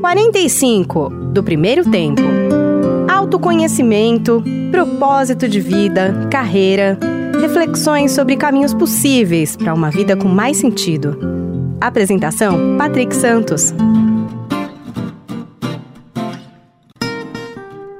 45 0.00 1.08
do 1.32 1.42
primeiro 1.42 1.88
tempo. 1.90 2.22
Autoconhecimento, 3.10 4.42
propósito 4.70 5.48
de 5.48 5.60
vida, 5.60 6.28
carreira, 6.30 6.96
reflexões 7.40 8.12
sobre 8.12 8.36
caminhos 8.36 8.72
possíveis 8.72 9.56
para 9.56 9.74
uma 9.74 9.90
vida 9.90 10.16
com 10.16 10.28
mais 10.28 10.58
sentido. 10.58 11.18
Apresentação: 11.80 12.76
Patrick 12.78 13.14
Santos. 13.14 13.74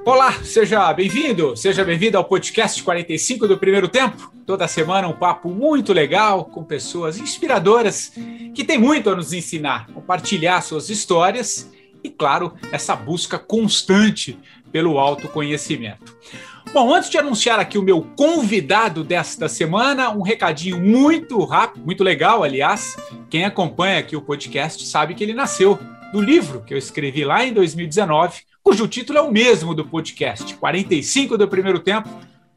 Olá, 0.05 0.33
seja 0.45 0.92
bem-vindo, 0.92 1.56
seja 1.56 1.84
bem-vindo 1.84 2.17
ao 2.17 2.25
podcast 2.25 2.83
45 2.83 3.48
do 3.48 3.59
primeiro 3.59 3.89
tempo. 3.89 4.33
Toda 4.47 4.69
semana 4.69 5.09
um 5.09 5.12
papo 5.12 5.51
muito 5.51 5.92
legal 5.92 6.45
com 6.45 6.62
pessoas 6.62 7.19
inspiradoras 7.19 8.12
que 8.55 8.65
têm 8.65 8.78
muito 8.78 9.11
a 9.11 9.17
nos 9.17 9.33
ensinar, 9.33 9.89
compartilhar 9.89 10.62
suas 10.62 10.89
histórias 10.89 11.69
e, 12.09 12.11
claro, 12.11 12.55
essa 12.73 12.97
busca 12.97 13.39
constante 13.39 14.39
pelo 14.73 14.98
autoconhecimento. 14.98 16.17
Bom, 16.73 16.92
antes 16.92 17.09
de 17.09 17.17
anunciar 17.17 17.59
aqui 17.59 17.78
o 17.78 17.83
meu 17.83 18.03
convidado 18.17 19.03
desta 19.03 19.48
semana, 19.48 20.11
um 20.11 20.23
recadinho 20.23 20.78
muito 20.78 21.42
rápido, 21.45 21.84
muito 21.84 22.05
legal, 22.05 22.42
aliás. 22.42 22.97
Quem 23.31 23.45
acompanha 23.45 23.98
aqui 23.98 24.17
o 24.17 24.20
podcast 24.20 24.84
sabe 24.87 25.15
que 25.15 25.25
ele 25.25 25.33
nasceu 25.33 25.78
do 26.12 26.20
livro 26.20 26.62
que 26.62 26.75
eu 26.75 26.78
escrevi 26.78 27.25
lá 27.25 27.45
em 27.45 27.53
2019 27.53 28.48
cujo 28.69 28.87
título 28.87 29.19
é 29.19 29.22
o 29.22 29.33
mesmo 29.33 29.75
do 29.75 29.83
podcast, 29.83 30.55
45 30.56 31.39
do 31.39 31.48
primeiro 31.48 31.78
tempo, 31.78 32.06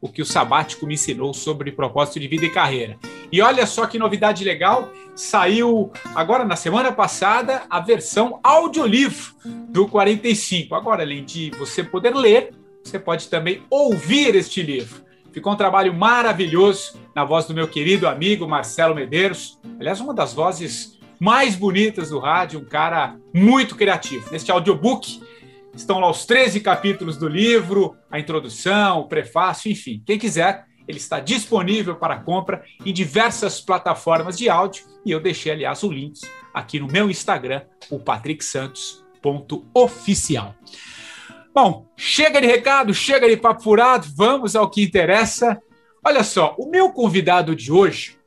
o 0.01 0.09
que 0.09 0.21
o 0.21 0.25
sabático 0.25 0.85
me 0.87 0.95
ensinou 0.95 1.33
sobre 1.33 1.71
propósito 1.71 2.19
de 2.19 2.27
vida 2.27 2.45
e 2.45 2.49
carreira. 2.49 2.97
E 3.31 3.41
olha 3.41 3.65
só 3.67 3.85
que 3.85 3.99
novidade 3.99 4.43
legal, 4.43 4.91
saiu 5.15 5.91
agora 6.15 6.43
na 6.43 6.55
semana 6.55 6.91
passada 6.91 7.63
a 7.69 7.79
versão 7.79 8.39
audiolivro 8.43 9.33
do 9.69 9.87
45. 9.87 10.73
Agora, 10.73 11.03
além 11.03 11.23
de 11.23 11.51
você 11.51 11.83
poder 11.83 12.15
ler, 12.15 12.53
você 12.83 12.97
pode 12.97 13.29
também 13.29 13.61
ouvir 13.69 14.35
este 14.35 14.63
livro. 14.63 15.01
Ficou 15.31 15.53
um 15.53 15.55
trabalho 15.55 15.93
maravilhoso 15.93 16.99
na 17.15 17.23
voz 17.23 17.45
do 17.45 17.53
meu 17.53 17.67
querido 17.67 18.07
amigo 18.07 18.47
Marcelo 18.47 18.95
Medeiros. 18.95 19.59
Aliás, 19.79 20.01
uma 20.01 20.13
das 20.13 20.33
vozes 20.33 20.99
mais 21.19 21.55
bonitas 21.55 22.09
do 22.09 22.19
rádio, 22.19 22.59
um 22.59 22.65
cara 22.65 23.15
muito 23.33 23.75
criativo. 23.75 24.29
Neste 24.31 24.51
audiobook, 24.51 25.21
Estão 25.73 25.99
lá 25.99 26.09
os 26.09 26.25
13 26.25 26.59
capítulos 26.59 27.17
do 27.17 27.27
livro, 27.27 27.95
a 28.09 28.17
introdução, 28.19 28.99
o 28.99 29.07
prefácio, 29.07 29.71
enfim. 29.71 30.03
Quem 30.05 30.19
quiser, 30.19 30.65
ele 30.87 30.97
está 30.97 31.19
disponível 31.19 31.95
para 31.95 32.17
compra 32.17 32.63
em 32.85 32.93
diversas 32.93 33.59
plataformas 33.61 34.37
de 34.37 34.49
áudio 34.49 34.83
e 35.05 35.11
eu 35.11 35.19
deixei, 35.19 35.51
aliás, 35.51 35.83
o 35.83 35.91
link 35.91 36.19
aqui 36.53 36.79
no 36.79 36.87
meu 36.87 37.09
Instagram, 37.09 37.63
o 37.89 37.99
patricksantos.oficial. 37.99 40.55
Bom, 41.53 41.85
chega 41.97 42.39
de 42.39 42.47
recado, 42.47 42.93
chega 42.93 43.27
de 43.27 43.35
papo 43.37 43.63
furado, 43.63 44.07
vamos 44.15 44.55
ao 44.55 44.69
que 44.69 44.83
interessa. 44.83 45.61
Olha 46.03 46.23
só, 46.23 46.55
o 46.57 46.69
meu 46.69 46.91
convidado 46.91 47.55
de 47.55 47.71
hoje 47.71 48.19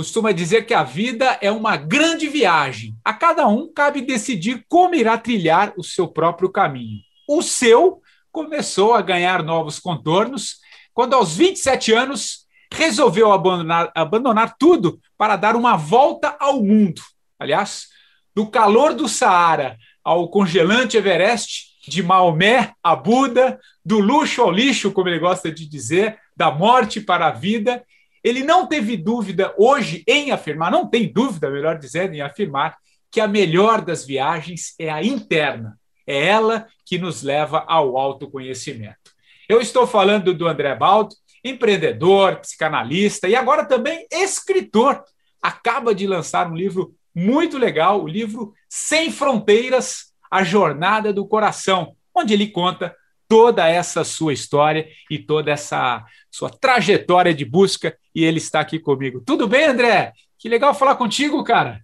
costuma 0.00 0.32
dizer 0.32 0.64
que 0.64 0.72
a 0.72 0.82
vida 0.82 1.36
é 1.42 1.52
uma 1.52 1.76
grande 1.76 2.26
viagem. 2.26 2.96
A 3.04 3.12
cada 3.12 3.46
um 3.46 3.70
cabe 3.70 4.00
decidir 4.00 4.64
como 4.66 4.94
irá 4.94 5.18
trilhar 5.18 5.74
o 5.76 5.84
seu 5.84 6.08
próprio 6.08 6.48
caminho. 6.48 7.00
O 7.28 7.42
seu 7.42 8.00
começou 8.32 8.94
a 8.94 9.02
ganhar 9.02 9.42
novos 9.42 9.78
contornos 9.78 10.56
quando, 10.94 11.12
aos 11.12 11.36
27 11.36 11.92
anos, 11.92 12.46
resolveu 12.72 13.30
abandonar, 13.30 13.92
abandonar 13.94 14.56
tudo 14.58 14.98
para 15.18 15.36
dar 15.36 15.54
uma 15.54 15.76
volta 15.76 16.34
ao 16.40 16.62
mundo. 16.62 17.02
Aliás, 17.38 17.88
do 18.34 18.46
calor 18.46 18.94
do 18.94 19.06
Saara 19.06 19.76
ao 20.02 20.30
congelante 20.30 20.96
Everest, 20.96 21.76
de 21.86 22.02
Maomé 22.02 22.72
a 22.82 22.96
Buda, 22.96 23.60
do 23.84 23.98
luxo 23.98 24.40
ao 24.40 24.50
lixo, 24.50 24.92
como 24.92 25.10
ele 25.10 25.18
gosta 25.18 25.52
de 25.52 25.68
dizer, 25.68 26.18
da 26.34 26.50
morte 26.50 27.02
para 27.02 27.26
a 27.26 27.32
vida, 27.32 27.84
ele 28.22 28.44
não 28.44 28.66
teve 28.66 28.96
dúvida 28.96 29.54
hoje 29.56 30.04
em 30.06 30.30
afirmar, 30.30 30.70
não 30.70 30.88
tem 30.88 31.10
dúvida, 31.12 31.50
melhor 31.50 31.78
dizendo, 31.78 32.14
em 32.14 32.20
afirmar 32.20 32.76
que 33.10 33.20
a 33.20 33.26
melhor 33.26 33.80
das 33.80 34.04
viagens 34.06 34.74
é 34.78 34.90
a 34.90 35.02
interna. 35.02 35.78
É 36.06 36.26
ela 36.26 36.66
que 36.84 36.98
nos 36.98 37.22
leva 37.22 37.64
ao 37.66 37.96
autoconhecimento. 37.96 39.10
Eu 39.48 39.60
estou 39.60 39.86
falando 39.86 40.34
do 40.34 40.46
André 40.46 40.74
Baldo, 40.74 41.14
empreendedor, 41.44 42.36
psicanalista 42.36 43.28
e 43.28 43.34
agora 43.34 43.64
também 43.64 44.06
escritor. 44.10 45.02
Acaba 45.42 45.94
de 45.94 46.06
lançar 46.06 46.50
um 46.50 46.54
livro 46.54 46.94
muito 47.14 47.58
legal, 47.58 48.02
o 48.02 48.08
livro 48.08 48.52
Sem 48.68 49.10
Fronteiras, 49.10 50.12
A 50.30 50.44
Jornada 50.44 51.12
do 51.12 51.26
Coração, 51.26 51.96
onde 52.14 52.34
ele 52.34 52.48
conta 52.48 52.94
toda 53.28 53.68
essa 53.68 54.04
sua 54.04 54.32
história 54.32 54.88
e 55.08 55.18
toda 55.18 55.50
essa 55.50 56.04
sua 56.30 56.50
trajetória 56.50 57.32
de 57.32 57.44
busca 57.44 57.96
e 58.20 58.24
ele 58.24 58.38
está 58.38 58.60
aqui 58.60 58.78
comigo. 58.78 59.22
Tudo 59.24 59.48
bem, 59.48 59.64
André? 59.64 60.12
Que 60.38 60.48
legal 60.48 60.74
falar 60.74 60.96
contigo, 60.96 61.42
cara. 61.42 61.80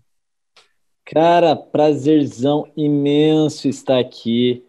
Cara, 1.04 1.56
prazerzão 1.56 2.68
imenso 2.76 3.68
estar 3.68 3.98
aqui 3.98 4.62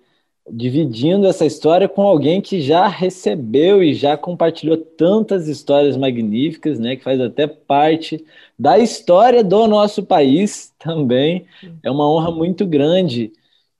dividindo 0.50 1.27
essa 1.27 1.45
história 1.45 1.89
com 1.89 2.03
alguém 2.03 2.39
que 2.39 2.61
já 2.61 2.88
recebeu 2.88 3.83
e 3.83 3.94
já 3.94 4.16
compartilhou 4.16 4.77
tantas 4.77 5.50
histórias 5.50 5.97
magníficas, 5.97 6.79
né, 6.79 6.95
que 6.95 7.03
faz 7.03 7.19
até 7.19 7.45
parte 7.47 8.23
da 8.57 8.79
história 8.79 9.44
do 9.44 9.67
nosso 9.67 10.03
país 10.03 10.73
também. 10.79 11.45
É 11.83 11.91
uma 11.91 12.09
honra 12.09 12.31
muito 12.31 12.66
grande 12.66 13.33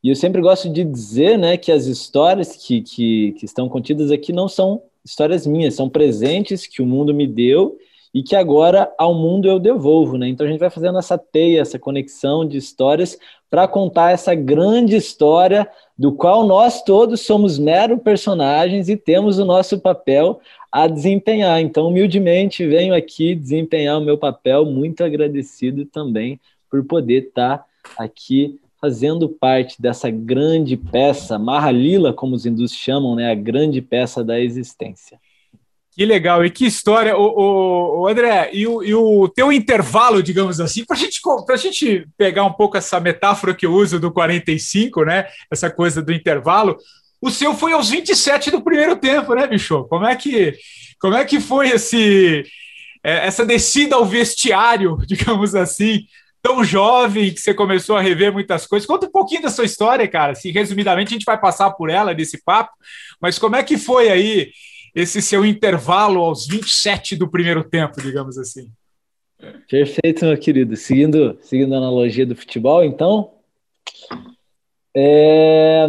e 0.04 0.10
eu 0.10 0.16
sempre 0.16 0.42
gosto 0.42 0.70
de 0.70 0.84
dizer 0.84 1.38
né, 1.38 1.58
que 1.58 1.72
as 1.72 1.86
histórias 1.86 2.56
que, 2.56 2.82
que, 2.82 3.34
que 3.34 3.46
estão 3.46 3.70
contidas 3.70 4.12
aqui 4.12 4.34
não 4.34 4.48
são 4.48 4.82
histórias 5.04 5.46
minhas, 5.48 5.76
são 5.76 5.90
presentes 5.90 6.68
que 6.68 6.82
o 6.82 6.86
mundo 6.86 7.14
me 7.14 7.28
deu 7.28 7.78
e 8.14 8.24
que 8.24 8.36
agora 8.36 8.92
ao 8.98 9.14
mundo 9.14 9.48
eu 9.48 9.60
devolvo, 9.60 10.18
né? 10.18 10.28
Então 10.28 10.46
a 10.46 10.50
gente 10.50 10.60
vai 10.60 10.70
fazendo 10.70 10.98
essa 10.98 11.18
teia, 11.18 11.62
essa 11.62 11.78
conexão 11.78 12.48
de 12.48 12.58
histórias 12.58 13.18
para 13.50 13.68
contar 13.68 14.12
essa 14.12 14.34
grande 14.34 14.96
história 14.96 15.70
do 15.98 16.12
qual 16.12 16.46
nós 16.46 16.84
todos 16.84 17.22
somos 17.22 17.58
mero 17.58 17.98
personagens 17.98 18.90
e 18.90 18.98
temos 18.98 19.40
o 19.40 19.46
nosso 19.46 19.80
papel 19.80 20.40
a 20.72 20.88
desempenhar. 20.88 21.62
Então, 21.62 21.88
humildemente, 21.88 22.68
venho 22.68 22.94
aqui 22.94 23.34
desempenhar 23.34 23.98
o 23.98 24.04
meu 24.04 24.18
papel, 24.18 24.66
muito 24.66 25.04
agradecido 25.04 25.86
também 25.86 26.40
por 26.70 26.84
poder 26.86 27.28
estar 27.28 27.66
aqui 27.98 28.60
fazendo 28.80 29.28
parte 29.28 29.82
dessa 29.82 30.10
grande 30.10 30.78
peça, 30.78 31.40
Mahalila, 31.40 32.14
como 32.14 32.36
os 32.36 32.46
hindus 32.46 32.74
chamam, 32.74 33.16
né, 33.16 33.32
a 33.32 33.36
grande 33.36 33.82
peça 33.82 34.24
da 34.24 34.40
existência. 34.40 35.20
Que 35.92 36.06
legal, 36.06 36.46
e 36.46 36.52
que 36.52 36.68
história, 36.68 37.18
o, 37.18 38.02
o, 38.02 38.08
André, 38.08 38.52
e 38.54 38.68
o, 38.68 38.84
e 38.84 38.94
o, 38.94 39.28
teu 39.28 39.52
intervalo, 39.52 40.22
digamos 40.22 40.60
assim, 40.60 40.86
para 40.86 40.96
gente, 40.96 41.20
a 41.50 41.56
gente 41.56 42.08
pegar 42.16 42.44
um 42.44 42.54
pouco 42.54 42.78
essa 42.78 43.00
metáfora 43.00 43.56
que 43.56 43.66
eu 43.66 43.74
uso 43.74 44.00
do 44.00 44.12
45, 44.12 45.04
né, 45.04 45.26
essa 45.50 45.72
coisa 45.72 46.00
do 46.00 46.14
intervalo, 46.14 46.78
o 47.20 47.32
seu 47.32 47.56
foi 47.56 47.74
aos 47.74 47.90
27 47.90 48.52
do 48.52 48.62
primeiro 48.62 48.96
tempo, 48.96 49.34
né, 49.34 49.48
bicho? 49.48 49.86
Como 49.86 50.06
é 50.06 50.16
que, 50.16 50.54
como 51.00 51.16
é 51.16 51.26
que 51.26 51.40
foi 51.40 51.70
esse, 51.70 52.46
é, 53.04 53.26
essa 53.26 53.44
descida 53.44 53.96
ao 53.96 54.06
vestiário, 54.06 55.00
digamos 55.08 55.56
assim, 55.56 56.06
tão 56.42 56.64
jovem 56.64 57.34
que 57.34 57.40
você 57.40 57.54
começou 57.54 57.96
a 57.96 58.02
rever 58.02 58.32
muitas 58.32 58.66
coisas. 58.66 58.88
Conta 58.88 59.08
um 59.08 59.12
pouquinho 59.12 59.42
da 59.42 59.50
sua 59.50 59.66
história, 59.66 60.08
cara. 60.08 60.36
Se 60.36 60.52
resumidamente 60.52 61.10
a 61.10 61.14
gente 61.14 61.26
vai 61.26 61.40
passar 61.40 61.72
por 61.72 61.90
ela 61.90 62.14
nesse 62.14 62.44
papo, 62.44 62.72
mas 63.20 63.38
como 63.38 63.56
é 63.56 63.64
que 63.64 63.78
foi 63.78 64.10
aí 64.10 64.52
esse 64.96 65.22
seu 65.22 65.46
intervalo 65.46 66.22
aos 66.22 66.48
27 66.48 67.16
do 67.16 67.30
primeiro 67.30 67.64
tempo, 67.64 68.02
digamos 68.02 68.38
assim? 68.38 68.72
Perfeito, 69.70 70.26
meu 70.26 70.38
querido. 70.38 70.76
Seguindo, 70.76 71.38
seguindo 71.42 71.74
a 71.74 71.78
analogia 71.78 72.26
do 72.26 72.36
futebol, 72.36 72.84
então, 72.84 73.32
é... 74.96 75.86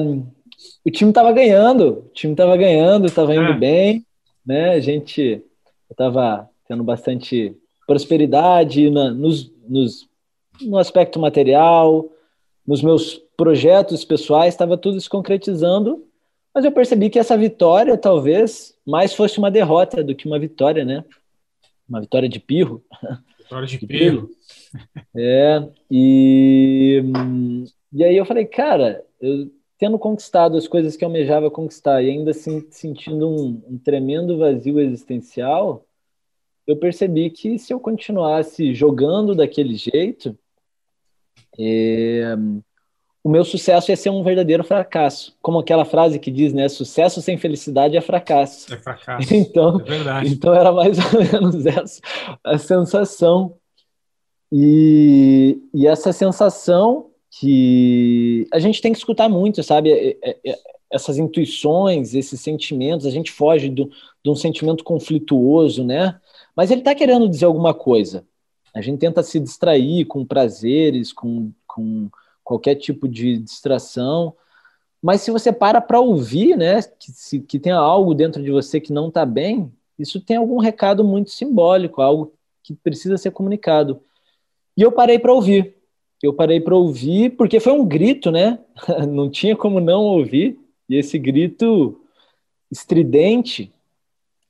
o 0.85 0.91
time 0.91 1.11
estava 1.11 1.33
ganhando, 1.33 2.05
o 2.07 2.11
time 2.13 2.35
estava 2.35 2.57
ganhando, 2.57 3.07
estava 3.07 3.35
indo 3.35 3.53
é. 3.53 3.59
bem, 3.59 4.07
né? 4.45 4.71
A 4.71 4.81
gente 4.81 5.43
estava 5.91 6.49
tendo 6.67 6.85
bastante 6.85 7.57
prosperidade 7.87 8.91
na, 8.91 9.11
nos, 9.11 9.51
nos 9.67 10.08
no 10.63 10.79
aspecto 10.79 11.19
material, 11.19 12.09
nos 12.67 12.83
meus 12.83 13.15
projetos 13.37 14.05
pessoais, 14.05 14.55
estava 14.55 14.77
tudo 14.77 15.01
se 15.01 15.09
concretizando, 15.09 16.05
mas 16.55 16.65
eu 16.65 16.73
percebi 16.73 17.09
que 17.09 17.19
essa 17.19 17.37
vitória 17.37 17.97
talvez 17.97 18.75
mais 18.87 19.15
fosse 19.15 19.39
uma 19.39 19.51
derrota 19.51 20.03
do 20.03 20.15
que 20.15 20.27
uma 20.27 20.39
vitória, 20.39 20.85
né? 20.85 21.05
Uma 21.89 22.01
vitória 22.01 22.29
de 22.29 22.41
pirro. 22.41 22.83
Vitória 23.39 23.67
de, 23.67 23.79
de 23.79 23.87
pirro. 23.87 24.29
pirro. 24.29 24.31
É, 25.17 25.69
e, 25.91 27.03
e 27.93 28.05
aí 28.05 28.17
eu 28.17 28.27
falei, 28.27 28.45
cara, 28.45 29.05
eu 29.21 29.51
tendo 29.79 29.99
conquistado 29.99 30.57
as 30.57 30.67
coisas 30.67 30.97
que 30.97 31.05
eu 31.05 31.09
almejava 31.09 31.51
conquistar 31.51 32.03
e 32.03 32.11
ainda 32.11 32.33
assim 32.33 32.67
sentindo 32.71 33.29
um, 33.29 33.63
um 33.69 33.79
tremendo 33.79 34.37
vazio 34.37 34.81
existencial, 34.81 35.87
eu 36.67 36.77
percebi 36.77 37.31
que 37.31 37.59
se 37.59 37.73
eu 37.73 37.81
continuasse 37.81 38.75
jogando 38.75 39.35
daquele 39.35 39.77
jeito, 39.77 40.37
é, 41.59 42.37
o 43.23 43.31
meu 43.31 43.45
sucesso 43.45 43.91
ia 43.91 43.97
ser 43.97 44.11
um 44.11 44.23
verdadeiro 44.23 44.65
fracasso. 44.65 45.37
Como 45.43 45.59
aquela 45.59 45.85
frase 45.85 46.19
que 46.19 46.31
diz, 46.31 46.53
né? 46.53 46.69
Sucesso 46.69 47.21
sem 47.21 47.37
felicidade 47.37 47.97
é 47.97 48.01
fracasso. 48.01 48.73
É 48.73 48.79
fracasso. 48.79 49.29
Então, 49.35 49.81
é 49.81 49.85
verdade. 49.85 50.33
então 50.33 50.55
era 50.55 50.73
mais 50.73 50.99
ou 51.13 51.21
menos 51.21 51.67
essa 51.67 52.01
a 52.43 52.57
sensação. 52.59 53.55
E, 54.51 55.59
e 55.75 55.87
essa 55.87 56.11
sensação 56.11 57.11
que 57.39 58.47
a 58.51 58.59
gente 58.59 58.81
tem 58.81 58.93
que 58.93 58.99
escutar 58.99 59.29
muito, 59.29 59.63
sabe? 59.63 59.91
É, 59.91 60.17
é, 60.23 60.37
é, 60.47 60.59
essas 60.91 61.19
intuições, 61.19 62.15
esses 62.15 62.41
sentimentos, 62.41 63.05
a 63.05 63.11
gente 63.11 63.31
foge 63.31 63.69
do, 63.69 63.91
de 64.25 64.31
um 64.31 64.35
sentimento 64.35 64.83
conflituoso, 64.83 65.85
né? 65.85 66.19
Mas 66.57 66.71
ele 66.71 66.81
está 66.81 66.95
querendo 66.95 67.29
dizer 67.29 67.45
alguma 67.45 67.75
coisa. 67.75 68.25
A 68.75 68.81
gente 68.81 68.99
tenta 68.99 69.23
se 69.23 69.41
distrair 69.41 70.05
com 70.05 70.25
prazeres, 70.25 71.13
com, 71.13 71.53
com 71.67 72.09
qualquer 72.45 72.75
tipo 72.75 73.09
de 73.09 73.39
distração. 73.39 74.35
Mas 75.03 75.21
se 75.21 75.31
você 75.31 75.53
para 75.53 75.81
para 75.81 76.01
ouvir, 76.01 76.57
né, 76.57 76.83
que, 76.83 77.13
se, 77.13 77.41
que 77.41 77.59
tem 77.59 77.73
algo 77.73 78.15
dentro 78.15 78.43
de 78.43 78.51
você 78.51 78.81
que 78.81 78.93
não 78.93 79.09
está 79.09 79.25
bem, 79.25 79.73
isso 79.99 80.21
tem 80.21 80.37
algum 80.37 80.59
recado 80.59 81.05
muito 81.05 81.31
simbólico, 81.31 82.03
algo 82.03 82.33
que 82.63 82.75
precisa 82.75 83.17
ser 83.17 83.31
comunicado. 83.31 84.01
E 84.77 84.83
eu 84.83 84.93
parei 84.93 85.19
para 85.19 85.33
ouvir. 85.33 85.77
Eu 86.23 86.33
parei 86.33 86.61
para 86.61 86.77
ouvir 86.77 87.37
porque 87.37 87.61
foi 87.61 87.73
um 87.73 87.87
grito, 87.87 88.31
né? 88.31 88.59
não 89.09 89.31
tinha 89.31 89.57
como 89.57 89.81
não 89.81 90.03
ouvir. 90.03 90.59
E 90.89 90.97
esse 90.97 91.19
grito 91.19 92.01
estridente 92.71 93.73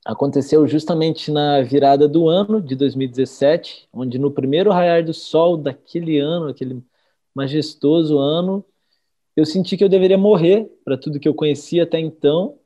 aconteceu 0.08 0.66
justamente 0.66 1.30
na 1.30 1.60
virada 1.60 2.08
do 2.08 2.30
ano 2.30 2.62
de 2.62 2.74
2017, 2.74 3.86
onde 3.92 4.18
no 4.18 4.30
primeiro 4.30 4.70
raiar 4.70 5.04
do 5.04 5.12
sol 5.12 5.54
daquele 5.54 6.18
ano, 6.18 6.48
aquele 6.48 6.82
majestoso 7.34 8.16
ano, 8.18 8.64
eu 9.36 9.44
senti 9.44 9.76
que 9.76 9.84
eu 9.84 9.88
deveria 9.88 10.16
morrer 10.16 10.66
para 10.82 10.96
tudo 10.96 11.20
que 11.20 11.28
eu 11.28 11.34
conhecia 11.34 11.82
até 11.82 12.00
então 12.00 12.58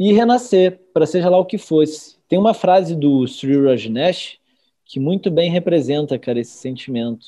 e 0.00 0.10
renascer 0.14 0.80
para 0.94 1.04
seja 1.04 1.28
lá 1.28 1.36
o 1.36 1.44
que 1.44 1.58
fosse. 1.58 2.16
Tem 2.26 2.38
uma 2.38 2.54
frase 2.54 2.96
do 2.96 3.26
Sri 3.26 3.62
Rajneesh 3.62 4.38
que 4.86 4.98
muito 4.98 5.30
bem 5.30 5.50
representa, 5.50 6.18
cara, 6.18 6.40
esse 6.40 6.56
sentimento, 6.56 7.26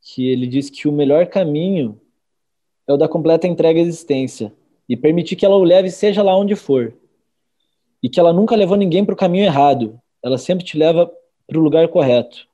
que 0.00 0.26
ele 0.26 0.46
diz 0.46 0.70
que 0.70 0.88
o 0.88 0.92
melhor 0.92 1.26
caminho 1.26 2.00
é 2.88 2.94
o 2.94 2.96
da 2.96 3.06
completa 3.06 3.46
entrega 3.46 3.78
à 3.78 3.82
existência 3.82 4.54
e 4.88 4.96
permitir 4.96 5.36
que 5.36 5.44
ela 5.44 5.56
o 5.56 5.62
leve 5.62 5.90
seja 5.90 6.22
lá 6.22 6.34
onde 6.34 6.56
for. 6.56 6.94
E 8.02 8.08
que 8.08 8.18
ela 8.18 8.32
nunca 8.32 8.56
levou 8.56 8.76
ninguém 8.76 9.04
para 9.04 9.14
o 9.14 9.16
caminho 9.16 9.44
errado, 9.44 10.00
ela 10.22 10.38
sempre 10.38 10.64
te 10.64 10.76
leva 10.76 11.10
para 11.46 11.58
o 11.58 11.62
lugar 11.62 11.86
correto. 11.88 12.46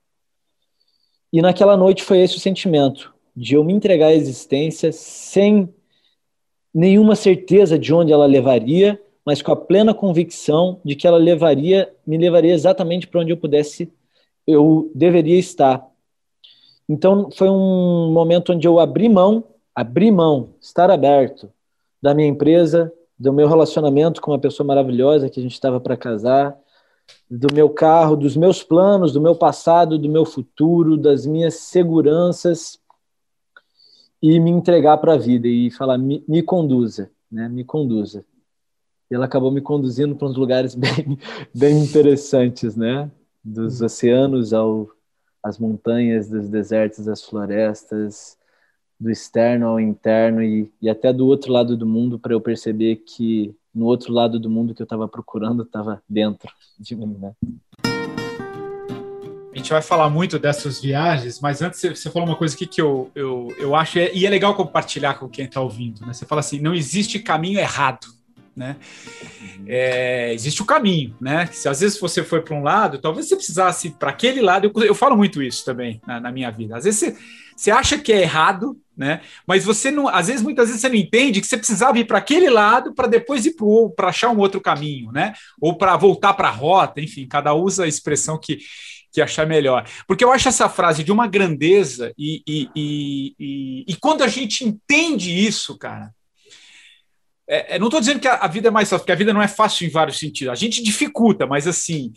E 1.32 1.40
naquela 1.42 1.76
noite 1.76 2.02
foi 2.02 2.18
esse 2.18 2.36
o 2.36 2.40
sentimento, 2.40 3.14
de 3.36 3.54
eu 3.54 3.62
me 3.62 3.72
entregar 3.72 4.08
à 4.08 4.14
existência 4.14 4.90
sem 4.92 5.68
nenhuma 6.72 7.14
certeza 7.14 7.78
de 7.78 7.92
onde 7.92 8.12
ela 8.12 8.26
levaria, 8.26 9.00
mas 9.24 9.42
com 9.42 9.52
a 9.52 9.56
plena 9.56 9.92
convicção 9.92 10.80
de 10.84 10.96
que 10.96 11.06
ela 11.06 11.18
levaria, 11.18 11.92
me 12.06 12.16
levaria 12.16 12.52
exatamente 12.52 13.06
para 13.06 13.20
onde 13.20 13.30
eu 13.30 13.36
pudesse, 13.36 13.92
eu 14.46 14.90
deveria 14.94 15.38
estar. 15.38 15.86
Então 16.88 17.30
foi 17.30 17.50
um 17.50 18.10
momento 18.10 18.52
onde 18.52 18.66
eu 18.66 18.78
abri 18.78 19.08
mão, 19.08 19.44
abri 19.74 20.10
mão, 20.10 20.54
estar 20.60 20.90
aberto 20.90 21.52
da 22.00 22.14
minha 22.14 22.28
empresa, 22.28 22.92
do 23.18 23.32
meu 23.32 23.48
relacionamento 23.48 24.20
com 24.20 24.30
uma 24.30 24.38
pessoa 24.38 24.66
maravilhosa 24.66 25.28
que 25.28 25.40
a 25.40 25.42
gente 25.42 25.54
estava 25.54 25.80
para 25.80 25.96
casar, 25.96 26.56
do 27.30 27.52
meu 27.54 27.70
carro, 27.70 28.16
dos 28.16 28.36
meus 28.36 28.62
planos, 28.62 29.12
do 29.12 29.20
meu 29.20 29.34
passado, 29.34 29.98
do 29.98 30.08
meu 30.08 30.24
futuro, 30.24 30.96
das 30.96 31.26
minhas 31.26 31.54
seguranças 31.54 32.78
e 34.22 34.38
me 34.38 34.50
entregar 34.50 34.98
para 34.98 35.14
a 35.14 35.18
vida 35.18 35.48
e 35.48 35.70
falar 35.70 35.98
me, 35.98 36.24
me, 36.28 36.42
conduza, 36.42 37.10
né? 37.30 37.48
Me 37.48 37.64
conduza. 37.64 38.24
E 39.10 39.14
ela 39.14 39.24
acabou 39.24 39.50
me 39.50 39.60
conduzindo 39.60 40.14
para 40.16 40.28
uns 40.28 40.36
lugares 40.36 40.74
bem, 40.76 41.18
bem 41.54 41.82
interessantes, 41.82 42.76
né? 42.76 43.10
Dos 43.42 43.80
oceanos 43.80 44.52
ao 44.52 44.88
as 45.42 45.58
montanhas, 45.58 46.28
dos 46.28 46.48
desertos, 46.48 47.08
às 47.08 47.22
florestas, 47.22 48.37
do 48.98 49.10
externo 49.10 49.66
ao 49.66 49.80
interno 49.80 50.42
e, 50.42 50.70
e 50.82 50.88
até 50.88 51.12
do 51.12 51.26
outro 51.26 51.52
lado 51.52 51.76
do 51.76 51.86
mundo 51.86 52.18
para 52.18 52.32
eu 52.32 52.40
perceber 52.40 52.96
que 52.96 53.54
no 53.74 53.86
outro 53.86 54.12
lado 54.12 54.40
do 54.40 54.50
mundo 54.50 54.74
que 54.74 54.82
eu 54.82 54.84
estava 54.84 55.06
procurando 55.06 55.62
estava 55.62 56.02
dentro 56.08 56.50
de 56.78 56.96
mim, 56.96 57.16
né? 57.18 57.32
A 59.52 59.56
gente 59.56 59.70
vai 59.70 59.82
falar 59.82 60.08
muito 60.08 60.38
dessas 60.38 60.80
viagens, 60.80 61.40
mas 61.40 61.62
antes 61.62 61.80
você 61.80 62.10
falou 62.10 62.28
uma 62.28 62.36
coisa 62.36 62.54
aqui 62.54 62.66
que 62.66 62.80
eu, 62.80 63.10
eu, 63.14 63.54
eu 63.58 63.74
acho, 63.74 63.98
e 63.98 64.24
é 64.24 64.30
legal 64.30 64.54
compartilhar 64.54 65.14
com 65.14 65.28
quem 65.28 65.46
está 65.46 65.60
ouvindo, 65.60 66.04
né? 66.06 66.12
Você 66.12 66.24
fala 66.24 66.40
assim, 66.40 66.60
não 66.60 66.74
existe 66.74 67.18
caminho 67.18 67.58
errado, 67.58 68.06
né? 68.54 68.76
É, 69.66 70.32
existe 70.32 70.62
o 70.62 70.64
caminho, 70.64 71.14
né? 71.20 71.46
Se 71.46 71.68
às 71.68 71.80
vezes 71.80 71.98
você 71.98 72.22
foi 72.22 72.40
para 72.40 72.54
um 72.54 72.62
lado, 72.62 72.98
talvez 72.98 73.28
você 73.28 73.36
precisasse 73.36 73.90
para 73.90 74.10
aquele 74.10 74.40
lado. 74.40 74.70
Eu, 74.72 74.84
eu, 74.84 74.94
falo 74.94 75.16
muito 75.16 75.42
isso 75.42 75.64
também 75.64 76.00
na, 76.06 76.20
na 76.20 76.32
minha 76.32 76.50
vida. 76.50 76.76
Às 76.76 76.84
vezes 76.84 77.00
você, 77.00 77.16
você 77.58 77.72
acha 77.72 77.98
que 77.98 78.12
é 78.12 78.20
errado, 78.20 78.80
né? 78.96 79.20
Mas 79.44 79.64
você 79.64 79.90
não, 79.90 80.06
às 80.06 80.28
vezes, 80.28 80.42
muitas 80.42 80.68
vezes 80.68 80.80
você 80.80 80.88
não 80.88 80.94
entende 80.94 81.40
que 81.40 81.46
você 81.46 81.56
precisava 81.56 81.98
ir 81.98 82.04
para 82.04 82.18
aquele 82.18 82.48
lado 82.48 82.94
para 82.94 83.08
depois 83.08 83.44
ir 83.46 83.56
para 83.96 84.10
achar 84.10 84.30
um 84.30 84.38
outro 84.38 84.60
caminho, 84.60 85.10
né? 85.10 85.34
Ou 85.60 85.76
para 85.76 85.96
voltar 85.96 86.34
para 86.34 86.46
a 86.46 86.52
rota, 86.52 87.00
enfim, 87.00 87.26
cada 87.26 87.52
usa 87.54 87.82
a 87.82 87.88
expressão 87.88 88.38
que, 88.38 88.58
que 89.12 89.20
achar 89.20 89.44
melhor. 89.44 89.84
Porque 90.06 90.22
eu 90.22 90.30
acho 90.30 90.48
essa 90.48 90.68
frase 90.68 91.02
de 91.02 91.10
uma 91.10 91.26
grandeza, 91.26 92.14
e, 92.16 92.44
e, 92.46 92.70
e, 92.76 93.34
e, 93.40 93.84
e 93.88 93.96
quando 93.96 94.22
a 94.22 94.28
gente 94.28 94.64
entende 94.64 95.36
isso, 95.36 95.76
cara. 95.76 96.14
É, 97.48 97.74
é 97.74 97.78
não 97.80 97.88
estou 97.88 97.98
dizendo 97.98 98.20
que 98.20 98.28
a, 98.28 98.36
a 98.36 98.46
vida 98.46 98.68
é 98.68 98.70
mais 98.70 98.88
fácil, 98.88 99.02
porque 99.02 99.12
a 99.12 99.16
vida 99.16 99.34
não 99.34 99.42
é 99.42 99.48
fácil 99.48 99.84
em 99.84 99.90
vários 99.90 100.20
sentidos. 100.20 100.52
A 100.52 100.54
gente 100.54 100.80
dificulta, 100.80 101.44
mas 101.44 101.66
assim, 101.66 102.12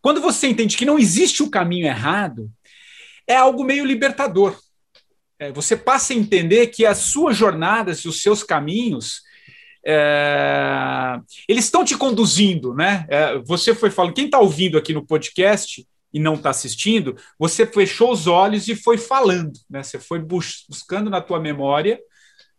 quando 0.00 0.22
você 0.22 0.46
entende 0.46 0.74
que 0.74 0.86
não 0.86 0.98
existe 0.98 1.42
o 1.42 1.50
caminho 1.50 1.86
errado, 1.86 2.50
é 3.26 3.36
algo 3.36 3.62
meio 3.62 3.84
libertador 3.84 4.58
você 5.54 5.76
passa 5.76 6.12
a 6.12 6.16
entender 6.16 6.68
que 6.68 6.86
as 6.86 6.98
suas 6.98 7.36
jornadas 7.36 8.00
e 8.00 8.08
os 8.08 8.22
seus 8.22 8.42
caminhos 8.42 9.22
é, 9.88 11.20
eles 11.48 11.66
estão 11.66 11.84
te 11.84 11.96
conduzindo, 11.96 12.74
né? 12.74 13.06
É, 13.08 13.38
você 13.38 13.72
foi 13.72 13.88
falando, 13.88 14.14
quem 14.14 14.24
está 14.24 14.40
ouvindo 14.40 14.76
aqui 14.76 14.92
no 14.92 15.06
podcast 15.06 15.86
e 16.12 16.18
não 16.18 16.34
está 16.34 16.50
assistindo, 16.50 17.16
você 17.38 17.64
fechou 17.64 18.10
os 18.10 18.26
olhos 18.26 18.66
e 18.66 18.74
foi 18.74 18.98
falando, 18.98 19.52
né? 19.70 19.84
Você 19.84 20.00
foi 20.00 20.18
bus 20.18 20.64
buscando 20.68 21.08
na 21.08 21.20
tua 21.20 21.38
memória, 21.38 22.00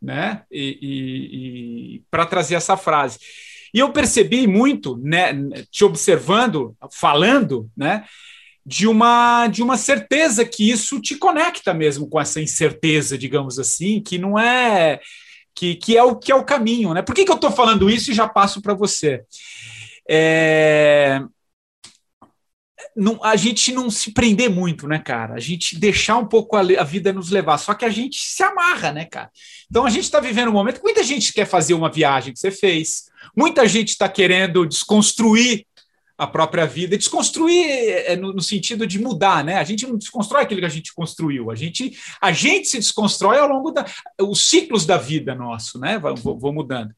né? 0.02 0.44
E, 0.50 0.80
e, 0.82 1.96
e 1.96 2.04
para 2.10 2.26
trazer 2.26 2.56
essa 2.56 2.78
frase. 2.78 3.20
E 3.74 3.80
eu 3.80 3.92
percebi 3.92 4.48
muito, 4.48 4.96
né? 4.98 5.34
Te 5.70 5.84
observando, 5.84 6.78
falando, 6.94 7.70
né? 7.76 8.06
De 8.68 8.86
uma 8.86 9.48
de 9.48 9.64
uma 9.64 9.78
certeza 9.78 10.44
que 10.44 10.70
isso 10.70 11.00
te 11.00 11.16
conecta 11.16 11.74
mesmo 11.74 12.06
com 12.06 12.20
essa 12.20 12.42
incerteza, 12.42 13.18
digamos 13.18 13.58
assim, 13.58 14.02
que 14.02 14.18
não 14.18 14.38
é 14.38 15.00
que, 15.56 15.76
que 15.76 15.96
é 15.96 16.04
o 16.04 16.18
que 16.18 16.34
é 16.34 16.36
o 16.36 16.44
caminho, 16.44 16.94
né? 16.94 17.02
Por 17.02 17.16
que, 17.16 17.24
que 17.24 17.32
eu 17.32 17.36
estou 17.36 17.50
falando 17.50 17.90
isso 17.90 18.12
e 18.12 18.14
já 18.14 18.28
passo 18.28 18.62
para 18.62 18.74
você? 18.74 19.24
É, 20.10 21.22
não, 22.94 23.24
a 23.24 23.38
gente 23.38 23.72
não 23.72 23.90
se 23.90 24.12
prender 24.12 24.50
muito, 24.50 24.86
né, 24.86 25.00
cara? 25.00 25.36
A 25.36 25.40
gente 25.40 25.80
deixar 25.80 26.18
um 26.18 26.26
pouco 26.26 26.58
a, 26.58 26.60
a, 26.60 26.84
vida 26.84 27.14
nos 27.14 27.30
levar, 27.30 27.58
só 27.58 27.74
que 27.74 27.86
a 27.86 27.90
gente 27.90 28.20
se 28.20 28.44
amarra, 28.44 28.92
né, 28.92 29.06
cara? 29.06 29.32
Então 29.70 29.86
a 29.86 29.90
gente 29.90 30.04
está 30.04 30.20
vivendo 30.20 30.50
um 30.50 30.54
momento 30.54 30.80
que 30.80 30.84
muita 30.84 31.04
gente 31.04 31.32
quer 31.32 31.46
fazer 31.46 31.74
uma 31.74 31.90
viagem 31.90 32.34
que 32.34 32.40
você 32.40 32.52
fez, 32.52 33.04
muita 33.34 33.66
gente 33.66 33.90
está 33.90 34.10
querendo 34.10 34.66
desconstruir 34.66 35.66
a 36.18 36.26
própria 36.26 36.66
vida 36.66 36.96
e 36.96 36.98
desconstruir 36.98 37.66
é, 37.70 38.16
no, 38.16 38.34
no, 38.34 38.42
sentido 38.42 38.88
de 38.88 39.00
mudar, 39.00 39.44
né? 39.44 39.56
A 39.56 39.64
gente 39.64 39.86
não 39.86 39.98
desconstrói 39.98 40.44
aquilo 40.44 40.62
que 40.62 40.66
a 40.66 40.70
gente 40.70 40.94
construiu, 40.94 41.52
a 41.52 41.56
gente, 41.56 41.98
a 42.20 42.32
gente 42.32 42.68
se 42.68 42.78
desconstrói 42.78 43.38
ao 43.38 43.48
longo 43.48 43.72
da 43.72 43.86
os 44.22 44.50
ciclos 44.50 44.86
da 44.86 44.98
vida 44.98 45.36
nosso, 45.36 45.80
né? 45.80 46.00
Vão, 46.00 46.16
vão 46.16 46.54
mudando. 46.54 46.94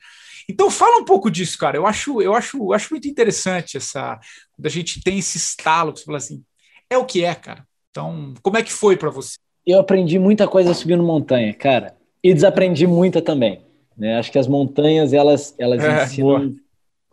Então 0.47 0.71
fala 0.71 1.01
um 1.01 1.05
pouco 1.05 1.29
disso, 1.29 1.57
cara. 1.57 1.75
Eu 1.75 1.85
acho, 1.85 2.21
eu 2.21 2.33
acho, 2.33 2.57
eu 2.57 2.73
acho 2.73 2.93
muito 2.93 3.07
interessante 3.07 3.77
essa 3.77 4.19
quando 4.55 4.65
a 4.65 4.69
gente 4.69 5.03
tem 5.03 5.19
esse 5.19 5.37
estalo, 5.37 5.95
você 5.95 6.05
fala 6.05 6.17
assim, 6.17 6.43
é 6.89 6.97
o 6.97 7.05
que 7.05 7.23
é, 7.23 7.35
cara. 7.35 7.67
Então, 7.91 8.33
como 8.41 8.57
é 8.57 8.63
que 8.63 8.71
foi 8.71 8.95
para 8.95 9.09
você? 9.09 9.35
eu 9.65 9.79
aprendi 9.79 10.17
muita 10.17 10.47
coisa 10.47 10.73
subindo 10.73 11.03
montanha, 11.03 11.53
cara, 11.53 11.95
e 12.23 12.33
desaprendi 12.33 12.87
muita 12.87 13.21
também. 13.21 13.61
Né? 13.95 14.17
Acho 14.17 14.31
que 14.31 14.39
as 14.39 14.47
montanhas 14.47 15.13
elas 15.13 15.53
elas 15.59 15.83
é, 15.83 16.03
ensinam 16.05 16.27
boa. 16.27 16.53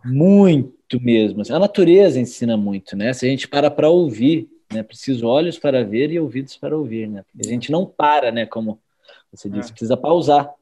muito 0.05 0.76
mesmo. 1.01 1.43
A 1.51 1.59
natureza 1.59 2.21
ensina 2.21 2.57
muito, 2.57 2.97
né? 2.97 3.13
Se 3.13 3.27
a 3.27 3.29
gente 3.29 3.49
para 3.49 3.71
para 3.71 3.91
ouvir, 3.91 4.49
né? 4.73 4.83
Preciso 4.83 5.27
olhos 5.27 5.59
para 5.59 5.85
ver 5.85 6.11
e 6.11 6.19
ouvidos 6.19 6.57
para 6.57 6.77
ouvir, 6.77 7.09
né? 7.09 7.25
A 7.39 7.49
gente 7.49 7.71
não 7.71 7.85
para, 7.85 8.31
né? 8.31 8.47
Como 8.47 8.79
você 9.33 9.49
disse, 9.49 9.71
é. 9.71 9.73
precisa 9.73 9.97
pausar. 9.97 10.53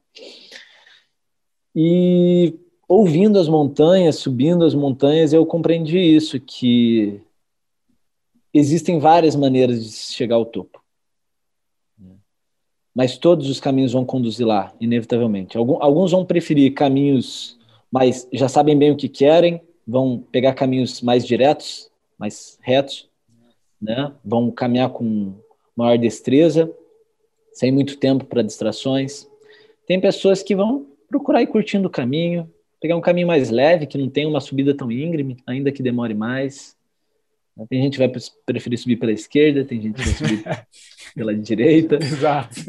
E 1.75 2.53
ouvindo 2.87 3.39
as 3.39 3.47
montanhas, 3.47 4.17
subindo 4.17 4.65
as 4.65 4.73
montanhas, 4.73 5.33
eu 5.33 5.45
compreendi 5.45 5.99
isso 5.99 6.39
que 6.39 7.21
existem 8.53 8.99
várias 8.99 9.35
maneiras 9.35 9.83
de 9.83 9.91
chegar 9.91 10.35
ao 10.35 10.45
topo 10.45 10.85
mas 12.95 13.17
todos 13.17 13.49
os 13.49 13.59
caminhos 13.59 13.91
vão 13.91 14.05
conduzir 14.05 14.47
lá, 14.47 14.73
inevitavelmente. 14.79 15.57
Alguns 15.57 16.11
vão 16.11 16.23
preferir 16.23 16.73
caminhos 16.73 17.59
mais, 17.91 18.25
já 18.31 18.47
sabem 18.47 18.77
bem 18.77 18.89
o 18.91 18.95
que 18.95 19.09
querem, 19.09 19.61
vão 19.87 20.25
pegar 20.31 20.53
caminhos 20.53 21.01
mais 21.01 21.25
diretos, 21.25 21.91
mais 22.17 22.57
retos, 22.61 23.09
né? 23.81 24.11
Vão 24.23 24.49
caminhar 24.51 24.89
com 24.89 25.33
maior 25.75 25.97
destreza, 25.97 26.71
sem 27.51 27.71
muito 27.71 27.97
tempo 27.97 28.25
para 28.25 28.41
distrações. 28.41 29.27
Tem 29.87 29.99
pessoas 29.99 30.41
que 30.41 30.55
vão 30.55 30.87
procurar 31.07 31.41
ir 31.41 31.47
curtindo 31.47 31.87
o 31.87 31.91
caminho, 31.91 32.49
pegar 32.81 32.95
um 32.95 33.01
caminho 33.01 33.27
mais 33.27 33.49
leve, 33.49 33.85
que 33.85 33.97
não 33.97 34.09
tem 34.09 34.25
uma 34.25 34.41
subida 34.41 34.73
tão 34.73 34.91
íngreme, 34.91 35.37
ainda 35.45 35.71
que 35.71 35.83
demore 35.83 36.13
mais. 36.13 36.75
Tem 37.69 37.81
gente 37.81 37.93
que 37.93 38.05
vai 38.05 38.21
preferir 38.45 38.77
subir 38.77 38.97
pela 38.97 39.13
esquerda, 39.13 39.63
tem 39.63 39.81
gente 39.81 39.95
que 39.95 40.09
vai 40.09 40.13
subir 40.13 40.43
pela 41.15 41.33
direita. 41.33 41.95
Exato. 41.95 42.61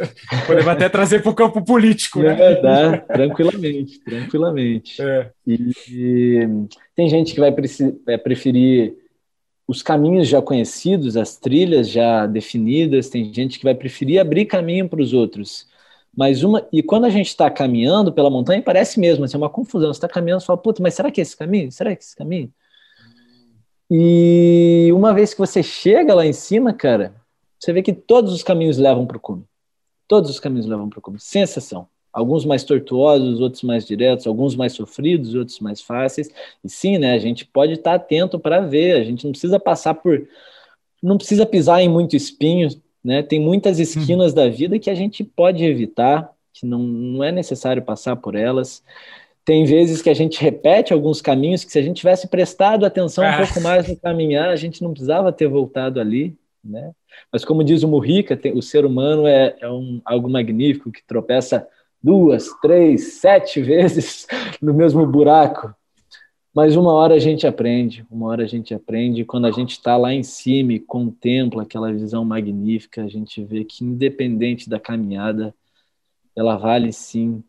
Podemos 0.47 0.69
até 0.69 0.89
trazer 0.89 1.23
para 1.23 1.33
o 1.33 1.35
campo 1.35 1.65
político, 1.65 2.21
né? 2.21 2.37
É, 2.41 2.63
dá, 2.63 2.99
tranquilamente, 2.99 3.99
tranquilamente. 4.05 5.03
É. 5.03 5.33
E, 5.45 5.73
e, 5.91 6.49
tem 6.97 7.09
gente 7.09 7.35
que 7.35 7.41
vai 7.41 7.55
é, 8.09 8.17
preferir 8.17 8.97
os 9.69 9.83
caminhos 9.83 10.29
já 10.29 10.41
conhecidos, 10.41 11.17
as 11.17 11.37
trilhas 11.37 11.91
já 11.91 12.26
definidas, 12.26 13.11
tem 13.11 13.33
gente 13.33 13.59
que 13.59 13.65
vai 13.65 13.75
preferir 13.75 14.19
abrir 14.19 14.47
caminho 14.47 14.88
para 14.88 15.03
os 15.03 15.12
outros. 15.12 15.69
Mas 16.17 16.43
uma. 16.43 16.67
E 16.73 16.83
quando 16.83 17.05
a 17.05 17.11
gente 17.11 17.26
está 17.26 17.50
caminhando 17.50 18.11
pela 18.11 18.31
montanha, 18.31 18.62
parece 18.62 18.99
mesmo, 18.99 19.25
assim, 19.25 19.37
é 19.37 19.38
uma 19.38 19.50
confusão. 19.50 19.93
Você 19.93 19.99
está 19.99 20.09
caminhando 20.09 20.43
e 20.43 20.47
fala, 20.47 20.57
puta, 20.57 20.83
mas 20.83 20.95
será 20.95 21.11
que 21.11 21.21
é 21.21 21.23
esse 21.23 21.37
caminho? 21.37 21.71
Será 21.71 21.91
que 21.91 22.03
é 22.03 22.05
esse 22.05 22.17
caminho? 22.17 22.50
E 23.91 24.91
uma 24.95 25.12
vez 25.12 25.35
que 25.35 25.38
você 25.38 25.62
chega 25.62 26.15
lá 26.15 26.25
em 26.25 26.33
cima, 26.33 26.73
cara, 26.73 27.15
você 27.61 27.73
vê 27.73 27.83
que 27.83 27.93
todos 27.93 28.33
os 28.33 28.43
caminhos 28.43 28.79
levam 28.79 29.07
para 29.07 29.19
o 29.19 29.21
cume. 29.21 29.45
Todos 30.09 30.31
os 30.31 30.41
caminhos 30.41 30.67
levam 30.67 30.88
para 30.88 30.99
o 30.99 31.03
cume, 31.03 31.21
sem 31.21 31.43
exceção. 31.43 31.87
Alguns 32.17 32.47
mais 32.47 32.65
tortuosos, 32.65 33.43
outros 33.43 33.63
mais 33.63 33.87
diretos, 33.87 34.27
alguns 34.27 34.57
mais 34.57 34.73
sofridos, 34.73 35.35
outros 35.35 35.61
mais 35.61 35.83
fáceis. 35.83 36.31
E 36.65 36.69
sim, 36.69 36.97
né, 36.97 37.13
a 37.13 37.19
gente 37.19 37.45
pode 37.45 37.75
estar 37.75 37.93
atento 37.93 38.39
para 38.39 38.59
ver, 38.61 38.97
a 38.97 39.05
gente 39.05 39.25
não 39.25 39.33
precisa 39.33 39.61
passar 39.61 39.93
por. 39.93 40.27
Não 41.03 41.19
precisa 41.19 41.45
pisar 41.45 41.83
em 41.83 41.91
muito 41.91 42.17
espinho, 42.17 42.71
né? 43.05 43.23
Tem 43.23 43.39
muitas 43.39 43.79
esquinas 43.79 44.33
da 44.33 44.49
vida 44.49 44.79
que 44.79 44.89
a 44.89 44.95
gente 44.95 45.23
pode 45.23 45.63
evitar, 45.63 46.33
que 46.55 46.65
não, 46.65 46.79
não 46.79 47.23
é 47.23 47.31
necessário 47.31 47.83
passar 47.83 48.17
por 48.17 48.35
elas. 48.35 48.83
Tem 49.45 49.67
vezes 49.67 50.01
que 50.01 50.09
a 50.09 50.15
gente 50.15 50.41
repete 50.41 50.95
alguns 50.95 51.21
caminhos 51.21 51.65
que 51.65 51.71
se 51.71 51.79
a 51.79 51.83
gente 51.83 51.99
tivesse 51.99 52.29
prestado 52.29 52.87
atenção 52.87 53.25
um 53.25 53.29
ah. 53.29 53.37
pouco 53.45 53.61
mais 53.61 53.87
no 53.87 53.95
caminhar, 53.95 54.49
a 54.49 54.57
gente 54.57 54.83
não 54.83 54.93
precisava 54.93 55.31
ter 55.31 55.49
voltado 55.49 56.01
ali, 56.01 56.35
né? 56.65 56.93
Mas 57.31 57.45
como 57.45 57.63
diz 57.63 57.83
o 57.83 57.89
Murrica, 57.89 58.41
o 58.55 58.63
ser 58.63 58.87
humano 58.87 59.27
é, 59.27 59.55
é 59.61 59.71
um, 59.71 60.01
algo 60.03 60.31
magnífico 60.31 60.91
que 60.91 61.05
tropeça 61.05 61.69
duas, 62.03 62.49
três, 62.61 63.15
sete 63.15 63.61
vezes 63.61 64.26
no 64.61 64.73
mesmo 64.75 65.07
buraco. 65.07 65.75
Mas 66.55 66.75
uma 66.75 66.93
hora 66.93 67.15
a 67.15 67.19
gente 67.19 67.47
aprende, 67.47 68.07
uma 68.11 68.29
hora 68.29 68.45
a 68.45 68.47
gente 68.47 68.73
aprende. 68.73 69.25
Quando 69.26 69.47
a 69.47 69.50
gente 69.50 69.73
está 69.73 69.97
lá 69.97 70.15
em 70.15 70.23
cima 70.23 70.73
e 70.73 70.81
contempla 70.81 71.62
aquela 71.62 71.93
visão 71.93 72.25
magnífica, 72.25 73.05
a 73.05 73.09
gente 73.09 73.45
vê 73.45 73.62
que 73.62 73.85
independente 73.85 74.69
da 74.69 74.81
caminhada, 74.81 75.55
ela 76.35 76.57
vale 76.57 76.93
sim 76.93 77.45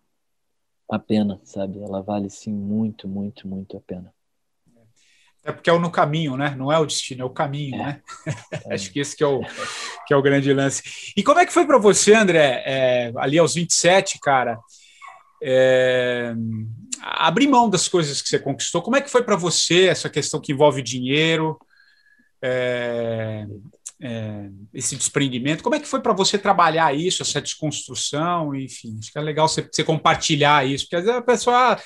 a 0.90 1.00
pena, 1.00 1.40
sabe? 1.44 1.80
Ela 1.80 2.02
vale 2.02 2.30
sim 2.30 2.54
muito, 2.54 3.08
muito, 3.08 3.48
muito 3.48 3.78
a 3.78 3.82
pena. 3.82 4.14
É 5.48 5.52
porque 5.54 5.70
é 5.70 5.74
o 5.74 5.80
no 5.80 5.90
caminho, 5.90 6.36
né? 6.36 6.54
Não 6.58 6.70
é 6.70 6.78
o 6.78 6.86
destino, 6.86 7.22
é 7.22 7.26
o 7.26 7.30
caminho, 7.30 7.76
é. 7.76 7.78
né? 7.78 8.02
É. 8.66 8.74
Acho 8.76 8.92
que 8.92 9.00
esse 9.00 9.16
que 9.16 9.24
é, 9.24 9.28
o, 9.28 9.40
que 10.06 10.14
é 10.14 10.18
o 10.18 10.22
grande 10.22 10.52
lance. 10.54 10.84
E 11.16 11.24
como 11.24 11.40
é 11.40 11.46
que 11.46 11.54
foi 11.54 11.66
para 11.66 11.78
você, 11.78 12.14
André, 12.14 12.64
é, 12.66 13.14
ali 13.16 13.40
aos 13.40 13.56
27, 13.56 14.20
cara, 14.20 14.60
é, 15.42 16.34
abrir 17.02 17.48
mão 17.48 17.70
das 17.70 17.88
coisas 17.88 18.22
que 18.22 18.28
você 18.28 18.38
conquistou? 18.38 18.82
Como 18.82 18.98
é 18.98 19.02
que 19.02 19.10
foi 19.10 19.24
para 19.24 19.38
você 19.38 19.88
essa 19.88 20.10
questão 20.10 20.42
que 20.42 20.52
envolve 20.52 20.82
dinheiro? 20.82 21.58
É, 22.42 23.46
é, 24.02 24.50
esse 24.74 24.98
desprendimento. 24.98 25.64
Como 25.64 25.76
é 25.76 25.80
que 25.80 25.88
foi 25.88 26.02
para 26.02 26.12
você 26.12 26.38
trabalhar 26.38 26.94
isso, 26.94 27.24
essa 27.24 27.42
desconstrução? 27.42 28.54
Enfim, 28.54 28.98
acho 29.00 29.14
que 29.14 29.18
é 29.18 29.22
legal 29.22 29.48
você, 29.48 29.62
você 29.62 29.82
compartilhar 29.82 30.68
isso, 30.68 30.84
porque 30.84 30.98
às 30.98 31.06
vezes 31.06 31.18
a 31.18 31.22
pessoa, 31.22 31.74
ah, 31.74 31.82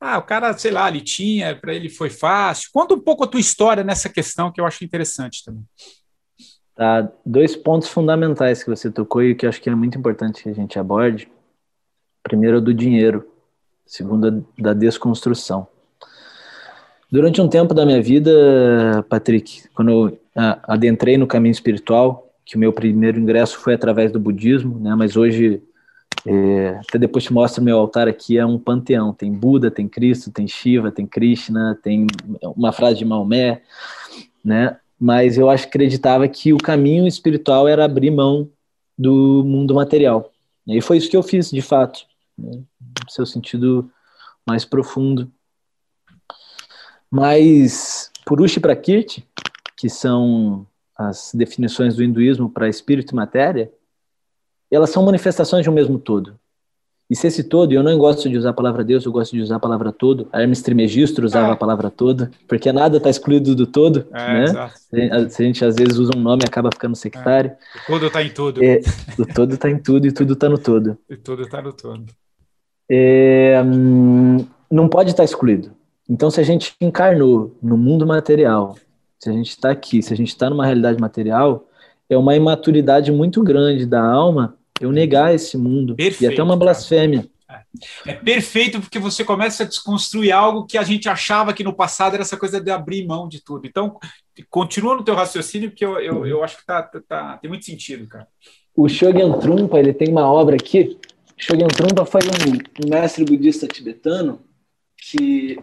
o 0.00 0.22
cara, 0.22 0.56
sei 0.56 0.70
lá, 0.70 0.88
ele 0.88 1.00
tinha, 1.00 1.56
para 1.56 1.74
ele 1.74 1.88
foi 1.88 2.08
fácil. 2.08 2.70
Conta 2.72 2.94
um 2.94 3.00
pouco 3.00 3.24
a 3.24 3.26
tua 3.26 3.40
história 3.40 3.82
nessa 3.82 4.08
questão 4.08 4.52
que 4.52 4.60
eu 4.60 4.66
acho 4.66 4.84
interessante 4.84 5.44
também. 5.44 5.64
Tá, 6.74 7.10
dois 7.26 7.56
pontos 7.56 7.88
fundamentais 7.88 8.62
que 8.62 8.70
você 8.70 8.90
tocou 8.90 9.22
e 9.22 9.34
que 9.34 9.44
eu 9.44 9.48
acho 9.50 9.60
que 9.60 9.68
é 9.68 9.74
muito 9.74 9.98
importante 9.98 10.44
que 10.44 10.48
a 10.48 10.54
gente 10.54 10.78
aborde. 10.78 11.28
Primeiro, 12.22 12.60
do 12.60 12.72
dinheiro. 12.72 13.26
Segundo, 13.84 14.46
da 14.58 14.72
desconstrução. 14.72 15.66
Durante 17.10 17.40
um 17.40 17.48
tempo 17.48 17.72
da 17.72 17.86
minha 17.86 18.02
vida, 18.02 19.02
Patrick, 19.08 19.66
quando 19.74 19.90
eu 19.90 20.20
adentrei 20.62 21.16
no 21.16 21.26
caminho 21.26 21.52
espiritual, 21.52 22.30
que 22.44 22.54
o 22.54 22.58
meu 22.58 22.72
primeiro 22.72 23.18
ingresso 23.18 23.58
foi 23.58 23.74
através 23.74 24.12
do 24.12 24.20
budismo, 24.20 24.78
né? 24.78 24.94
Mas 24.94 25.16
hoje, 25.16 25.62
é, 26.26 26.80
até 26.88 26.98
depois 26.98 27.24
te 27.24 27.32
mostro 27.32 27.62
meu 27.62 27.78
altar 27.78 28.08
aqui, 28.08 28.38
é 28.38 28.44
um 28.44 28.58
panteão. 28.58 29.12
Tem 29.12 29.32
Buda, 29.32 29.70
tem 29.70 29.88
Cristo, 29.88 30.30
tem 30.30 30.46
Shiva, 30.46 30.90
tem 30.90 31.06
Krishna, 31.06 31.78
tem 31.82 32.06
uma 32.56 32.72
frase 32.72 32.98
de 32.98 33.04
Maomé, 33.04 33.62
né? 34.44 34.78
Mas 35.00 35.38
eu 35.38 35.48
acreditava 35.48 36.26
que 36.26 36.52
o 36.52 36.58
caminho 36.58 37.06
espiritual 37.06 37.68
era 37.68 37.84
abrir 37.84 38.10
mão 38.10 38.50
do 38.98 39.44
mundo 39.44 39.74
material. 39.74 40.32
E 40.66 40.80
foi 40.82 40.98
isso 40.98 41.08
que 41.08 41.16
eu 41.16 41.22
fiz, 41.22 41.50
de 41.50 41.62
fato, 41.62 42.00
né? 42.36 42.50
no 42.52 43.10
seu 43.10 43.24
sentido 43.24 43.90
mais 44.46 44.64
profundo. 44.64 45.30
Mas 47.10 48.10
Purushi 48.26 48.60
Prakriti, 48.60 49.26
que 49.76 49.88
são 49.88 50.66
as 50.96 51.30
definições 51.32 51.94
do 51.94 52.02
hinduísmo 52.02 52.50
para 52.50 52.68
espírito 52.68 53.12
e 53.12 53.16
matéria, 53.16 53.72
elas 54.74 54.90
são 54.90 55.04
manifestações 55.04 55.62
de 55.62 55.70
um 55.70 55.72
mesmo 55.72 55.98
todo. 55.98 56.38
E 57.10 57.16
se 57.16 57.26
esse 57.26 57.42
todo, 57.42 57.72
eu 57.72 57.82
não 57.82 57.96
gosto 57.96 58.28
de 58.28 58.36
usar 58.36 58.50
a 58.50 58.52
palavra 58.52 58.84
Deus, 58.84 59.06
eu 59.06 59.10
gosto 59.10 59.34
de 59.34 59.40
usar 59.40 59.56
a 59.56 59.60
palavra 59.60 59.90
todo. 59.90 60.28
A 60.30 60.42
Hermes 60.42 60.60
Trismegisto 60.60 61.24
usava 61.24 61.48
é. 61.48 61.52
a 61.52 61.56
palavra 61.56 61.90
todo, 61.90 62.28
porque 62.46 62.70
nada 62.70 62.98
está 62.98 63.08
excluído 63.08 63.54
do 63.54 63.66
todo. 63.66 64.06
É, 64.12 64.34
né? 64.34 64.44
Exato. 64.44 64.78
Se 65.30 65.42
a 65.42 65.46
gente 65.46 65.64
às 65.64 65.76
vezes 65.76 65.96
usa 65.96 66.12
um 66.14 66.20
nome 66.20 66.42
acaba 66.44 66.68
ficando 66.70 66.94
sectário. 66.94 67.50
É. 67.50 67.92
O 67.92 67.94
todo 67.94 68.06
está 68.08 68.22
em 68.22 68.28
tudo. 68.28 68.62
É, 68.62 68.80
o 69.18 69.24
todo 69.24 69.54
está 69.54 69.70
em 69.70 69.78
tudo 69.78 70.06
e 70.06 70.12
tudo 70.12 70.34
está 70.34 70.48
no 70.50 70.58
todo. 70.58 70.98
E 71.08 71.16
tudo 71.16 71.42
está 71.42 71.62
no 71.62 71.72
todo. 71.72 72.04
É, 72.90 73.62
hum, 73.64 74.44
não 74.70 74.86
pode 74.86 75.10
estar 75.10 75.22
tá 75.22 75.24
excluído. 75.24 75.70
Então, 76.06 76.30
se 76.30 76.40
a 76.40 76.44
gente 76.44 76.74
encarnou 76.78 77.56
no 77.62 77.76
mundo 77.76 78.06
material, 78.06 78.76
se 79.18 79.30
a 79.30 79.32
gente 79.32 79.50
está 79.50 79.70
aqui, 79.70 80.02
se 80.02 80.12
a 80.12 80.16
gente 80.16 80.28
está 80.28 80.50
numa 80.50 80.66
realidade 80.66 81.00
material, 81.00 81.66
é 82.08 82.16
uma 82.16 82.36
imaturidade 82.36 83.10
muito 83.10 83.42
grande 83.42 83.86
da 83.86 84.02
alma 84.02 84.57
eu 84.80 84.92
negar 84.92 85.34
esse 85.34 85.56
mundo. 85.56 85.94
Perfeito, 85.94 86.30
e 86.30 86.32
até 86.32 86.42
uma 86.42 86.56
blasfêmia. 86.56 87.26
É. 88.06 88.10
é 88.10 88.12
perfeito 88.12 88.80
porque 88.80 88.98
você 88.98 89.24
começa 89.24 89.62
a 89.62 89.66
desconstruir 89.66 90.32
algo 90.32 90.66
que 90.66 90.76
a 90.76 90.82
gente 90.82 91.08
achava 91.08 91.52
que 91.52 91.64
no 91.64 91.72
passado 91.72 92.14
era 92.14 92.22
essa 92.22 92.36
coisa 92.36 92.60
de 92.60 92.70
abrir 92.70 93.06
mão 93.06 93.28
de 93.28 93.42
tudo. 93.42 93.66
Então, 93.66 93.98
continua 94.50 94.96
no 94.96 95.04
teu 95.04 95.14
raciocínio, 95.14 95.70
porque 95.70 95.84
eu, 95.84 95.98
eu, 95.98 96.26
eu 96.26 96.44
acho 96.44 96.58
que 96.58 96.66
tá, 96.66 96.82
tá, 96.82 97.00
tá, 97.06 97.38
tem 97.38 97.48
muito 97.48 97.64
sentido, 97.64 98.06
cara. 98.06 98.26
O 98.76 98.88
Shogyan 98.88 99.38
Trungpa, 99.38 99.78
ele 99.78 99.92
tem 99.92 100.08
uma 100.08 100.30
obra 100.30 100.56
aqui. 100.56 100.98
Shogyan 101.36 101.68
Trungpa 101.68 102.04
foi 102.04 102.20
um, 102.22 102.86
um 102.86 102.90
mestre 102.90 103.24
budista 103.24 103.66
tibetano 103.66 104.40
que 104.96 105.58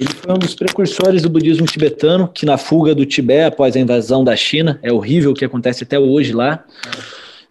ele 0.00 0.14
foi 0.14 0.32
um 0.32 0.38
dos 0.38 0.54
precursores 0.54 1.20
do 1.20 1.28
budismo 1.28 1.66
tibetano, 1.66 2.26
que 2.26 2.46
na 2.46 2.56
fuga 2.56 2.94
do 2.94 3.04
Tibete 3.04 3.48
após 3.48 3.76
a 3.76 3.80
invasão 3.80 4.24
da 4.24 4.34
China, 4.34 4.80
é 4.82 4.90
horrível 4.90 5.32
o 5.32 5.34
que 5.34 5.44
acontece 5.44 5.84
até 5.84 5.98
hoje 5.98 6.32
lá. 6.32 6.64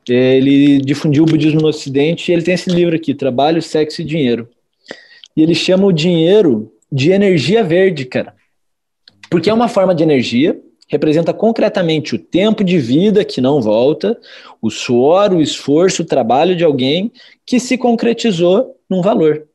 Ele 0.10 0.80
difundiu 0.80 1.24
o 1.24 1.28
budismo 1.28 1.62
no 1.62 1.68
Ocidente 1.68 2.32
e 2.32 2.34
ele 2.34 2.42
tem 2.42 2.54
esse 2.54 2.70
livro 2.70 2.96
aqui, 2.96 3.14
Trabalho, 3.14 3.62
Sexo 3.62 4.02
e 4.02 4.06
Dinheiro. 4.06 4.50
E 5.36 5.44
ele 5.44 5.56
chama 5.56 5.86
o 5.86 5.94
dinheiro 5.94 6.72
de 6.92 7.12
energia 7.12 7.64
verde, 7.64 8.06
cara. 8.06 8.34
Porque 9.30 9.50
é 9.50 9.54
uma 9.54 9.68
forma 9.68 9.94
de 9.94 10.04
energia 10.04 10.60
representa 10.90 11.32
concretamente 11.32 12.16
o 12.16 12.20
tempo 12.20 12.64
de 12.64 12.80
vida 12.80 13.24
que 13.24 13.40
não 13.40 13.62
volta, 13.62 14.20
o 14.60 14.72
suor, 14.72 15.32
o 15.32 15.42
esforço, 15.42 16.02
o 16.02 16.06
trabalho 16.06 16.56
de 16.56 16.64
alguém 16.64 17.12
que 17.46 17.60
se 17.60 17.78
concretizou 17.78 18.76
num 18.90 19.02
valor, 19.02 19.46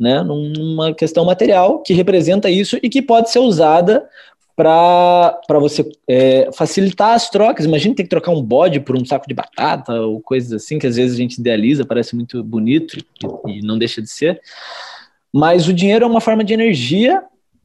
né? 0.00 0.22
numa 0.22 0.94
questão 0.94 1.26
material 1.26 1.82
que 1.82 1.92
representa 1.92 2.48
isso 2.48 2.78
e 2.82 2.88
que 2.88 3.02
pode 3.02 3.30
ser 3.30 3.40
usada 3.40 4.08
para 4.56 5.40
você 5.60 5.90
é, 6.06 6.50
facilitar 6.52 7.14
as 7.14 7.30
trocas. 7.30 7.64
Imagina 7.64 7.94
ter 7.94 8.02
que 8.04 8.08
trocar 8.08 8.32
um 8.32 8.42
bode 8.42 8.80
por 8.80 8.96
um 8.96 9.04
saco 9.04 9.26
de 9.26 9.34
batata 9.34 9.92
ou 10.00 10.20
coisas 10.20 10.52
assim, 10.52 10.78
que 10.78 10.86
às 10.86 10.96
vezes 10.96 11.14
a 11.14 11.20
gente 11.20 11.38
idealiza, 11.38 11.84
parece 11.84 12.14
muito 12.14 12.42
bonito 12.42 12.98
e, 12.98 13.58
e 13.58 13.62
não 13.62 13.78
deixa 13.78 14.02
de 14.02 14.10
ser. 14.10 14.40
Mas 15.32 15.66
o 15.66 15.72
dinheiro 15.72 16.04
é 16.04 16.08
uma 16.08 16.20
forma 16.20 16.44
de 16.44 16.52
energia 16.52 17.22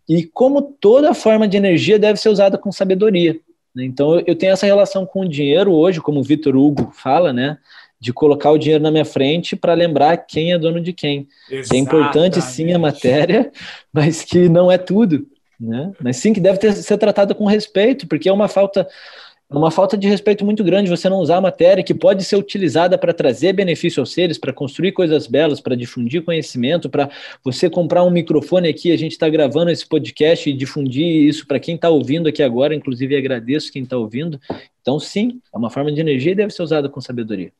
e, 0.07 0.23
como 0.23 0.61
toda 0.61 1.13
forma 1.13 1.47
de 1.47 1.57
energia, 1.57 1.99
deve 1.99 2.19
ser 2.19 2.29
usada 2.29 2.57
com 2.57 2.71
sabedoria. 2.71 3.37
Né? 3.75 3.83
Então, 3.83 4.19
eu 4.25 4.35
tenho 4.35 4.53
essa 4.53 4.65
relação 4.65 5.05
com 5.05 5.21
o 5.21 5.29
dinheiro 5.29 5.73
hoje, 5.73 5.99
como 5.99 6.21
o 6.21 6.23
Vitor 6.23 6.55
Hugo 6.55 6.91
fala, 6.93 7.33
né? 7.33 7.57
De 7.99 8.13
colocar 8.13 8.51
o 8.51 8.57
dinheiro 8.57 8.83
na 8.83 8.91
minha 8.91 9.03
frente 9.03 9.55
para 9.55 9.73
lembrar 9.73 10.15
quem 10.17 10.53
é 10.53 10.57
dono 10.57 10.79
de 10.79 10.93
quem. 10.93 11.27
Exatamente. 11.49 11.75
É 11.75 11.77
importante 11.77 12.41
sim 12.41 12.71
a 12.71 12.79
matéria, 12.79 13.51
mas 13.91 14.23
que 14.23 14.47
não 14.47 14.71
é 14.71 14.77
tudo. 14.77 15.27
Né? 15.59 15.91
Mas 15.99 16.17
sim 16.17 16.33
que 16.33 16.39
deve 16.39 16.59
ter, 16.59 16.73
ser 16.73 16.97
tratada 16.97 17.33
com 17.33 17.45
respeito, 17.45 18.07
porque 18.07 18.29
é 18.29 18.33
uma 18.33 18.47
falta 18.47 18.87
uma 19.49 19.71
falta 19.71 19.97
de 19.97 20.09
respeito 20.09 20.43
muito 20.43 20.61
grande 20.61 20.89
você 20.89 21.07
não 21.07 21.19
usar 21.19 21.37
a 21.37 21.41
matéria 21.41 21.81
que 21.81 21.93
pode 21.93 22.21
ser 22.25 22.35
utilizada 22.35 22.97
para 22.97 23.13
trazer 23.13 23.53
benefício 23.53 24.01
aos 24.01 24.11
seres, 24.11 24.37
para 24.37 24.51
construir 24.51 24.91
coisas 24.91 25.25
belas, 25.25 25.61
para 25.61 25.73
difundir 25.73 26.21
conhecimento, 26.23 26.89
para 26.89 27.09
você 27.43 27.69
comprar 27.69 28.03
um 28.03 28.09
microfone 28.09 28.67
aqui, 28.67 28.91
a 28.91 28.97
gente 28.97 29.13
está 29.13 29.29
gravando 29.29 29.71
esse 29.71 29.87
podcast 29.87 30.49
e 30.49 30.53
difundir 30.53 31.05
isso 31.05 31.47
para 31.47 31.61
quem 31.61 31.75
está 31.75 31.89
ouvindo 31.89 32.27
aqui 32.27 32.43
agora, 32.43 32.75
inclusive 32.75 33.15
agradeço 33.15 33.71
quem 33.71 33.83
está 33.83 33.95
ouvindo. 33.95 34.37
Então, 34.81 34.99
sim, 34.99 35.39
é 35.53 35.57
uma 35.57 35.69
forma 35.69 35.93
de 35.93 36.01
energia 36.01 36.33
e 36.33 36.35
deve 36.35 36.51
ser 36.51 36.63
usada 36.63 36.89
com 36.89 36.99
sabedoria. 36.99 37.51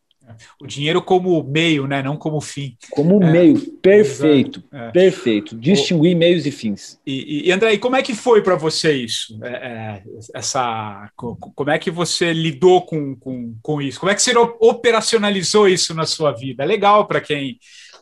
O 0.62 0.68
dinheiro 0.68 1.02
como 1.02 1.44
meio, 1.44 1.88
né? 1.88 2.02
não 2.02 2.18
como 2.18 2.42
fim. 2.42 2.76
Como 2.92 3.22
é, 3.24 3.32
meio, 3.32 3.60
perfeito, 3.78 4.64
é. 4.72 4.92
perfeito. 4.92 5.56
Distinguir 5.58 6.16
o, 6.16 6.20
meios 6.20 6.46
e 6.46 6.52
fins. 6.52 7.00
E, 7.06 7.48
e, 7.48 7.52
André, 7.52 7.74
e 7.74 7.78
como 7.78 7.96
é 7.96 8.02
que 8.02 8.14
foi 8.14 8.42
para 8.42 8.56
você 8.56 8.94
isso? 8.94 9.40
É, 9.44 9.50
é, 9.50 10.04
essa, 10.34 11.10
como 11.16 11.70
é 11.70 11.80
que 11.80 11.92
você 11.92 12.34
lidou 12.34 12.82
com, 12.82 13.16
com, 13.16 13.56
com 13.62 13.82
isso? 13.82 14.00
Como 14.00 14.12
é 14.12 14.16
que 14.16 14.22
você 14.22 14.34
operacionalizou 14.60 15.68
isso 15.68 15.94
na 15.94 16.06
sua 16.06 16.32
vida? 16.32 16.64
É 16.64 16.66
legal 16.66 17.08
para 17.08 17.22
quem 17.22 17.58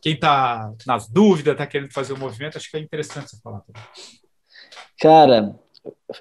quem 0.06 0.14
está 0.14 0.72
nas 0.86 1.08
dúvidas, 1.08 1.54
está 1.54 1.66
querendo 1.66 1.92
fazer 1.92 2.14
o 2.14 2.16
um 2.16 2.20
movimento, 2.20 2.60
acho 2.60 2.70
que 2.70 2.78
é 2.78 2.80
interessante 2.80 3.32
você 3.32 3.42
falar. 3.42 3.64
Cara, 5.00 5.56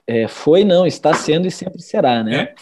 é, 0.06 0.26
foi 0.26 0.64
não, 0.64 0.86
está 0.86 1.12
sendo 1.12 1.46
e 1.46 1.50
sempre 1.50 1.82
será, 1.82 2.22
né? 2.22 2.34
É? 2.34 2.54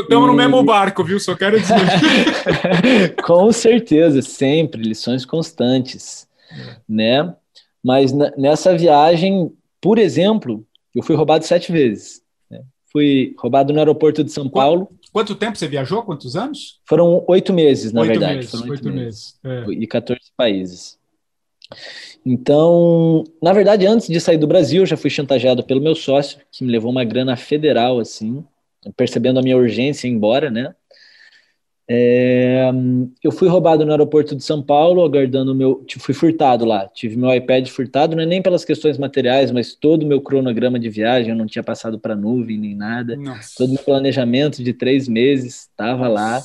Estamos 0.00 0.28
e... 0.28 0.30
no 0.30 0.34
mesmo 0.34 0.62
barco, 0.62 1.04
viu? 1.04 1.20
Só 1.20 1.34
quero 1.34 1.60
dizer. 1.60 3.16
Com 3.24 3.52
certeza, 3.52 4.22
sempre, 4.22 4.82
lições 4.82 5.24
constantes, 5.24 6.26
né? 6.88 7.34
Mas 7.82 8.12
nessa 8.36 8.76
viagem, 8.76 9.52
por 9.80 9.98
exemplo, 9.98 10.64
eu 10.94 11.02
fui 11.02 11.16
roubado 11.16 11.44
sete 11.44 11.72
vezes. 11.72 12.22
Né? 12.50 12.62
Fui 12.92 13.34
roubado 13.38 13.72
no 13.72 13.78
aeroporto 13.78 14.22
de 14.22 14.30
São 14.30 14.48
Paulo. 14.48 14.88
Quanto 15.12 15.34
tempo 15.34 15.58
você 15.58 15.68
viajou? 15.68 16.02
Quantos 16.02 16.36
anos? 16.36 16.80
Foram 16.86 17.24
oito 17.28 17.52
meses, 17.52 17.92
na 17.92 18.02
oito 18.02 18.10
verdade. 18.10 18.36
Meses, 18.36 18.50
Foram 18.50 18.70
oito, 18.70 18.86
oito 18.86 18.96
meses. 18.96 19.38
meses. 19.42 19.68
É. 19.68 19.72
E 19.72 19.86
14 19.86 20.20
países. 20.36 20.98
Então, 22.24 23.24
na 23.42 23.52
verdade, 23.52 23.86
antes 23.86 24.06
de 24.06 24.20
sair 24.20 24.38
do 24.38 24.46
Brasil, 24.46 24.82
eu 24.82 24.86
já 24.86 24.96
fui 24.96 25.10
chantageado 25.10 25.64
pelo 25.64 25.80
meu 25.80 25.94
sócio, 25.94 26.38
que 26.50 26.64
me 26.64 26.70
levou 26.70 26.90
uma 26.90 27.04
grana 27.04 27.36
federal, 27.36 27.98
assim, 27.98 28.44
percebendo 28.96 29.38
a 29.38 29.42
minha 29.42 29.56
urgência 29.56 30.06
ir 30.06 30.10
embora, 30.10 30.50
né? 30.50 30.74
É, 31.94 32.70
eu 33.22 33.30
fui 33.30 33.48
roubado 33.48 33.84
no 33.84 33.90
aeroporto 33.90 34.36
de 34.36 34.42
São 34.42 34.62
Paulo, 34.62 35.04
aguardando 35.04 35.54
meu. 35.54 35.84
Fui 35.98 36.14
furtado 36.14 36.64
lá, 36.64 36.88
tive 36.88 37.16
meu 37.16 37.34
iPad 37.34 37.68
furtado, 37.68 38.16
não 38.16 38.22
é 38.22 38.26
nem 38.26 38.40
pelas 38.40 38.64
questões 38.64 38.96
materiais, 38.96 39.50
mas 39.50 39.74
todo 39.74 40.04
o 40.04 40.06
meu 40.06 40.20
cronograma 40.20 40.78
de 40.78 40.88
viagem, 40.88 41.32
eu 41.32 41.36
não 41.36 41.46
tinha 41.46 41.62
passado 41.62 41.98
para 41.98 42.16
nuvem 42.16 42.56
nem 42.56 42.74
nada. 42.74 43.16
Nossa. 43.16 43.54
Todo 43.58 43.70
o 43.70 43.74
meu 43.74 43.82
planejamento 43.82 44.62
de 44.62 44.72
três 44.72 45.08
meses 45.08 45.68
estava 45.70 46.08
lá. 46.08 46.40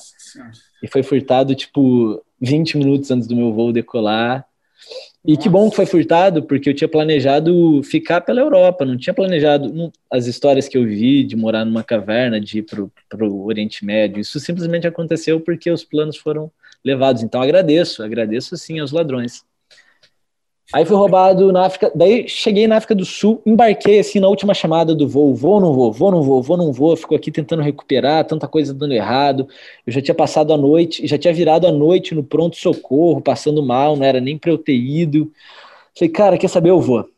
E 0.84 0.88
foi 0.88 1.02
furtado, 1.02 1.56
tipo, 1.56 2.21
20 2.41 2.78
minutos 2.78 3.10
antes 3.10 3.28
do 3.28 3.36
meu 3.36 3.54
voo 3.54 3.71
decolar. 3.71 4.45
E 5.25 5.32
Nossa. 5.32 5.41
que 5.41 5.49
bom 5.49 5.69
que 5.69 5.75
foi 5.75 5.86
furtado, 5.86 6.43
porque 6.43 6.69
eu 6.69 6.73
tinha 6.73 6.88
planejado 6.88 7.82
ficar 7.84 8.21
pela 8.21 8.39
Europa, 8.39 8.86
não 8.86 8.97
tinha 8.97 9.13
planejado 9.13 9.73
não, 9.73 9.91
as 10.12 10.25
histórias 10.25 10.67
que 10.67 10.77
eu 10.77 10.86
vi 10.86 11.23
de 11.23 11.36
morar 11.36 11.65
numa 11.65 11.84
caverna, 11.84 12.39
de 12.39 12.60
ir 12.60 12.63
para 12.63 13.25
o 13.25 13.45
Oriente 13.45 13.84
Médio. 13.86 14.21
Isso 14.21 14.39
simplesmente 14.39 14.88
aconteceu 14.88 15.41
porque 15.41 15.69
os 15.69 15.84
planos 15.84 16.17
foram 16.17 16.51
levados. 16.84 17.23
Então 17.23 17.41
agradeço, 17.41 18.03
agradeço 18.03 18.56
sim 18.58 18.80
aos 18.80 18.91
ladrões. 18.91 19.43
Aí 20.73 20.84
fui 20.86 20.97
roubado 20.97 21.49
na 21.53 21.65
África, 21.65 21.89
daí 21.95 22.27
cheguei 22.27 22.67
na 22.67 22.75
África 22.75 22.93
do 22.93 23.06
Sul, 23.06 23.41
embarquei 23.45 23.99
assim 23.99 24.19
na 24.19 24.27
última 24.27 24.53
chamada 24.53 24.93
do 24.93 25.08
voo, 25.08 25.34
vou 25.34 25.53
ou 25.53 25.62
não 25.62 25.73
vou, 25.73 25.93
vou 25.93 26.08
ou 26.08 26.12
não 26.12 26.21
vou, 26.21 26.43
vou 26.43 26.58
ou 26.58 26.65
não 26.65 26.73
vou, 26.73 26.97
fico 26.97 27.15
aqui 27.15 27.32
tentando 27.32 27.62
recuperar, 27.62 28.25
tanta 28.25 28.49
coisa 28.49 28.73
dando 28.73 28.93
errado. 28.93 29.47
Eu 29.86 29.93
já 29.93 30.01
tinha 30.01 30.13
passado 30.13 30.51
a 30.51 30.58
noite, 30.58 31.08
já 31.08 31.17
tinha 31.17 31.34
virado 31.34 31.65
a 31.67 31.71
noite 31.71 32.13
no 32.13 32.21
pronto 32.21 32.58
socorro, 32.58 33.21
passando 33.21 33.63
mal, 33.63 33.95
não 33.95 34.03
era 34.03 34.19
nem 34.19 34.38
para 34.38 34.51
eu 34.51 34.58
ter 34.58 34.75
ido. 34.75 35.32
Falei, 35.97 36.12
cara, 36.12 36.38
quer 36.38 36.49
saber, 36.49 36.69
eu 36.69 36.82
vou. 36.82 37.10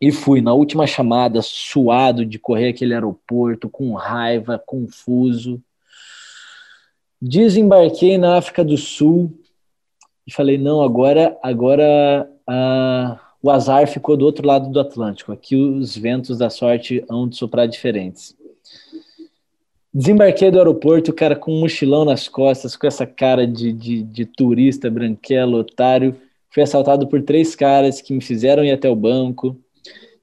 E 0.00 0.12
fui 0.12 0.40
na 0.40 0.54
última 0.54 0.86
chamada, 0.86 1.42
suado 1.42 2.24
de 2.24 2.38
correr 2.38 2.68
aquele 2.68 2.94
aeroporto, 2.94 3.68
com 3.68 3.92
raiva, 3.94 4.62
confuso. 4.64 5.60
Desembarquei 7.20 8.16
na 8.16 8.36
África 8.38 8.64
do 8.64 8.76
Sul 8.76 9.32
e 10.24 10.32
falei, 10.32 10.56
não, 10.56 10.80
agora, 10.80 11.36
agora 11.42 12.30
ah, 12.50 13.20
o 13.42 13.50
azar 13.50 13.86
ficou 13.86 14.16
do 14.16 14.24
outro 14.24 14.46
lado 14.46 14.68
do 14.68 14.80
Atlântico. 14.80 15.32
Aqui 15.32 15.56
os 15.56 15.96
ventos 15.96 16.38
da 16.38 16.50
sorte 16.50 17.04
hão 17.08 17.28
de 17.28 17.36
soprar 17.36 17.68
diferentes. 17.68 18.36
Desembarquei 19.92 20.50
do 20.50 20.58
aeroporto, 20.58 21.12
cara, 21.12 21.34
com 21.36 21.52
um 21.52 21.60
mochilão 21.60 22.04
nas 22.04 22.28
costas, 22.28 22.76
com 22.76 22.86
essa 22.86 23.06
cara 23.06 23.46
de, 23.46 23.72
de, 23.72 24.02
de 24.02 24.24
turista, 24.24 24.90
branquelo, 24.90 25.58
otário. 25.58 26.16
Fui 26.50 26.62
assaltado 26.62 27.06
por 27.06 27.22
três 27.22 27.54
caras 27.54 28.00
que 28.00 28.12
me 28.12 28.20
fizeram 28.20 28.64
ir 28.64 28.72
até 28.72 28.88
o 28.88 28.96
banco 28.96 29.56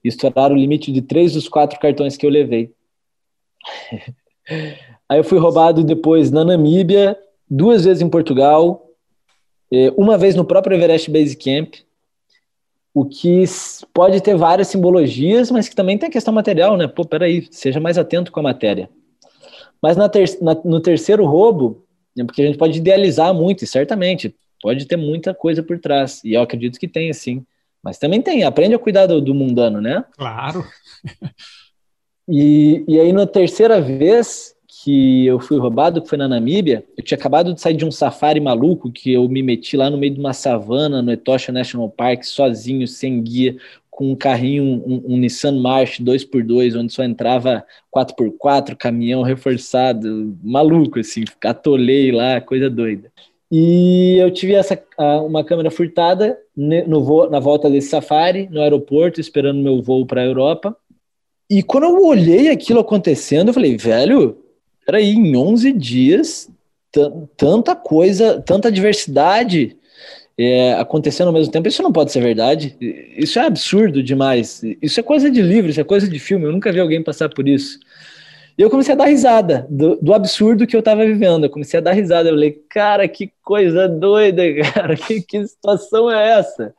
estouraram 0.08 0.54
o 0.54 0.58
limite 0.58 0.90
de 0.90 1.02
três 1.02 1.34
dos 1.34 1.48
quatro 1.48 1.78
cartões 1.78 2.16
que 2.16 2.26
eu 2.26 2.30
levei. 2.30 2.72
Aí 5.08 5.18
eu 5.18 5.24
fui 5.24 5.38
roubado 5.38 5.84
depois 5.84 6.30
na 6.30 6.44
Namíbia, 6.44 7.16
duas 7.48 7.84
vezes 7.84 8.02
em 8.02 8.08
Portugal, 8.08 8.90
eh, 9.72 9.92
uma 9.96 10.18
vez 10.18 10.34
no 10.34 10.44
próprio 10.44 10.76
Everest 10.76 11.10
Base 11.10 11.36
Camp, 11.36 11.74
o 13.00 13.04
que 13.04 13.44
pode 13.94 14.20
ter 14.20 14.36
várias 14.36 14.66
simbologias, 14.66 15.52
mas 15.52 15.68
que 15.68 15.76
também 15.76 15.96
tem 15.96 16.08
a 16.08 16.12
questão 16.12 16.34
material, 16.34 16.76
né? 16.76 16.88
Pô, 16.88 17.04
peraí, 17.04 17.46
seja 17.48 17.78
mais 17.78 17.96
atento 17.96 18.32
com 18.32 18.40
a 18.40 18.42
matéria. 18.42 18.90
Mas 19.80 19.96
na 19.96 20.08
ter 20.08 20.36
na, 20.42 20.56
no 20.64 20.80
terceiro 20.80 21.24
roubo, 21.24 21.84
né, 22.16 22.24
porque 22.24 22.42
a 22.42 22.46
gente 22.46 22.58
pode 22.58 22.76
idealizar 22.76 23.32
muito, 23.32 23.62
e 23.62 23.68
certamente 23.68 24.34
pode 24.60 24.84
ter 24.84 24.96
muita 24.96 25.32
coisa 25.32 25.62
por 25.62 25.78
trás, 25.78 26.20
e 26.24 26.34
eu 26.34 26.42
acredito 26.42 26.80
que 26.80 26.88
tem, 26.88 27.12
sim. 27.12 27.46
Mas 27.80 27.98
também 27.98 28.20
tem, 28.20 28.42
aprende 28.42 28.74
a 28.74 28.78
cuidar 28.80 29.06
do, 29.06 29.20
do 29.20 29.32
mundano, 29.32 29.80
né? 29.80 30.04
Claro. 30.16 30.66
e, 32.28 32.84
e 32.88 32.98
aí, 32.98 33.12
na 33.12 33.28
terceira 33.28 33.80
vez, 33.80 34.56
que 34.82 35.26
eu 35.26 35.40
fui 35.40 35.58
roubado, 35.58 36.00
que 36.00 36.08
foi 36.08 36.18
na 36.18 36.28
Namíbia, 36.28 36.84
eu 36.96 37.02
tinha 37.02 37.18
acabado 37.18 37.52
de 37.52 37.60
sair 37.60 37.74
de 37.74 37.84
um 37.84 37.90
safari 37.90 38.40
maluco, 38.40 38.92
que 38.92 39.12
eu 39.12 39.28
me 39.28 39.42
meti 39.42 39.76
lá 39.76 39.90
no 39.90 39.98
meio 39.98 40.14
de 40.14 40.20
uma 40.20 40.32
savana, 40.32 41.02
no 41.02 41.10
Etosha 41.10 41.50
National 41.50 41.88
Park, 41.90 42.22
sozinho, 42.22 42.86
sem 42.86 43.20
guia, 43.20 43.56
com 43.90 44.12
um 44.12 44.14
carrinho, 44.14 44.62
um, 44.62 45.02
um 45.14 45.16
Nissan 45.18 45.60
March 45.60 45.98
2x2, 46.00 46.78
onde 46.78 46.92
só 46.92 47.02
entrava 47.02 47.64
4x4, 47.92 48.76
caminhão 48.76 49.22
reforçado, 49.22 50.36
maluco, 50.42 51.00
assim, 51.00 51.24
atolei 51.44 52.12
lá, 52.12 52.40
coisa 52.40 52.70
doida. 52.70 53.10
E 53.50 54.16
eu 54.18 54.30
tive 54.30 54.52
essa 54.52 54.80
uma 55.26 55.42
câmera 55.42 55.70
furtada 55.70 56.38
no 56.56 57.02
voo, 57.02 57.28
na 57.28 57.40
volta 57.40 57.68
desse 57.68 57.88
safari, 57.88 58.48
no 58.50 58.60
aeroporto, 58.60 59.20
esperando 59.20 59.62
meu 59.62 59.82
voo 59.82 60.06
para 60.06 60.20
a 60.20 60.26
Europa. 60.26 60.76
E 61.50 61.62
quando 61.62 61.84
eu 61.84 62.04
olhei 62.04 62.48
aquilo 62.50 62.80
acontecendo, 62.80 63.48
eu 63.48 63.54
falei, 63.54 63.76
velho, 63.76 64.36
peraí, 64.88 65.10
em 65.10 65.36
11 65.36 65.70
dias, 65.74 66.50
tanta 67.36 67.76
coisa, 67.76 68.40
tanta 68.40 68.72
diversidade 68.72 69.76
é, 70.38 70.72
acontecendo 70.76 71.26
ao 71.26 71.34
mesmo 71.34 71.52
tempo, 71.52 71.68
isso 71.68 71.82
não 71.82 71.92
pode 71.92 72.10
ser 72.10 72.22
verdade. 72.22 72.74
Isso 73.14 73.38
é 73.38 73.44
absurdo 73.44 74.02
demais. 74.02 74.62
Isso 74.80 74.98
é 74.98 75.02
coisa 75.02 75.30
de 75.30 75.42
livro, 75.42 75.70
isso 75.70 75.78
é 75.78 75.84
coisa 75.84 76.08
de 76.08 76.18
filme. 76.18 76.46
Eu 76.46 76.52
nunca 76.52 76.72
vi 76.72 76.80
alguém 76.80 77.04
passar 77.04 77.28
por 77.28 77.46
isso. 77.46 77.78
E 78.56 78.62
eu 78.62 78.70
comecei 78.70 78.94
a 78.94 78.96
dar 78.96 79.04
risada 79.04 79.66
do, 79.68 79.96
do 79.96 80.14
absurdo 80.14 80.66
que 80.66 80.74
eu 80.74 80.80
estava 80.80 81.04
vivendo. 81.04 81.44
Eu 81.44 81.50
comecei 81.50 81.76
a 81.76 81.82
dar 81.82 81.92
risada. 81.92 82.30
Eu 82.30 82.34
falei, 82.34 82.52
cara, 82.70 83.06
que 83.06 83.30
coisa 83.44 83.86
doida, 83.86 84.42
cara. 84.72 84.96
Que, 84.96 85.20
que 85.20 85.46
situação 85.46 86.10
é 86.10 86.38
essa? 86.38 86.74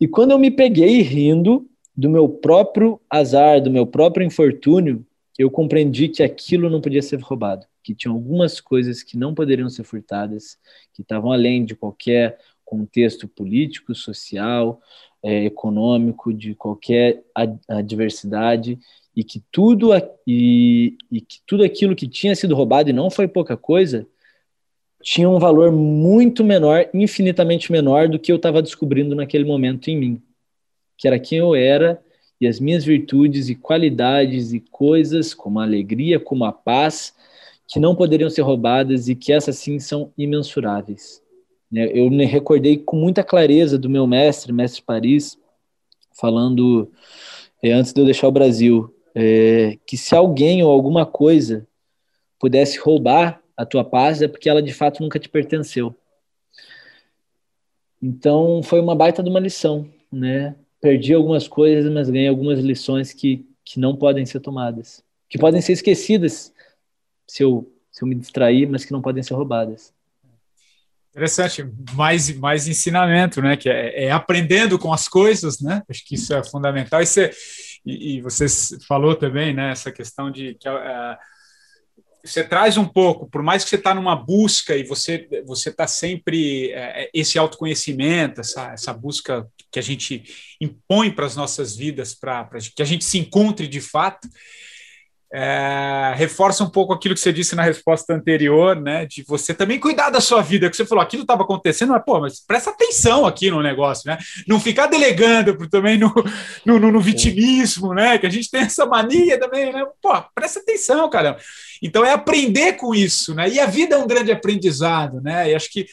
E 0.00 0.08
quando 0.08 0.32
eu 0.32 0.38
me 0.38 0.50
peguei 0.50 1.00
rindo, 1.00 1.64
do 1.96 2.10
meu 2.10 2.28
próprio 2.28 3.00
azar, 3.08 3.60
do 3.60 3.70
meu 3.70 3.86
próprio 3.86 4.26
infortúnio, 4.26 5.06
eu 5.38 5.50
compreendi 5.50 6.08
que 6.08 6.22
aquilo 6.22 6.68
não 6.68 6.80
podia 6.80 7.02
ser 7.02 7.20
roubado, 7.20 7.66
que 7.82 7.94
tinha 7.94 8.12
algumas 8.12 8.60
coisas 8.60 9.02
que 9.02 9.16
não 9.16 9.34
poderiam 9.34 9.68
ser 9.68 9.84
furtadas, 9.84 10.58
que 10.92 11.02
estavam 11.02 11.32
além 11.32 11.64
de 11.64 11.74
qualquer 11.74 12.38
contexto 12.64 13.26
político, 13.26 13.94
social, 13.94 14.80
é, 15.22 15.44
econômico, 15.44 16.32
de 16.32 16.54
qualquer 16.54 17.22
adversidade, 17.68 18.78
e 19.14 19.22
que 19.22 19.42
tudo 19.50 19.90
e, 20.26 20.96
e 21.10 21.20
que 21.20 21.40
tudo 21.46 21.62
aquilo 21.62 21.94
que 21.94 22.08
tinha 22.08 22.34
sido 22.34 22.54
roubado 22.54 22.88
e 22.88 22.94
não 22.94 23.10
foi 23.10 23.28
pouca 23.28 23.56
coisa 23.56 24.06
tinha 25.02 25.28
um 25.28 25.38
valor 25.38 25.72
muito 25.72 26.44
menor, 26.44 26.88
infinitamente 26.94 27.72
menor 27.72 28.08
do 28.08 28.18
que 28.18 28.30
eu 28.30 28.36
estava 28.36 28.62
descobrindo 28.62 29.16
naquele 29.16 29.44
momento 29.44 29.88
em 29.88 29.96
mim, 29.96 30.22
que 30.96 31.08
era 31.08 31.18
quem 31.18 31.38
eu 31.38 31.54
era 31.54 32.00
e 32.42 32.46
as 32.48 32.58
minhas 32.58 32.84
virtudes 32.84 33.48
e 33.48 33.54
qualidades 33.54 34.52
e 34.52 34.58
coisas 34.58 35.32
como 35.32 35.60
a 35.60 35.62
alegria, 35.62 36.18
como 36.18 36.44
a 36.44 36.50
paz, 36.50 37.14
que 37.68 37.78
não 37.78 37.94
poderiam 37.94 38.28
ser 38.28 38.42
roubadas 38.42 39.08
e 39.08 39.14
que 39.14 39.32
essas 39.32 39.58
sim 39.58 39.78
são 39.78 40.12
imensuráveis. 40.18 41.22
Né? 41.70 41.88
Eu 41.94 42.10
me 42.10 42.24
recordei 42.24 42.76
com 42.76 42.96
muita 42.96 43.22
clareza 43.22 43.78
do 43.78 43.88
meu 43.88 44.08
mestre, 44.08 44.52
mestre 44.52 44.82
Paris, 44.82 45.38
falando 46.20 46.90
é, 47.62 47.70
antes 47.70 47.92
de 47.92 48.00
eu 48.00 48.04
deixar 48.04 48.26
o 48.26 48.32
Brasil, 48.32 48.92
é, 49.14 49.78
que 49.86 49.96
se 49.96 50.12
alguém 50.12 50.64
ou 50.64 50.70
alguma 50.72 51.06
coisa 51.06 51.64
pudesse 52.40 52.76
roubar 52.76 53.40
a 53.56 53.64
tua 53.64 53.84
paz 53.84 54.20
é 54.20 54.26
porque 54.26 54.48
ela 54.48 54.60
de 54.60 54.74
fato 54.74 55.00
nunca 55.00 55.20
te 55.20 55.28
pertenceu. 55.28 55.94
Então 58.02 58.64
foi 58.64 58.80
uma 58.80 58.96
baita 58.96 59.22
de 59.22 59.30
uma 59.30 59.38
lição, 59.38 59.88
né? 60.10 60.56
Perdi 60.82 61.14
algumas 61.14 61.48
coisas, 61.48 61.90
mas 61.90 62.10
ganhei 62.10 62.28
algumas 62.28 62.58
lições 62.58 63.14
que, 63.14 63.46
que 63.64 63.80
não 63.80 63.96
podem 63.96 64.26
ser 64.26 64.40
tomadas, 64.40 65.02
que 65.30 65.38
podem 65.38 65.62
ser 65.62 65.72
esquecidas 65.72 66.52
se 67.26 67.42
eu, 67.42 67.72
se 67.90 68.04
eu 68.04 68.08
me 68.08 68.14
distrair, 68.14 68.68
mas 68.68 68.84
que 68.84 68.92
não 68.92 69.00
podem 69.00 69.22
ser 69.22 69.32
roubadas. 69.32 69.94
Interessante, 71.10 71.70
mais, 71.94 72.34
mais 72.38 72.66
ensinamento, 72.66 73.40
né? 73.40 73.56
Que 73.56 73.68
é, 73.68 74.04
é, 74.04 74.10
aprendendo 74.10 74.78
com 74.78 74.92
as 74.92 75.06
coisas, 75.06 75.60
né? 75.60 75.82
Acho 75.88 76.04
que 76.04 76.14
isso 76.14 76.34
é 76.34 76.42
fundamental. 76.42 77.02
E 77.02 77.06
você, 77.06 77.30
e, 77.84 78.16
e 78.16 78.20
você 78.22 78.46
falou 78.88 79.14
também, 79.14 79.54
né? 79.54 79.70
Essa 79.70 79.92
questão 79.92 80.30
de 80.30 80.54
que 80.54 80.68
uh, 80.68 81.16
você 82.24 82.44
traz 82.44 82.76
um 82.76 82.84
pouco, 82.84 83.28
por 83.28 83.42
mais 83.42 83.64
que 83.64 83.70
você 83.70 83.76
está 83.76 83.94
numa 83.94 84.14
busca 84.14 84.76
e 84.76 84.84
você 84.84 85.28
você 85.44 85.70
está 85.70 85.86
sempre 85.86 86.72
uh, 86.72 87.08
esse 87.12 87.38
autoconhecimento, 87.38 88.40
essa, 88.40 88.72
essa 88.72 88.92
busca 88.92 89.46
que 89.70 89.78
a 89.78 89.82
gente 89.82 90.22
impõe 90.60 91.10
para 91.10 91.26
as 91.26 91.34
nossas 91.34 91.74
vidas, 91.76 92.14
para 92.14 92.48
que 92.74 92.82
a 92.82 92.86
gente 92.86 93.04
se 93.04 93.18
encontre 93.18 93.66
de 93.66 93.80
fato 93.80 94.28
é, 95.34 96.12
reforça 96.14 96.62
um 96.62 96.68
pouco 96.68 96.92
aquilo 96.92 97.14
que 97.14 97.20
você 97.20 97.32
disse 97.32 97.56
na 97.56 97.62
resposta 97.62 98.12
anterior, 98.12 98.78
né? 98.78 99.06
De 99.06 99.24
você 99.26 99.54
também 99.54 99.80
cuidar 99.80 100.10
da 100.10 100.20
sua 100.20 100.42
vida, 100.42 100.68
que 100.68 100.76
você 100.76 100.84
falou, 100.84 101.02
aquilo 101.02 101.22
estava 101.22 101.42
acontecendo, 101.42 101.92
mas 101.92 102.04
pô, 102.04 102.20
mas 102.20 102.44
presta 102.44 102.68
atenção 102.68 103.24
aqui 103.24 103.50
no 103.50 103.62
negócio, 103.62 104.10
né? 104.10 104.18
Não 104.46 104.60
ficar 104.60 104.88
delegando 104.88 105.66
também 105.70 105.96
no, 105.96 106.12
no, 106.66 106.78
no, 106.78 106.92
no 106.92 107.00
vitimismo, 107.00 107.94
né? 107.94 108.18
Que 108.18 108.26
a 108.26 108.30
gente 108.30 108.50
tem 108.50 108.60
essa 108.60 108.84
mania 108.84 109.40
também, 109.40 109.72
né? 109.72 109.86
Pô, 110.02 110.22
presta 110.34 110.60
atenção, 110.60 111.08
caramba. 111.08 111.38
Então 111.82 112.04
é 112.04 112.12
aprender 112.12 112.74
com 112.74 112.94
isso, 112.94 113.34
né? 113.34 113.48
E 113.48 113.58
a 113.58 113.64
vida 113.64 113.94
é 113.94 113.98
um 113.98 114.06
grande 114.06 114.30
aprendizado, 114.30 115.22
né? 115.22 115.50
E 115.50 115.54
acho 115.54 115.70
que 115.70 115.86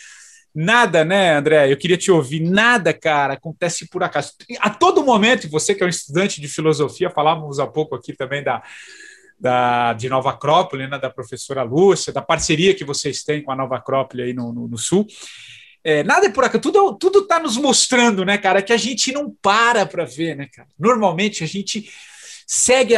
nada, 0.54 1.06
né, 1.06 1.36
André? 1.36 1.72
Eu 1.72 1.78
queria 1.78 1.98
te 1.98 2.12
ouvir. 2.12 2.42
Nada, 2.42 2.94
cara, 2.94 3.36
acontece 3.36 3.88
por 3.88 4.04
acaso. 4.04 4.34
A 4.60 4.70
todo 4.70 5.02
momento, 5.02 5.46
e 5.46 5.50
você 5.50 5.74
que 5.74 5.82
é 5.82 5.86
um 5.86 5.90
estudante 5.90 6.42
de 6.42 6.48
filosofia, 6.50 7.10
falávamos 7.10 7.58
há 7.58 7.66
pouco 7.66 7.96
aqui 7.96 8.12
também 8.12 8.44
da 8.44 8.62
da, 9.40 9.94
de 9.94 10.10
Nova 10.10 10.32
Acrópole, 10.32 10.88
né, 10.88 11.00
da 11.00 11.10
professora 11.10 11.64
Lúcia, 11.64 12.12
da 12.12 12.22
parceria 12.22 12.76
que 12.76 12.84
vocês 12.84 13.24
têm 13.24 13.42
com 13.42 13.52
a 13.52 13.56
Nova 13.56 13.78
Acrópole 13.78 14.24
aí 14.24 14.34
no, 14.34 14.52
no, 14.52 14.68
no 14.68 14.78
Sul. 14.78 15.08
É, 15.84 16.04
nada 16.04 16.26
é 16.26 16.30
por 16.30 16.44
acaso, 16.44 16.62
tudo, 16.62 16.94
tudo 16.96 17.26
tá 17.26 17.40
nos 17.40 17.56
mostrando, 17.56 18.26
né, 18.26 18.38
cara, 18.38 18.62
que 18.62 18.74
a 18.74 18.78
gente 18.78 19.12
não 19.14 19.34
para 19.42 19.86
para 19.86 20.04
ver, 20.04 20.36
né, 20.36 20.48
cara. 20.54 20.68
Normalmente 20.78 21.44
a 21.44 21.48
gente 21.48 21.90
segue 22.52 22.96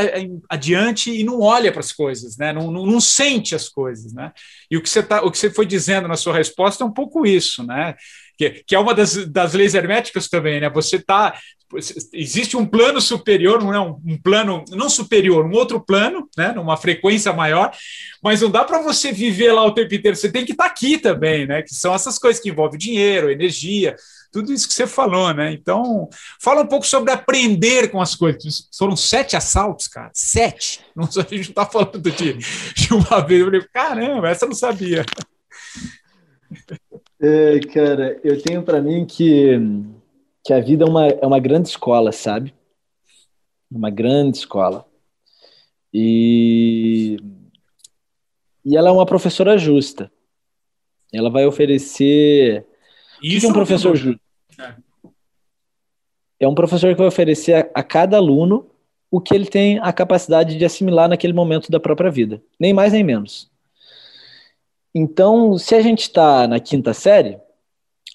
adiante 0.50 1.12
e 1.12 1.26
não 1.26 1.42
olha 1.42 1.74
para 1.74 1.82
as 1.82 1.92
coisas, 1.92 2.38
né? 2.38 2.54
Não, 2.54 2.72
não, 2.72 2.86
não, 2.86 3.02
sente 3.02 3.54
as 3.54 3.68
coisas, 3.68 4.14
né? 4.14 4.32
E 4.70 4.78
o 4.78 4.82
que 4.82 4.90
você 4.90 5.04
tá, 5.04 5.22
o 5.24 5.30
que 5.30 5.38
você 5.38 5.52
foi 5.52 5.66
dizendo 5.66 6.08
na 6.08 6.16
sua 6.16 6.34
resposta 6.34 6.86
é 6.86 6.88
um 6.88 6.94
pouco 6.94 7.26
isso, 7.26 7.62
né? 7.62 7.96
Que, 8.42 8.64
que 8.66 8.76
é 8.76 8.80
uma 8.80 8.96
das, 8.96 9.28
das 9.28 9.54
leis 9.54 9.76
herméticas 9.76 10.28
também, 10.28 10.60
né? 10.60 10.68
Você 10.72 10.96
está 10.96 11.38
existe 12.12 12.58
um 12.58 12.66
plano 12.66 13.00
superior, 13.00 13.64
não 13.64 13.74
é 13.74 13.80
um, 13.80 13.98
um, 14.06 14.18
plano 14.22 14.66
não 14.72 14.90
superior, 14.90 15.46
um 15.46 15.54
outro 15.54 15.80
plano, 15.80 16.28
né, 16.38 16.52
numa 16.52 16.76
frequência 16.76 17.32
maior, 17.32 17.72
mas 18.22 18.42
não 18.42 18.52
dá 18.52 18.66
para 18.66 18.82
você 18.82 19.14
viver 19.14 19.54
lá 19.54 19.64
o 19.64 19.74
tempo 19.74 19.96
inteiro. 19.96 20.18
Você 20.18 20.30
tem 20.30 20.44
que 20.44 20.52
estar 20.52 20.66
tá 20.66 20.70
aqui 20.70 20.98
também, 20.98 21.48
né? 21.48 21.62
Que 21.62 21.74
são 21.74 21.94
essas 21.94 22.20
coisas 22.20 22.42
que 22.42 22.50
envolvem 22.50 22.78
dinheiro, 22.78 23.32
energia, 23.32 23.96
tudo 24.34 24.52
isso 24.52 24.68
que 24.68 24.74
você 24.74 24.86
falou, 24.86 25.34
né? 25.34 25.54
Então, 25.54 26.10
fala 26.42 26.62
um 26.62 26.68
pouco 26.68 26.86
sobre 26.86 27.14
aprender 27.14 27.90
com 27.90 28.02
as 28.02 28.16
coisas. 28.16 28.68
Foram 28.78 28.98
sete 28.98 29.38
assaltos, 29.38 29.88
cara, 29.88 30.12
sete. 30.14 30.82
Não, 30.94 31.06
a 31.06 31.08
gente 31.08 31.32
não 31.32 31.40
está 31.40 31.66
falando 31.66 32.02
de, 32.02 32.34
de 32.34 32.94
uma 32.94 33.26
vez. 33.26 33.40
Eu 33.40 33.46
falei, 33.46 33.62
caramba, 33.72 34.30
essa 34.30 34.44
eu 34.44 34.50
não 34.50 34.56
sabia. 34.56 35.06
É, 37.22 37.60
cara, 37.60 38.20
eu 38.24 38.42
tenho 38.42 38.64
para 38.64 38.82
mim 38.82 39.06
que 39.06 39.60
que 40.44 40.54
a 40.54 40.60
vida 40.60 40.84
é 40.84 40.88
uma, 40.88 41.08
é 41.08 41.26
uma 41.26 41.40
grande 41.40 41.70
escola, 41.70 42.12
sabe? 42.12 42.54
Uma 43.72 43.90
grande 43.90 44.38
escola. 44.38 44.86
E, 45.94 47.18
e 48.66 48.76
ela 48.76 48.90
é 48.90 48.92
uma 48.92 49.06
professora 49.06 49.58
justa. 49.58 50.12
Ela 51.14 51.30
vai 51.30 51.46
oferecer. 51.46 52.66
Isso 53.22 53.38
o 53.38 53.40
que 53.40 53.46
é 53.46 53.50
um 53.50 53.54
professor 53.54 53.96
justo? 53.96 54.22
É. 54.60 54.76
é 56.42 56.48
um 56.48 56.56
professor 56.56 56.92
que 56.92 56.98
vai 56.98 57.08
oferecer 57.08 57.54
a, 57.54 57.82
a 57.82 57.84
cada 57.84 58.18
aluno 58.18 58.68
o 59.10 59.20
que 59.20 59.36
ele 59.36 59.46
tem 59.46 59.78
a 59.80 59.92
capacidade 59.92 60.58
de 60.58 60.66
assimilar 60.66 61.10
naquele 61.10 61.34
momento 61.34 61.70
da 61.70 61.80
própria 61.80 62.10
vida. 62.10 62.42
Nem 62.58 62.74
mais 62.74 62.94
nem 62.94 63.04
menos. 63.04 63.51
Então, 64.94 65.58
se 65.58 65.74
a 65.76 65.82
gente 65.82 66.02
está 66.02 66.48
na 66.48 66.60
quinta 66.60 66.94
série, 66.94 67.40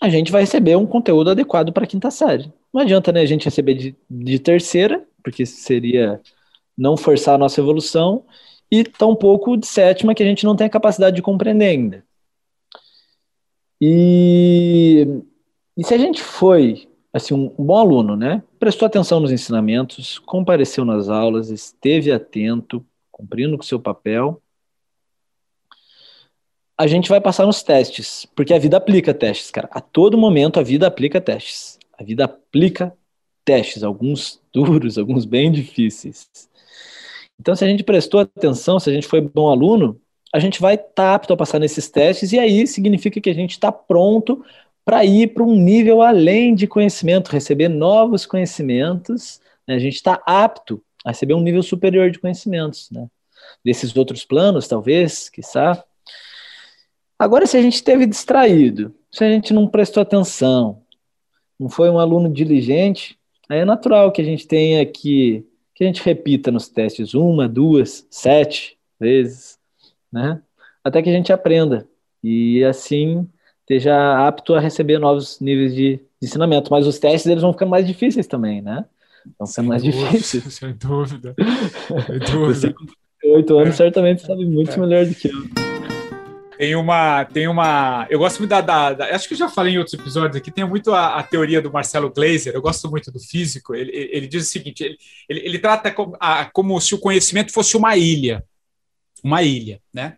a 0.01 0.09
gente 0.09 0.31
vai 0.31 0.43
receber 0.43 0.77
um 0.77 0.87
conteúdo 0.87 1.31
adequado 1.31 1.73
para 1.73 1.85
a 1.85 1.87
quinta 1.87 2.11
série. 2.11 2.53
Não 2.73 2.83
adianta 2.83 3.13
né, 3.13 3.21
a 3.21 3.27
gente 3.27 3.47
receber 3.47 3.75
de, 3.75 3.97
de 4.11 4.39
terceira, 4.39 5.07
porque 5.23 5.47
seria 5.47 6.21
não 6.77 6.97
forçar 6.97 7.35
a 7.35 7.39
nossa 7.39 7.61
evolução, 7.61 8.25
e 8.71 8.85
tampouco 8.85 9.57
de 9.57 9.67
sétima, 9.67 10.15
que 10.15 10.23
a 10.23 10.27
gente 10.27 10.45
não 10.45 10.57
tem 10.57 10.67
a 10.67 10.71
capacidade 10.71 11.17
de 11.17 11.23
compreender 11.23 11.67
ainda. 11.67 12.05
E, 13.81 15.07
e 15.77 15.85
se 15.85 15.95
a 15.95 15.99
gente 15.99 16.23
foi 16.23 16.89
assim, 17.13 17.35
um, 17.35 17.49
bom 17.49 17.77
aluno, 17.77 18.17
né? 18.17 18.43
Prestou 18.59 18.87
atenção 18.87 19.21
nos 19.21 19.33
ensinamentos, 19.33 20.19
compareceu 20.19 20.85
nas 20.85 21.09
aulas, 21.09 21.51
esteve 21.51 22.13
atento, 22.13 22.85
cumprindo 23.11 23.57
com 23.57 23.63
o 23.63 23.67
seu 23.67 23.81
papel, 23.81 24.43
a 26.79 26.87
gente 26.87 27.09
vai 27.09 27.21
passar 27.21 27.47
nos 27.47 27.63
testes, 27.63 28.27
porque 28.37 28.53
a 28.53 28.59
vida 28.59 28.77
aplica 28.77 29.15
testes, 29.15 29.51
cara. 29.51 29.69
A 29.73 29.81
todo 29.81 30.19
momento 30.19 30.61
a 30.61 30.63
vida 30.63 30.87
aplica 30.87 31.21
testes. 31.21 31.79
A 31.99 32.05
vida 32.05 32.25
aplica 32.25 32.93
testes, 33.45 33.83
alguns 33.83 34.41
duros, 34.53 34.99
alguns 34.99 35.25
bem 35.25 35.51
difíceis. 35.51 36.29
Então, 37.41 37.55
se 37.57 37.65
a 37.65 37.69
gente 37.69 37.83
prestou 37.83 38.21
atenção, 38.21 38.79
se 38.79 38.91
a 38.91 38.93
gente 38.93 39.07
foi 39.07 39.21
bom 39.21 39.49
aluno, 39.49 40.01
a 40.33 40.39
gente 40.39 40.61
vai 40.61 40.75
estar 40.75 40.91
tá 40.95 41.15
apto 41.15 41.33
a 41.33 41.37
passar 41.37 41.59
nesses 41.59 41.89
testes, 41.89 42.33
e 42.33 42.39
aí 42.39 42.67
significa 42.67 43.21
que 43.21 43.31
a 43.31 43.35
gente 43.35 43.53
está 43.53 43.73
pronto 43.73 44.45
para 44.85 45.05
ir 45.05 45.33
para 45.33 45.43
um 45.43 45.55
nível 45.57 46.03
além 46.03 46.55
de 46.55 46.67
conhecimento, 46.67 47.31
receber 47.31 47.69
novos 47.69 48.27
conhecimentos. 48.27 49.41
Né? 49.67 49.75
A 49.75 49.79
gente 49.79 49.95
está 49.95 50.23
apto 50.27 50.83
a 51.05 51.11
receber 51.11 51.35
um 51.35 51.41
nível 51.41 51.63
superior 51.63 52.11
de 52.11 52.19
conhecimentos. 52.19 52.91
Né? 52.91 53.07
Desses 53.65 53.97
outros 53.97 54.25
planos, 54.25 54.69
talvez, 54.69 55.29
quiçá, 55.29 55.83
Agora, 57.19 57.47
se 57.47 57.57
a 57.57 57.63
gente 57.63 57.75
esteve 57.75 58.07
distraído, 58.07 58.95
se 59.11 59.25
a 59.25 59.29
gente 59.29 59.55
não 59.55 59.67
prestou 59.67 60.03
atenção, 60.03 60.83
não 61.59 61.69
foi 61.69 61.89
um 61.89 61.99
aluno 61.99 62.31
diligente, 62.31 63.19
aí 63.49 63.61
é 63.61 63.65
natural 63.65 64.13
que 64.13 64.21
a 64.21 64.25
gente 64.25 64.47
tenha 64.47 64.85
que, 64.85 65.47
que 65.75 65.85
a 65.85 65.87
gente 65.87 66.03
repita 66.03 66.51
nos 66.51 66.69
testes 66.69 67.15
uma, 67.15 67.49
duas, 67.49 68.07
sete 68.11 68.77
vezes, 69.01 69.59
né? 70.13 70.41
Até 70.85 71.03
que 71.03 71.09
a 71.09 71.13
gente 71.13 71.33
aprenda 71.33 71.89
e 72.23 72.63
assim 72.65 73.27
esteja 73.61 74.27
apto 74.27 74.55
a 74.55 74.61
receber 74.61 74.99
novos 74.99 75.41
níveis 75.41 75.75
de, 75.75 75.97
de 75.97 76.29
ensinamento. 76.29 76.71
Mas 76.71 76.87
os 76.87 76.99
testes 76.99 77.27
eles 77.27 77.43
vão 77.43 77.53
ficando 77.53 77.71
mais 77.71 77.87
difíceis 77.87 78.27
também, 78.27 78.61
né? 78.61 78.85
Vão 79.39 79.47
ficando 79.47 79.69
mais 79.69 79.83
dúvida, 79.83 80.11
difíceis. 80.11 80.45
Sem 80.55 80.75
dúvida. 80.75 81.35
Sem 82.07 82.19
dúvida. 82.31 82.55
Você 82.55 82.73
com 82.73 82.87
8 83.25 83.59
anos 83.59 83.75
certamente 83.75 84.23
sabe 84.23 84.45
muito 84.45 84.73
é. 84.73 84.79
melhor 84.79 85.07
do 85.07 85.15
que 85.15 85.29
eu. 85.29 85.66
Tem 86.57 86.75
uma, 86.75 87.25
tem 87.27 87.47
uma. 87.49 88.07
Eu 88.09 88.19
gosto 88.19 88.39
muito 88.39 88.51
da, 88.51 88.61
da, 88.61 88.93
da, 88.95 89.15
Acho 89.15 89.29
que 89.29 89.35
eu 89.35 89.39
já 89.39 89.49
falei 89.49 89.75
em 89.75 89.79
outros 89.79 89.95
episódios 89.95 90.37
aqui. 90.37 90.51
Tem 90.51 90.65
muito 90.65 90.93
a, 90.93 91.19
a 91.19 91.23
teoria 91.23 91.61
do 91.61 91.71
Marcelo 91.71 92.11
Glazer. 92.11 92.55
Eu 92.55 92.63
gosto 92.63 92.91
muito 92.91 93.13
do 93.13 93.21
físico. 93.21 93.75
Ele, 93.75 93.91
ele 93.93 94.27
diz 94.27 94.47
o 94.47 94.51
seguinte: 94.51 94.83
ele, 94.83 94.99
ele, 95.29 95.41
ele 95.41 95.59
trata 95.59 95.91
como, 95.91 96.17
a, 96.19 96.47
como 96.47 96.81
se 96.81 96.95
o 96.95 96.99
conhecimento 96.99 97.53
fosse 97.53 97.77
uma 97.77 97.97
ilha, 97.97 98.43
uma 99.23 99.43
ilha, 99.43 99.81
né? 99.93 100.15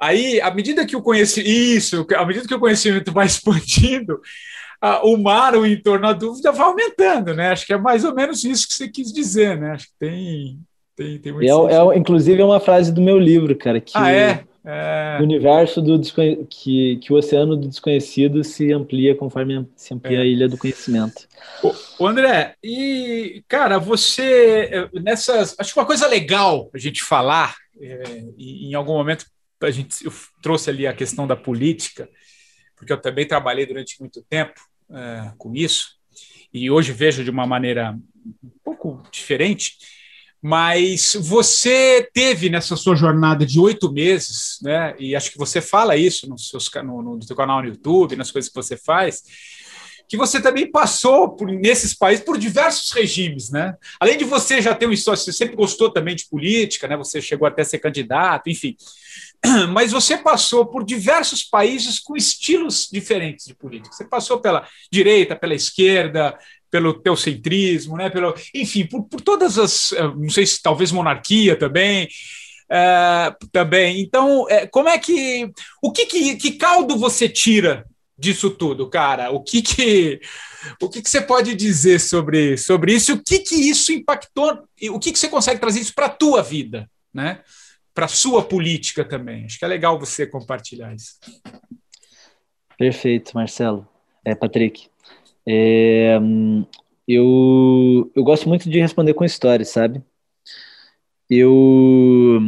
Aí, 0.00 0.40
à 0.40 0.52
medida 0.52 0.86
que 0.86 0.96
o 0.96 1.02
conhecimento, 1.02 1.50
isso, 1.50 2.06
à 2.16 2.24
medida 2.24 2.48
que 2.48 2.54
o 2.54 2.58
conhecimento 2.58 3.12
vai 3.12 3.26
expandindo, 3.26 4.20
a, 4.80 5.06
o 5.06 5.16
mar, 5.16 5.54
o 5.54 5.66
entorno 5.66 6.08
da 6.08 6.12
dúvida 6.14 6.50
vai 6.50 6.66
aumentando, 6.66 7.34
né? 7.34 7.50
Acho 7.50 7.66
que 7.66 7.74
é 7.74 7.78
mais 7.78 8.04
ou 8.04 8.14
menos 8.14 8.42
isso 8.42 8.66
que 8.66 8.74
você 8.74 8.88
quis 8.88 9.12
dizer, 9.12 9.58
né? 9.58 9.72
Acho 9.72 9.86
que 9.86 9.92
tem, 9.98 10.58
tem, 10.96 11.18
tem 11.18 11.32
muito. 11.32 11.68
É, 11.68 11.74
é, 11.74 11.98
inclusive 11.98 12.40
é 12.40 12.44
uma 12.44 12.58
frase 12.58 12.90
do 12.90 13.02
meu 13.02 13.18
livro, 13.18 13.54
cara. 13.54 13.80
Que 13.80 13.92
ah, 13.94 14.10
é? 14.10 14.44
É... 14.64 15.18
O 15.20 15.24
universo 15.24 15.82
do 15.82 16.00
que, 16.48 16.96
que 16.96 17.12
o 17.12 17.16
oceano 17.16 17.56
do 17.56 17.68
desconhecido 17.68 18.44
se 18.44 18.72
amplia 18.72 19.14
conforme 19.14 19.66
se 19.74 19.92
amplia 19.92 20.18
é. 20.18 20.22
a 20.22 20.24
ilha 20.24 20.48
do 20.48 20.56
conhecimento. 20.56 21.26
O, 21.98 22.06
André, 22.06 22.54
e 22.62 23.42
cara, 23.48 23.78
você 23.78 24.88
nessas 24.92 25.56
acho 25.58 25.72
que 25.72 25.80
uma 25.80 25.86
coisa 25.86 26.06
legal 26.06 26.70
a 26.72 26.78
gente 26.78 27.02
falar 27.02 27.56
é, 27.80 28.24
e 28.36 28.68
em 28.70 28.74
algum 28.74 28.92
momento 28.92 29.26
a 29.62 29.70
gente 29.70 30.04
eu 30.04 30.12
trouxe 30.40 30.70
ali 30.70 30.86
a 30.86 30.92
questão 30.92 31.26
da 31.26 31.36
política 31.36 32.08
porque 32.76 32.92
eu 32.92 33.00
também 33.00 33.26
trabalhei 33.26 33.66
durante 33.66 33.98
muito 33.98 34.22
tempo 34.28 34.60
é, 34.90 35.32
com 35.38 35.54
isso 35.54 35.96
e 36.54 36.70
hoje 36.70 36.92
vejo 36.92 37.24
de 37.24 37.30
uma 37.30 37.46
maneira 37.46 37.98
um 38.42 38.50
pouco 38.62 39.02
diferente 39.10 39.76
mas 40.42 41.16
você 41.20 42.10
teve 42.12 42.50
nessa 42.50 42.74
sua 42.74 42.96
jornada 42.96 43.46
de 43.46 43.60
oito 43.60 43.92
meses, 43.92 44.58
né? 44.60 44.92
E 44.98 45.14
acho 45.14 45.30
que 45.30 45.38
você 45.38 45.60
fala 45.60 45.96
isso 45.96 46.28
no, 46.28 46.36
seus, 46.36 46.68
no, 46.82 47.00
no 47.00 47.22
seu 47.22 47.36
canal 47.36 47.62
no 47.62 47.68
YouTube, 47.68 48.16
nas 48.16 48.32
coisas 48.32 48.48
que 48.48 48.56
você 48.56 48.76
faz, 48.76 49.22
que 50.08 50.16
você 50.16 50.42
também 50.42 50.68
passou 50.68 51.30
por, 51.30 51.46
nesses 51.46 51.94
países 51.94 52.24
por 52.24 52.36
diversos 52.36 52.90
regimes, 52.90 53.50
né? 53.50 53.76
Além 54.00 54.18
de 54.18 54.24
você 54.24 54.60
já 54.60 54.74
ter 54.74 54.88
um 54.88 54.92
história, 54.92 55.16
você 55.16 55.32
sempre 55.32 55.54
gostou 55.54 55.90
também 55.90 56.16
de 56.16 56.26
política, 56.26 56.88
né? 56.88 56.96
Você 56.96 57.22
chegou 57.22 57.46
até 57.46 57.62
ser 57.62 57.78
candidato, 57.78 58.50
enfim. 58.50 58.76
Mas 59.72 59.92
você 59.92 60.16
passou 60.16 60.66
por 60.66 60.84
diversos 60.84 61.44
países 61.44 62.00
com 62.00 62.16
estilos 62.16 62.88
diferentes 62.92 63.46
de 63.46 63.54
política. 63.54 63.94
Você 63.94 64.04
passou 64.04 64.40
pela 64.40 64.66
direita, 64.90 65.36
pela 65.36 65.54
esquerda, 65.54 66.36
pelo 66.72 66.94
teocentrismo, 66.94 67.98
né? 67.98 68.08
Pelo, 68.08 68.34
enfim, 68.54 68.86
por, 68.86 69.04
por 69.04 69.20
todas 69.20 69.58
as, 69.58 69.92
eh, 69.92 70.02
não 70.16 70.30
sei 70.30 70.46
se 70.46 70.62
talvez 70.62 70.90
monarquia 70.90 71.54
também, 71.54 72.08
é, 72.70 73.36
também. 73.52 74.00
Então, 74.00 74.48
é, 74.48 74.66
como 74.66 74.88
é 74.88 74.98
que, 74.98 75.52
o 75.82 75.92
que, 75.92 76.06
que, 76.06 76.36
que 76.36 76.52
caldo 76.52 76.96
você 76.96 77.28
tira 77.28 77.84
disso 78.18 78.48
tudo, 78.48 78.88
cara? 78.88 79.30
O 79.30 79.42
que 79.42 79.60
que, 79.60 80.18
o 80.80 80.88
que, 80.88 81.02
que 81.02 81.10
você 81.10 81.20
pode 81.20 81.54
dizer 81.54 82.00
sobre, 82.00 82.56
sobre 82.56 82.94
isso? 82.94 83.12
O 83.12 83.22
que 83.22 83.40
que 83.40 83.54
isso 83.54 83.92
impactou? 83.92 84.64
O 84.92 84.98
que 84.98 85.12
que 85.12 85.18
você 85.18 85.28
consegue 85.28 85.60
trazer 85.60 85.80
isso 85.80 85.94
para 85.94 86.06
a 86.06 86.10
tua 86.10 86.42
vida, 86.42 86.88
né? 87.12 87.42
Para 87.92 88.06
a 88.06 88.08
sua 88.08 88.42
política 88.42 89.04
também. 89.04 89.44
Acho 89.44 89.58
que 89.58 89.64
é 89.66 89.68
legal 89.68 89.98
você 89.98 90.26
compartilhar 90.26 90.94
isso. 90.94 91.16
Perfeito, 92.78 93.32
Marcelo. 93.34 93.86
É, 94.24 94.34
Patrick. 94.34 94.91
É, 95.46 96.18
eu, 97.06 98.10
eu 98.14 98.24
gosto 98.24 98.48
muito 98.48 98.70
de 98.70 98.80
responder 98.80 99.14
com 99.14 99.24
histórias, 99.24 99.68
sabe? 99.70 100.02
Eu 101.28 102.40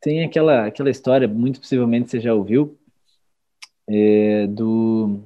tem 0.00 0.24
aquela 0.24 0.66
aquela 0.66 0.90
história, 0.90 1.28
muito 1.28 1.60
possivelmente 1.60 2.10
você 2.10 2.20
já 2.20 2.34
ouviu, 2.34 2.78
é, 3.88 4.46
do 4.46 5.20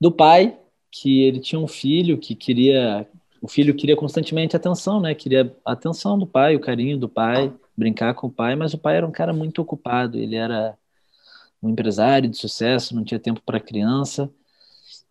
do 0.00 0.12
pai 0.12 0.58
que 0.90 1.22
ele 1.22 1.40
tinha 1.40 1.60
um 1.60 1.68
filho 1.68 2.18
que 2.18 2.34
queria 2.34 3.06
o 3.40 3.48
filho 3.48 3.74
queria 3.74 3.96
constantemente 3.96 4.56
atenção, 4.56 5.00
né? 5.00 5.14
Queria 5.14 5.54
a 5.64 5.72
atenção 5.72 6.18
do 6.18 6.26
pai, 6.26 6.56
o 6.56 6.60
carinho 6.60 6.98
do 6.98 7.08
pai, 7.08 7.52
brincar 7.76 8.14
com 8.14 8.26
o 8.26 8.32
pai, 8.32 8.56
mas 8.56 8.74
o 8.74 8.78
pai 8.78 8.96
era 8.96 9.06
um 9.06 9.12
cara 9.12 9.32
muito 9.32 9.62
ocupado, 9.62 10.18
ele 10.18 10.36
era 10.36 10.76
um 11.62 11.70
empresário 11.70 12.28
de 12.28 12.36
sucesso, 12.36 12.94
não 12.94 13.04
tinha 13.04 13.20
tempo 13.20 13.40
para 13.44 13.60
criança. 13.60 14.30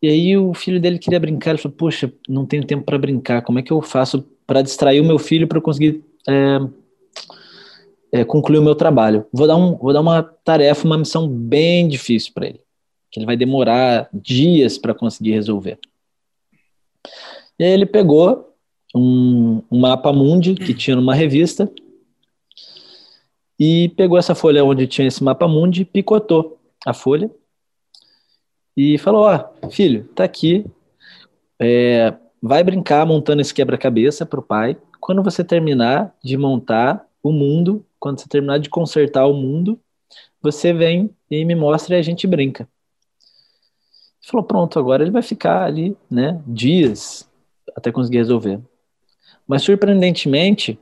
E 0.01 0.07
aí 0.07 0.37
o 0.37 0.53
filho 0.53 0.79
dele 0.79 0.99
queria 0.99 1.19
brincar, 1.19 1.51
ele 1.51 1.57
falou: 1.57 1.75
"Poxa, 1.75 2.11
não 2.27 2.45
tenho 2.45 2.65
tempo 2.65 2.83
para 2.83 2.97
brincar. 2.97 3.41
Como 3.41 3.59
é 3.59 3.63
que 3.63 3.71
eu 3.71 3.81
faço 3.81 4.25
para 4.45 4.61
distrair 4.61 5.01
o 5.01 5.05
meu 5.05 5.17
filho 5.17 5.47
para 5.47 5.59
conseguir 5.59 6.03
é, 6.27 6.59
é, 8.19 8.23
concluir 8.23 8.59
o 8.59 8.63
meu 8.63 8.75
trabalho? 8.75 9.25
Vou 9.33 9.47
dar, 9.47 9.55
um, 9.55 9.75
vou 9.75 9.91
dar 9.91 10.01
uma 10.01 10.21
tarefa, 10.21 10.85
uma 10.85 10.97
missão 10.97 11.27
bem 11.27 11.87
difícil 11.87 12.31
para 12.33 12.47
ele, 12.47 12.61
que 13.11 13.19
ele 13.19 13.25
vai 13.25 13.35
demorar 13.35 14.07
dias 14.13 14.77
para 14.77 14.93
conseguir 14.93 15.31
resolver." 15.31 15.79
E 17.59 17.63
aí 17.63 17.71
ele 17.71 17.87
pegou 17.87 18.53
um, 18.95 19.63
um 19.71 19.79
mapa 19.79 20.13
mundi 20.13 20.53
que 20.53 20.73
tinha 20.75 20.95
numa 20.95 21.15
revista 21.15 21.71
e 23.59 23.89
pegou 23.97 24.17
essa 24.17 24.35
folha 24.35 24.63
onde 24.63 24.85
tinha 24.85 25.07
esse 25.07 25.23
mapa 25.23 25.47
mundi, 25.47 25.83
picotou 25.83 26.59
a 26.85 26.93
folha 26.93 27.31
e 28.77 28.99
falou: 28.99 29.23
Ó, 29.23 29.69
filho, 29.71 30.03
tá 30.13 30.23
aqui, 30.23 30.63
é, 31.59 32.13
vai 32.39 32.63
brincar 32.63 33.03
montando 33.07 33.41
esse 33.41 33.51
quebra-cabeça 33.51 34.23
para 34.23 34.39
o 34.39 34.43
pai. 34.43 34.77
Quando 34.99 35.23
você 35.23 35.43
terminar 35.43 36.15
de 36.23 36.37
montar 36.37 37.03
o 37.23 37.31
mundo, 37.31 37.83
quando 37.99 38.19
você 38.19 38.29
terminar 38.29 38.59
de 38.59 38.69
consertar 38.69 39.25
o 39.25 39.33
mundo, 39.33 39.79
você 40.39 40.71
vem 40.71 41.09
e 41.29 41.43
me 41.43 41.55
mostra 41.55 41.95
e 41.95 41.99
a 41.99 42.03
gente 42.03 42.27
brinca. 42.27 42.69
Ele 44.21 44.29
falou: 44.29 44.45
Pronto, 44.45 44.77
agora 44.77 45.01
ele 45.01 45.11
vai 45.11 45.23
ficar 45.23 45.63
ali, 45.63 45.97
né, 46.09 46.39
dias 46.45 47.27
até 47.75 47.91
conseguir 47.91 48.17
resolver. 48.17 48.59
Mas 49.47 49.63
surpreendentemente, 49.63 50.79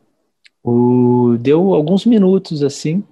o, 0.63 1.37
deu 1.39 1.73
alguns 1.73 2.05
minutos 2.05 2.63
assim, 2.63 3.03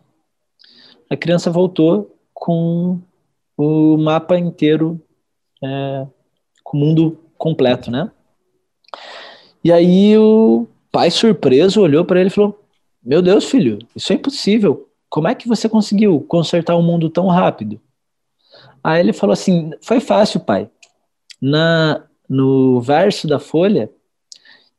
a 1.09 1.15
criança 1.15 1.51
voltou 1.51 2.17
com 2.33 2.99
o 3.57 3.97
mapa 3.97 4.37
inteiro 4.37 5.01
é, 5.63 6.07
o 6.73 6.77
mundo 6.77 7.19
completo, 7.37 7.91
né? 7.91 8.11
E 9.63 9.71
aí 9.71 10.17
o 10.17 10.67
pai 10.91 11.11
surpreso 11.11 11.81
olhou 11.81 12.03
para 12.03 12.19
ele 12.19 12.27
e 12.27 12.33
falou: 12.33 12.59
Meu 13.01 13.21
Deus, 13.21 13.45
filho, 13.45 13.79
isso 13.95 14.11
é 14.11 14.15
impossível. 14.15 14.89
Como 15.09 15.27
é 15.27 15.35
que 15.35 15.47
você 15.47 15.69
conseguiu 15.69 16.21
consertar 16.21 16.75
o 16.75 16.81
mundo 16.81 17.09
tão 17.09 17.27
rápido? 17.27 17.79
Aí 18.83 18.99
ele 18.99 19.13
falou 19.13 19.33
assim: 19.33 19.71
Foi 19.81 19.99
fácil, 19.99 20.39
pai. 20.39 20.69
Na 21.41 22.03
no 22.27 22.81
verso 22.81 23.27
da 23.27 23.37
folha 23.37 23.91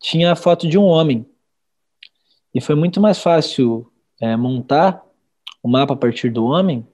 tinha 0.01 0.33
a 0.33 0.37
foto 0.37 0.67
de 0.67 0.79
um 0.79 0.85
homem 0.85 1.27
e 2.55 2.61
foi 2.61 2.75
muito 2.75 3.01
mais 3.01 3.19
fácil 3.19 3.91
é, 4.21 4.37
montar 4.37 5.05
o 5.63 5.69
mapa 5.69 5.95
a 5.95 5.97
partir 5.97 6.31
do 6.31 6.45
homem 6.45 6.87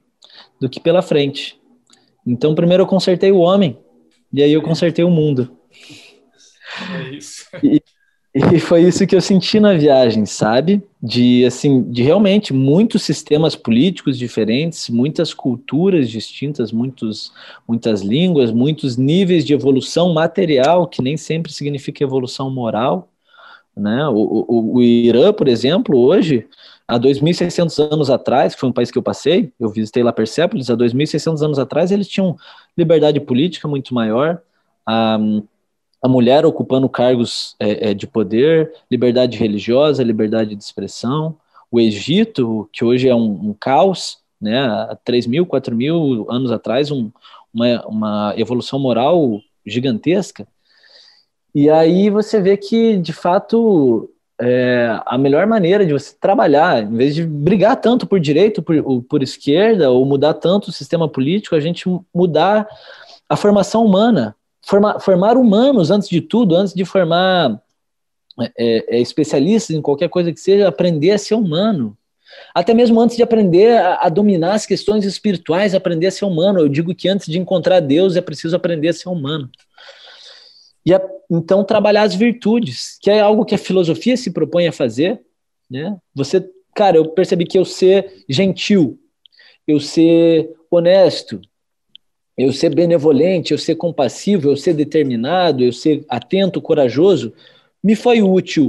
do 0.61 0.69
que 0.69 0.81
pela 0.81 1.03
frente. 1.03 1.60
Então, 2.27 2.55
primeiro 2.55 2.83
eu 2.83 2.87
consertei 2.87 3.33
o 3.33 3.39
homem, 3.39 3.79
e 4.33 4.43
aí 4.43 4.53
eu 4.53 4.63
consertei 4.63 5.05
o 5.05 5.11
mundo. 5.11 5.57
É 6.95 7.15
isso. 7.15 7.47
E, 7.63 7.83
e 8.33 8.61
foi 8.61 8.83
isso 8.83 9.05
que 9.07 9.17
eu 9.17 9.21
senti 9.21 9.59
na 9.59 9.73
viagem, 9.73 10.25
sabe? 10.25 10.81
De, 11.03 11.45
assim, 11.45 11.83
de 11.91 12.03
realmente 12.03 12.53
muitos 12.53 13.03
sistemas 13.03 13.57
políticos 13.57 14.17
diferentes, 14.17 14.89
muitas 14.89 15.35
culturas 15.35 16.09
distintas, 16.09 16.71
muitos, 16.71 17.33
muitas 17.67 18.03
línguas, 18.03 18.53
muitos 18.53 18.97
níveis 18.97 19.45
de 19.45 19.53
evolução 19.53 20.15
material, 20.15 20.87
que 20.87 21.03
nem 21.03 21.17
sempre 21.17 21.53
significa 21.53 22.05
evolução 22.05 22.49
moral. 22.51 23.09
Né? 23.77 24.07
O, 24.09 24.45
o, 24.49 24.75
o 24.77 24.83
Irã, 24.83 25.33
por 25.33 25.49
exemplo, 25.49 25.99
hoje, 25.99 26.47
há 26.91 26.99
2.600 26.99 27.93
anos 27.93 28.11
atrás, 28.11 28.55
que 28.55 28.61
foi 28.61 28.69
um 28.69 28.73
país 28.73 28.91
que 28.91 28.99
eu 28.99 29.03
passei, 29.03 29.53
eu 29.61 29.71
visitei 29.71 30.03
lá 30.03 30.13
Persépolis, 30.13 30.69
há 30.69 30.77
2.600 30.77 31.41
anos 31.43 31.59
atrás 31.59 31.93
eles 31.93 32.09
tinham 32.09 32.37
liberdade 32.77 33.21
política 33.21 33.69
muito 33.69 33.95
maior, 33.95 34.43
a, 34.85 35.19
a 36.03 36.09
mulher 36.09 36.45
ocupando 36.45 36.89
cargos 36.89 37.55
é, 37.61 37.91
é, 37.91 37.95
de 37.95 38.07
poder, 38.07 38.73
liberdade 38.91 39.39
religiosa, 39.39 40.03
liberdade 40.03 40.57
de 40.57 40.63
expressão. 40.63 41.37
O 41.71 41.79
Egito, 41.79 42.69
que 42.73 42.85
hoje 42.85 43.09
é 43.09 43.15
um, 43.15 43.51
um 43.51 43.55
caos, 43.55 44.19
né, 44.41 44.59
há 44.59 44.99
3.000, 45.07 45.47
4.000 45.47 46.27
anos 46.29 46.51
atrás, 46.51 46.91
um, 46.91 47.11
uma, 47.55 47.87
uma 47.87 48.35
evolução 48.37 48.79
moral 48.79 49.41
gigantesca. 49.65 50.47
E 51.55 51.69
aí 51.71 52.11
você 52.11 52.41
vê 52.41 52.57
que, 52.57 52.97
de 52.97 53.13
fato, 53.13 54.11
é, 54.41 55.01
a 55.05 55.19
melhor 55.19 55.47
maneira 55.47 55.85
de 55.85 55.93
você 55.93 56.15
trabalhar, 56.19 56.83
em 56.83 56.97
vez 56.97 57.15
de 57.15 57.25
brigar 57.25 57.77
tanto 57.77 58.07
por 58.07 58.19
direito, 58.19 58.63
por, 58.63 59.03
por 59.03 59.23
esquerda, 59.23 59.91
ou 59.91 60.05
mudar 60.07 60.35
tanto 60.35 60.69
o 60.69 60.73
sistema 60.73 61.09
político, 61.09 61.55
a 61.55 61.61
gente 61.61 61.85
mudar 62.15 62.67
a 63.29 63.37
formação 63.37 63.85
humana, 63.85 64.35
formar, 64.67 64.99
formar 64.99 65.37
humanos 65.37 65.91
antes 65.91 66.09
de 66.09 66.21
tudo, 66.21 66.57
antes 66.57 66.73
de 66.73 66.85
formar 66.85 67.61
é, 68.59 68.97
é, 68.97 69.01
especialistas 69.01 69.77
em 69.77 69.83
qualquer 69.83 70.09
coisa 70.09 70.33
que 70.33 70.41
seja, 70.41 70.69
aprender 70.69 71.11
a 71.11 71.19
ser 71.19 71.35
humano, 71.35 71.97
Até 72.55 72.73
mesmo 72.73 72.99
antes 73.01 73.17
de 73.17 73.23
aprender 73.23 73.77
a, 73.77 74.07
a, 74.07 74.09
dominar 74.09 74.55
as 74.55 74.65
questões 74.65 75.05
espirituais, 75.05 75.75
aprender 75.75 76.07
a 76.07 76.11
ser 76.11 76.25
humano. 76.25 76.61
Eu 76.61 76.69
digo 76.69 76.95
que 76.95 77.09
antes 77.09 77.27
de 77.27 77.39
encontrar 77.39 77.81
Deus 77.81 78.17
é 78.17 78.21
preciso 78.21 78.57
aprender 78.57 78.89
a 78.89 78.93
ser 78.93 79.09
humano. 79.09 79.51
E 80.91 80.95
a, 80.95 81.01
então 81.31 81.63
trabalhar 81.63 82.03
as 82.03 82.17
virtudes, 82.17 82.99
que 83.01 83.09
é 83.09 83.21
algo 83.21 83.45
que 83.45 83.55
a 83.55 83.59
filosofia 83.59 84.17
se 84.17 84.33
propõe 84.33 84.67
a 84.67 84.73
fazer, 84.73 85.21
né? 85.71 85.97
Você, 86.13 86.45
cara, 86.75 86.97
eu 86.97 87.09
percebi 87.11 87.47
que 87.47 87.57
eu 87.57 87.65
ser 87.65 88.25
gentil, 88.29 88.99
eu 89.69 89.79
ser 89.79 90.51
honesto, 90.69 91.41
eu 92.37 92.53
ser 92.53 92.75
benevolente, 92.75 93.53
eu 93.53 93.59
ser 93.59 93.77
compassivo, 93.77 94.49
eu 94.49 94.57
ser 94.57 94.75
determinado, 94.75 95.63
eu 95.63 95.73
ser 95.73 96.05
atento, 96.09 96.61
corajoso, 96.61 97.33
me 97.81 97.95
foi 97.95 98.21
útil 98.21 98.69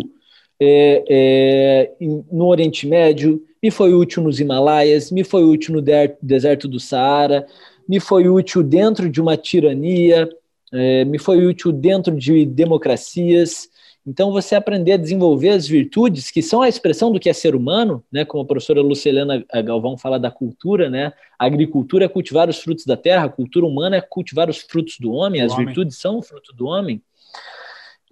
é, 0.59 1.03
é, 1.09 1.91
no 2.31 2.45
Oriente 2.45 2.85
Médio, 2.85 3.43
me 3.63 3.71
foi 3.71 3.95
útil 3.95 4.21
nos 4.21 4.39
Himalaias, 4.39 5.09
me 5.09 5.23
foi 5.23 5.43
útil 5.43 5.73
no 5.73 5.83
deserto 6.21 6.67
do 6.67 6.79
Saara, 6.79 7.47
me 7.89 7.99
foi 7.99 8.29
útil 8.29 8.61
dentro 8.61 9.09
de 9.09 9.19
uma 9.19 9.35
tirania, 9.35 10.29
é, 10.71 11.03
me 11.05 11.19
foi 11.19 11.45
útil 11.45 11.71
dentro 11.71 12.15
de 12.15 12.45
democracias. 12.45 13.69
Então, 14.05 14.31
você 14.31 14.55
aprender 14.55 14.93
a 14.93 14.97
desenvolver 14.97 15.49
as 15.49 15.67
virtudes, 15.67 16.31
que 16.31 16.41
são 16.41 16.61
a 16.61 16.69
expressão 16.69 17.11
do 17.11 17.19
que 17.19 17.29
é 17.29 17.33
ser 17.33 17.55
humano, 17.55 18.03
né? 18.11 18.25
como 18.25 18.43
a 18.43 18.45
professora 18.45 18.81
Lucilena 18.81 19.45
Galvão 19.63 19.97
fala 19.97 20.19
da 20.19 20.31
cultura, 20.31 20.89
né? 20.89 21.13
a 21.37 21.45
agricultura 21.45 22.05
é 22.05 22.07
cultivar 22.07 22.49
os 22.49 22.59
frutos 22.59 22.85
da 22.85 22.97
terra, 22.97 23.25
a 23.25 23.29
cultura 23.29 23.65
humana 23.65 23.97
é 23.97 24.01
cultivar 24.01 24.49
os 24.49 24.57
frutos 24.57 24.97
do 24.99 25.11
homem, 25.11 25.41
as 25.41 25.51
homem. 25.51 25.67
virtudes 25.67 25.97
são 25.97 26.17
o 26.17 26.21
fruto 26.21 26.53
do 26.53 26.65
homem. 26.65 27.01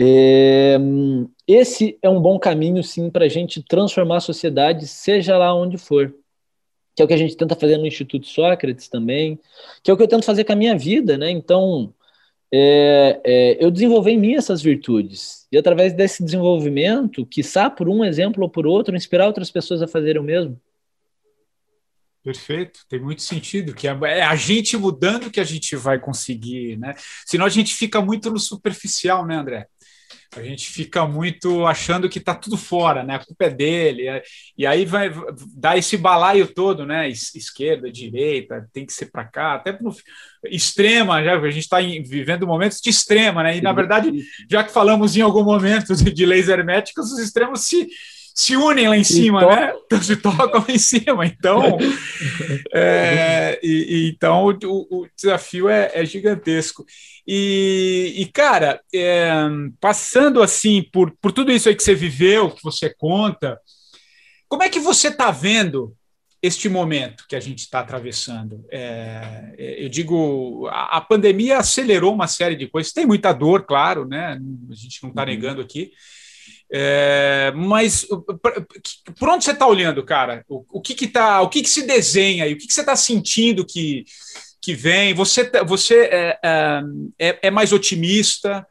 É, 0.02 0.78
esse 1.46 1.98
é 2.02 2.10
um 2.10 2.22
bom 2.22 2.40
caminho, 2.40 2.82
sim, 2.84 3.10
para 3.10 3.26
a 3.26 3.30
gente 3.30 3.62
transformar 3.62 4.18
a 4.18 4.22
sociedade, 4.22 4.88
seja 4.88 5.38
lá 5.38 5.54
onde 5.54 5.78
for. 5.78 6.14
Que 6.96 7.02
é 7.02 7.06
o 7.06 7.08
que 7.08 7.14
a 7.14 7.18
gente 7.18 7.36
tenta 7.36 7.56
fazer 7.56 7.78
no 7.78 7.88
Instituto 7.88 8.28
Sócrates 8.28 8.88
também, 8.88 9.40
que 9.84 9.90
é 9.90 9.94
o 9.94 9.98
que 9.98 10.04
eu 10.04 10.08
tento 10.08 10.26
fazer 10.26 10.44
com 10.44 10.54
a 10.54 10.56
minha 10.56 10.78
vida, 10.78 11.18
né? 11.18 11.30
Então, 11.32 11.94
é, 12.52 13.22
é, 13.24 13.64
eu 13.64 13.70
desenvolvi 13.70 14.12
em 14.12 14.20
mim 14.20 14.36
essas 14.36 14.62
virtudes. 14.62 15.48
E 15.52 15.58
através 15.58 15.94
desse 15.94 16.24
desenvolvimento, 16.24 17.26
quiçá 17.26 17.70
por 17.70 17.88
um 17.88 18.04
exemplo 18.04 18.44
ou 18.44 18.50
por 18.50 18.66
outro, 18.66 18.96
inspirar 18.96 19.28
outras 19.28 19.52
pessoas 19.52 19.82
a 19.82 19.88
fazerem 19.88 20.22
o 20.22 20.26
mesmo. 20.26 20.60
Perfeito, 22.24 22.82
tem 22.90 23.00
muito 23.00 23.22
sentido, 23.22 23.74
que 23.74 23.88
é, 23.88 23.98
é 24.04 24.22
a 24.24 24.36
gente 24.36 24.76
mudando 24.76 25.32
que 25.32 25.40
a 25.40 25.44
gente 25.44 25.76
vai 25.76 25.98
conseguir, 25.98 26.78
né? 26.78 26.94
Senão 27.26 27.46
a 27.46 27.50
gente 27.50 27.74
fica 27.74 28.02
muito 28.02 28.30
no 28.30 28.38
superficial, 28.38 29.26
né, 29.26 29.36
André? 29.36 29.68
A 30.36 30.44
gente 30.44 30.70
fica 30.70 31.08
muito 31.08 31.66
achando 31.66 32.08
que 32.08 32.20
está 32.20 32.36
tudo 32.36 32.56
fora, 32.56 33.04
né? 33.04 33.16
A 33.16 33.26
culpa 33.26 33.46
é 33.46 33.50
dele. 33.50 34.22
E 34.56 34.66
aí 34.66 34.86
vai 34.86 35.12
dar 35.56 35.78
esse 35.78 35.98
balaio 35.98 36.46
todo, 36.54 36.86
né? 36.86 37.10
Esquerda, 37.10 37.92
direita, 37.92 38.68
tem 38.72 38.86
que 38.86 38.94
ser 38.94 39.08
para 39.08 39.26
cá, 39.26 39.56
até 39.56 39.78
no 39.82 39.92
extrema, 40.46 41.24
já 41.24 41.36
a 41.38 41.50
gente 41.50 41.64
está 41.64 41.80
vivendo 41.80 42.46
momentos 42.46 42.80
de 42.80 42.90
extrema, 42.90 43.42
né? 43.42 43.58
E 43.58 43.62
na 43.62 43.74
verdade, 43.74 44.12
já 44.50 44.64
que 44.64 44.72
falamos 44.72 45.18
em 45.18 45.22
algum 45.22 45.44
momento 45.44 45.96
de 45.96 46.26
leis 46.26 46.48
herméticas, 46.48 47.12
os 47.12 47.20
extremos 47.20 47.62
se 47.62 47.88
se 48.40 48.56
unem 48.56 48.88
lá 48.88 48.96
em 48.96 49.04
cima, 49.04 49.46
né? 49.46 49.74
Então, 49.86 50.02
se 50.02 50.16
tocam 50.16 50.62
lá 50.62 50.66
em 50.70 50.78
cima. 50.78 51.26
Então, 51.26 51.78
é, 52.74 53.60
e, 53.62 53.68
e, 53.68 54.10
então 54.10 54.46
o, 54.46 54.88
o 54.90 55.08
desafio 55.14 55.68
é, 55.68 55.92
é 55.94 56.06
gigantesco. 56.06 56.86
E, 57.28 58.14
e 58.16 58.26
cara, 58.28 58.80
é, 58.96 59.34
passando 59.82 60.42
assim 60.42 60.82
por, 60.82 61.12
por 61.22 61.34
tudo 61.34 61.52
isso 61.52 61.68
aí 61.68 61.76
que 61.76 61.84
você 61.84 61.94
viveu, 61.94 62.50
que 62.50 62.64
você 62.64 62.90
conta, 62.90 63.60
como 64.48 64.64
é 64.64 64.70
que 64.70 64.80
você 64.80 65.10
está 65.10 65.32
vendo 65.32 65.94
este 66.42 66.70
momento 66.70 67.26
que 67.28 67.36
a 67.36 67.42
gente 67.42 67.60
está 67.60 67.82
atravessando? 67.82 68.66
É, 68.72 69.54
é, 69.58 69.84
eu 69.84 69.90
digo, 69.90 70.66
a, 70.72 70.96
a, 70.96 71.02
pandemia 71.02 71.58
acelerou 71.58 72.14
uma 72.14 72.28
série 72.28 72.56
de 72.56 72.68
coisas. 72.68 72.94
Tem 72.94 73.06
muita 73.06 73.34
dor, 73.34 73.66
claro, 73.66 74.08
né? 74.08 74.40
A 74.72 74.76
gente 74.76 75.04
não 75.04 75.10
está 75.10 75.24
uhum. 75.24 75.28
negando 75.28 75.62
aqui. 75.62 75.92
É, 76.72 77.52
mas 77.56 78.06
por 79.18 79.30
onde 79.30 79.44
você 79.44 79.52
está 79.52 79.66
olhando, 79.66 80.04
cara? 80.04 80.44
O, 80.48 80.64
o, 80.72 80.82
que 80.82 80.94
que 80.94 81.08
tá, 81.08 81.42
o 81.42 81.50
que 81.50 81.64
que 81.64 81.70
se 81.70 81.86
desenha 81.86 82.44
aí? 82.44 82.54
O 82.54 82.58
que, 82.58 82.68
que 82.68 82.74
você 82.74 82.82
está 82.82 82.96
sentindo 82.96 83.66
que, 83.66 84.06
que 84.62 84.74
vem? 84.76 85.14
Você, 85.16 85.46
tá, 85.46 85.64
você 85.64 86.02
é, 86.12 86.40
é, 86.44 86.82
é, 87.20 87.40
é 87.44 87.52
mais 87.52 87.74
otimista? 87.74 88.66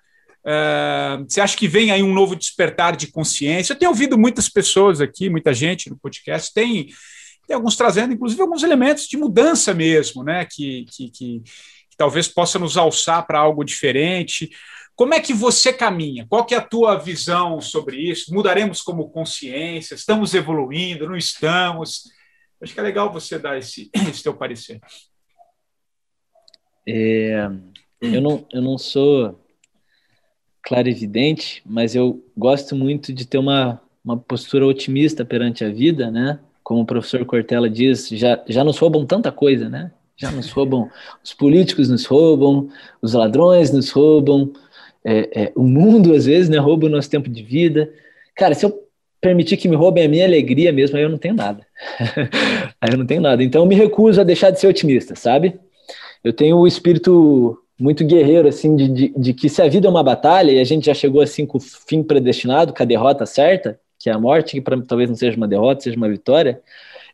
É, 0.47 1.19
você 1.29 1.41
acha 1.41 1.57
que 1.57 1.67
vem 1.67 1.91
aí 1.91 2.03
um 2.03 2.15
novo 2.15 2.37
despertar 2.37 2.97
de 2.97 3.09
consciência? 3.09 3.73
Eu 3.73 3.79
tenho 3.79 3.91
ouvido 3.91 4.17
muitas 4.17 4.49
pessoas 4.49 5.01
aqui, 5.01 5.29
muita 5.29 5.53
gente 5.53 5.91
no 5.91 5.99
podcast, 5.99 6.55
tem, 6.55 6.89
tem 7.49 7.57
alguns 7.57 7.77
trazendo, 7.77 8.15
inclusive, 8.15 8.41
alguns 8.41 8.63
elementos 8.63 9.09
de 9.09 9.17
mudança 9.17 9.75
mesmo, 9.75 10.23
né? 10.23 10.47
Que, 10.49 10.87
que, 10.89 11.11
que 11.11 11.43
talvez 11.99 12.29
possa 12.29 12.59
nos 12.59 12.79
alçar 12.79 13.27
para 13.27 13.41
algo 13.41 13.65
diferente. 13.65 14.49
Como 14.95 15.13
é 15.13 15.21
que 15.21 15.35
você 15.35 15.73
caminha? 15.73 16.27
Qual 16.29 16.47
que 16.47 16.55
é 16.55 16.59
a 16.59 16.65
tua 16.65 16.97
visão 16.97 17.61
sobre 17.61 17.97
isso? 17.97 18.33
Mudaremos 18.33 18.81
como 18.81 19.11
consciência? 19.11 19.95
Estamos 19.95 20.33
evoluindo? 20.33 21.09
Não 21.09 21.17
estamos? 21.17 22.05
Acho 22.63 22.73
que 22.73 22.81
é 22.81 22.83
legal 22.83 23.13
você 23.13 23.39
dar 23.39 23.59
esse, 23.59 23.91
esse 24.09 24.23
teu 24.23 24.35
parecer. 24.35 24.81
É, 26.87 27.49
eu, 28.01 28.21
não, 28.21 28.47
eu 28.53 28.63
não 28.63 28.79
sou 28.79 29.39
clarividente, 30.63 31.63
mas 31.67 31.95
eu 31.95 32.25
gosto 32.37 32.75
muito 32.75 33.13
de 33.13 33.27
ter 33.27 33.39
uma, 33.39 33.81
uma 34.05 34.17
postura 34.17 34.67
otimista 34.67 35.25
perante 35.25 35.65
a 35.65 35.71
vida, 35.71 36.11
né? 36.11 36.41
Como 36.63 36.83
o 36.83 36.87
professor 36.87 37.25
Cortella 37.25 37.69
diz, 37.69 38.09
já, 38.09 38.43
já 38.47 38.63
nos 38.63 38.79
roubam 38.79 39.05
tanta 39.07 39.33
coisa, 39.33 39.69
né? 39.69 39.93
Já 40.19 40.33
nos 40.33 40.51
roubam, 40.51 40.91
os 41.23 41.33
políticos 41.33 41.89
nos 41.89 42.05
roubam, 42.05 42.69
os 43.01 43.13
ladrões 43.13 43.71
nos 43.71 43.91
roubam, 43.91 44.53
é, 45.05 45.43
é, 45.43 45.53
o 45.55 45.63
mundo, 45.63 46.13
às 46.13 46.27
vezes, 46.27 46.49
né, 46.49 46.59
rouba 46.59 46.87
o 46.87 46.91
nosso 46.91 47.09
tempo 47.09 47.31
de 47.31 47.43
vida. 47.43 47.91
Cara, 48.35 48.55
se 48.55 48.67
eu 48.67 48.83
permitir 49.21 49.57
que 49.57 49.69
me 49.69 49.77
roubem 49.77 50.05
a 50.05 50.09
minha 50.09 50.25
alegria 50.25 50.73
mesmo, 50.73 50.97
aí 50.97 51.03
eu 51.03 51.09
não 51.09 51.19
tenho 51.19 51.35
nada. 51.35 51.65
aí 52.81 52.91
eu 52.91 52.99
não 52.99 53.07
tenho 53.07 53.21
nada. 53.21 53.43
Então 53.43 53.63
eu 53.63 53.67
me 53.67 53.75
recuso 53.75 54.21
a 54.21 54.25
deixar 54.25 54.51
de 54.51 54.61
ser 54.61 54.67
otimista, 54.67 55.15
sabe? 55.15 55.59
Eu 56.23 56.33
tenho 56.33 56.57
o 56.57 56.67
espírito 56.67 57.57
muito 57.79 58.05
guerreiro, 58.05 58.49
assim, 58.49 58.75
de, 58.75 58.89
de, 58.89 59.15
de, 59.17 59.35
que 59.35 59.49
se 59.49 59.63
a 59.63 59.69
vida 59.69 59.87
é 59.87 59.91
uma 59.91 60.03
batalha 60.03 60.51
e 60.51 60.59
a 60.59 60.65
gente 60.65 60.87
já 60.87 60.95
chegou 60.95 61.21
assim 61.23 61.47
com 61.47 61.59
o 61.59 61.61
fim 61.61 62.03
predestinado, 62.03 62.75
com 62.75 62.83
a 62.83 62.87
derrota 62.87 63.25
certa, 63.25 63.79
que 63.99 64.11
é 64.11 64.13
a 64.13 64.19
morte, 64.19 64.53
que 64.53 64.61
pra, 64.61 64.81
talvez 64.83 65.09
não 65.09 65.17
seja 65.17 65.37
uma 65.37 65.47
derrota, 65.47 65.83
seja 65.83 65.97
uma 65.97 66.09
vitória, 66.09 66.61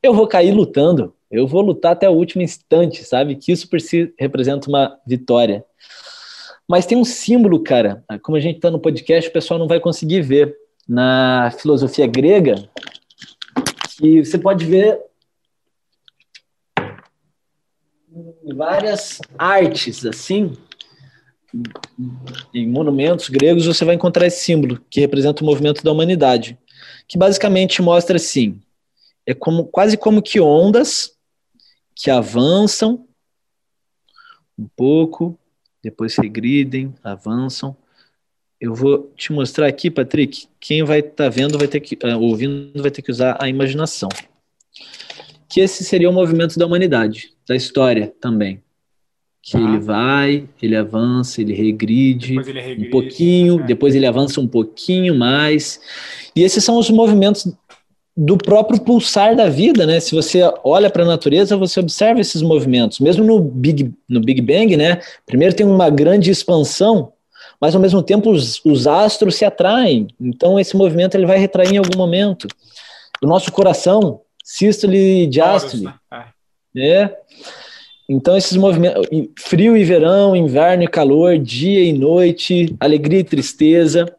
eu 0.03 0.14
vou 0.14 0.27
cair 0.27 0.53
lutando. 0.53 1.14
Eu 1.35 1.49
vou 1.49 1.62
lutar 1.62 1.92
até 1.92 2.09
o 2.09 2.12
último 2.12 2.42
instante, 2.42 3.03
sabe? 3.03 3.35
Que 3.35 3.51
isso 3.51 3.68
por 3.68 3.81
si 3.81 4.14
representa 4.16 4.68
uma 4.68 4.97
vitória. 5.05 5.64
Mas 6.66 6.87
tem 6.87 6.97
um 6.97 7.05
símbolo, 7.05 7.61
cara, 7.61 8.05
como 8.23 8.37
a 8.37 8.40
gente 8.40 8.57
está 8.57 8.70
no 8.70 8.79
podcast, 8.79 9.29
o 9.29 9.33
pessoal 9.33 9.59
não 9.59 9.66
vai 9.66 9.81
conseguir 9.81 10.23
ver. 10.23 10.57
Na 10.87 11.51
filosofia 11.59 12.07
grega, 12.07 12.68
que 13.97 14.23
você 14.23 14.38
pode 14.38 14.66
ver 14.66 15.01
várias 18.55 19.18
artes, 19.38 20.05
assim, 20.05 20.53
em 22.53 22.68
monumentos 22.68 23.31
gregos, 23.31 23.64
você 23.64 23.83
vai 23.83 23.94
encontrar 23.94 24.27
esse 24.27 24.44
símbolo, 24.44 24.79
que 24.90 25.01
representa 25.01 25.42
o 25.42 25.47
movimento 25.47 25.83
da 25.83 25.90
humanidade, 25.90 26.59
que 27.09 27.16
basicamente 27.16 27.81
mostra 27.81 28.16
assim, 28.16 28.61
é 29.27 29.33
como 29.33 29.64
quase 29.64 29.97
como 29.97 30.20
que 30.20 30.38
ondas 30.38 31.13
que 31.95 32.11
avançam 32.11 33.07
um 34.59 34.69
pouco, 34.77 35.39
depois 35.83 36.17
regridem, 36.17 36.95
avançam. 37.03 37.77
Eu 38.61 38.75
vou 38.75 39.13
te 39.17 39.33
mostrar 39.33 39.67
aqui, 39.67 39.91
Patrick. 39.91 40.47
Quem 40.59 40.83
vai 40.83 41.01
estar 41.01 41.25
tá 41.25 41.29
vendo, 41.29 41.59
vai 41.59 41.69
ter 41.69 41.81
que, 41.81 41.95
uh, 42.07 42.19
ouvindo, 42.19 42.81
vai 42.81 42.91
ter 42.91 43.03
que 43.03 43.11
usar 43.11 43.37
a 43.41 43.49
imaginação. 43.49 44.09
Que 45.49 45.61
esse 45.61 45.85
seria 45.85 46.09
o 46.09 46.13
movimento 46.13 46.59
da 46.59 46.67
humanidade, 46.67 47.33
da 47.47 47.55
história 47.55 48.13
também. 48.21 48.63
Que 49.43 49.59
ah. 49.59 49.61
ele 49.61 49.79
vai, 49.79 50.49
ele 50.63 50.75
avança, 50.75 51.43
ele 51.43 51.53
regride, 51.53 52.39
ele 52.39 52.61
regride 52.61 52.89
um 52.89 52.91
pouquinho, 52.91 53.61
é. 53.61 53.65
depois 53.65 53.95
ele 53.95 54.07
avança 54.07 54.41
um 54.41 54.49
pouquinho 54.49 55.15
mais. 55.15 55.81
E 56.35 56.43
esses 56.43 56.65
são 56.65 56.79
os 56.79 56.89
movimentos 56.89 57.53
do 58.17 58.38
próprio 58.38 58.81
pulsar 58.81 59.35
da 59.35 59.48
vida, 59.48 59.87
né? 59.87 59.98
Se 59.98 60.15
você 60.15 60.40
olha 60.62 60.88
para 60.88 61.02
a 61.02 61.06
natureza, 61.06 61.56
você 61.56 61.81
observa 61.81 62.21
esses 62.21 62.42
movimentos. 62.42 63.00
Mesmo 63.00 63.25
no 63.25 63.40
Big, 63.40 63.92
no 64.08 64.21
Big 64.21 64.40
Bang, 64.40 64.77
né? 64.77 65.00
Primeiro 65.27 65.54
tem 65.54 65.67
uma 65.67 65.90
grande 65.90 66.31
expansão, 66.31 67.12
mas 67.60 67.75
ao 67.75 67.81
mesmo 67.81 68.02
tempo 68.02 68.31
os, 68.31 68.65
os 68.65 68.87
astros 68.87 69.35
se 69.35 69.44
atraem. 69.44 70.06
Então 70.21 70.60
esse 70.60 70.77
movimento 70.77 71.17
ele 71.17 71.27
vai 71.27 71.38
retrair 71.38 71.75
em 71.75 71.79
algum 71.79 71.98
momento. 71.98 72.46
O 73.21 73.27
nosso 73.27 73.50
coração, 73.50 74.21
sístole 74.44 75.25
e 75.25 75.27
diástole. 75.27 75.83
Né? 75.83 75.94
É. 76.77 77.17
Então 78.08 78.37
esses 78.37 78.56
movimentos, 78.56 79.08
frio 79.37 79.77
e 79.77 79.83
verão, 79.83 80.37
inverno 80.37 80.85
e 80.85 80.88
calor, 80.88 81.37
dia 81.37 81.83
e 81.83 81.92
noite, 81.92 82.77
alegria 82.79 83.21
e 83.21 83.25
tristeza, 83.25 84.15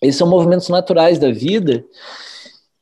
esses 0.00 0.16
são 0.16 0.28
movimentos 0.28 0.68
naturais 0.70 1.18
da 1.18 1.30
vida 1.30 1.84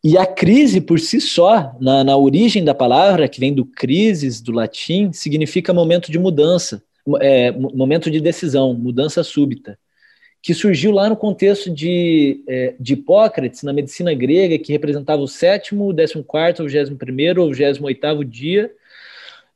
E 0.05 0.19
a 0.19 0.27
crise 0.27 0.83
por 0.83 1.01
si 1.01 1.19
só, 1.19 1.75
na, 1.81 2.05
na 2.05 2.15
origem 2.15 2.63
da 2.63 2.75
palavra, 2.75 3.27
que 3.27 3.41
vem 3.41 3.55
do 3.55 3.65
crisis, 3.65 4.39
do 4.39 4.53
latim, 4.53 5.11
significa 5.15 5.73
momento 5.73 6.13
de 6.13 6.19
mudança, 6.19 6.83
é, 7.23 7.51
momento 7.51 8.11
de 8.11 8.21
decisão, 8.21 8.75
mudança 8.75 9.25
súbita, 9.25 9.79
que 10.43 10.53
surgiu 10.53 10.91
lá 10.91 11.09
no 11.09 11.17
contexto 11.17 11.71
de, 11.71 12.45
é, 12.47 12.75
de 12.79 12.93
Hipócrates, 12.93 13.63
na 13.63 13.73
medicina 13.73 14.13
grega, 14.13 14.59
que 14.59 14.73
representava 14.73 15.23
o 15.23 15.27
sétimo, 15.27 15.89
o 15.89 15.93
décimo 15.95 16.23
quarto, 16.23 16.61
o 16.61 16.67
vigésimo 16.67 16.99
primeiro, 16.99 17.43
o 17.43 17.49
vigésimo 17.49 17.87
oitavo 17.87 18.23
dia, 18.23 18.71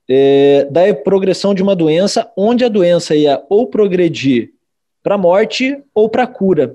é, 0.09 0.67
da 0.71 0.95
progressão 0.95 1.53
de 1.53 1.63
uma 1.63 1.77
doença, 1.77 2.33
onde 2.35 2.65
a 2.65 2.71
doença 2.71 3.15
ia 3.15 3.43
ou 3.51 3.67
progredir 3.67 4.53
para 5.03 5.17
a 5.17 5.19
morte 5.19 5.77
ou 5.95 6.09
para 6.09 6.23
a 6.23 6.27
cura. 6.27 6.75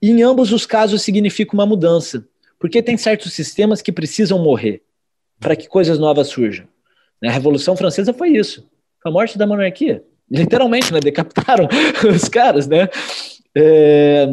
E 0.00 0.12
em 0.12 0.22
ambos 0.22 0.52
os 0.52 0.64
casos 0.64 1.02
significa 1.02 1.54
uma 1.54 1.66
mudança. 1.66 2.24
Porque 2.64 2.82
tem 2.82 2.96
certos 2.96 3.34
sistemas 3.34 3.82
que 3.82 3.92
precisam 3.92 4.42
morrer 4.42 4.80
para 5.38 5.54
que 5.54 5.68
coisas 5.68 5.98
novas 5.98 6.28
surjam. 6.28 6.66
A 7.22 7.30
Revolução 7.30 7.76
Francesa 7.76 8.14
foi 8.14 8.30
isso. 8.30 8.66
Foi 9.02 9.10
a 9.10 9.12
morte 9.12 9.36
da 9.36 9.46
monarquia. 9.46 10.02
Literalmente, 10.30 10.90
né? 10.90 10.98
Decapitaram 10.98 11.68
os 12.10 12.26
caras, 12.26 12.66
né? 12.66 12.88
É, 13.54 14.26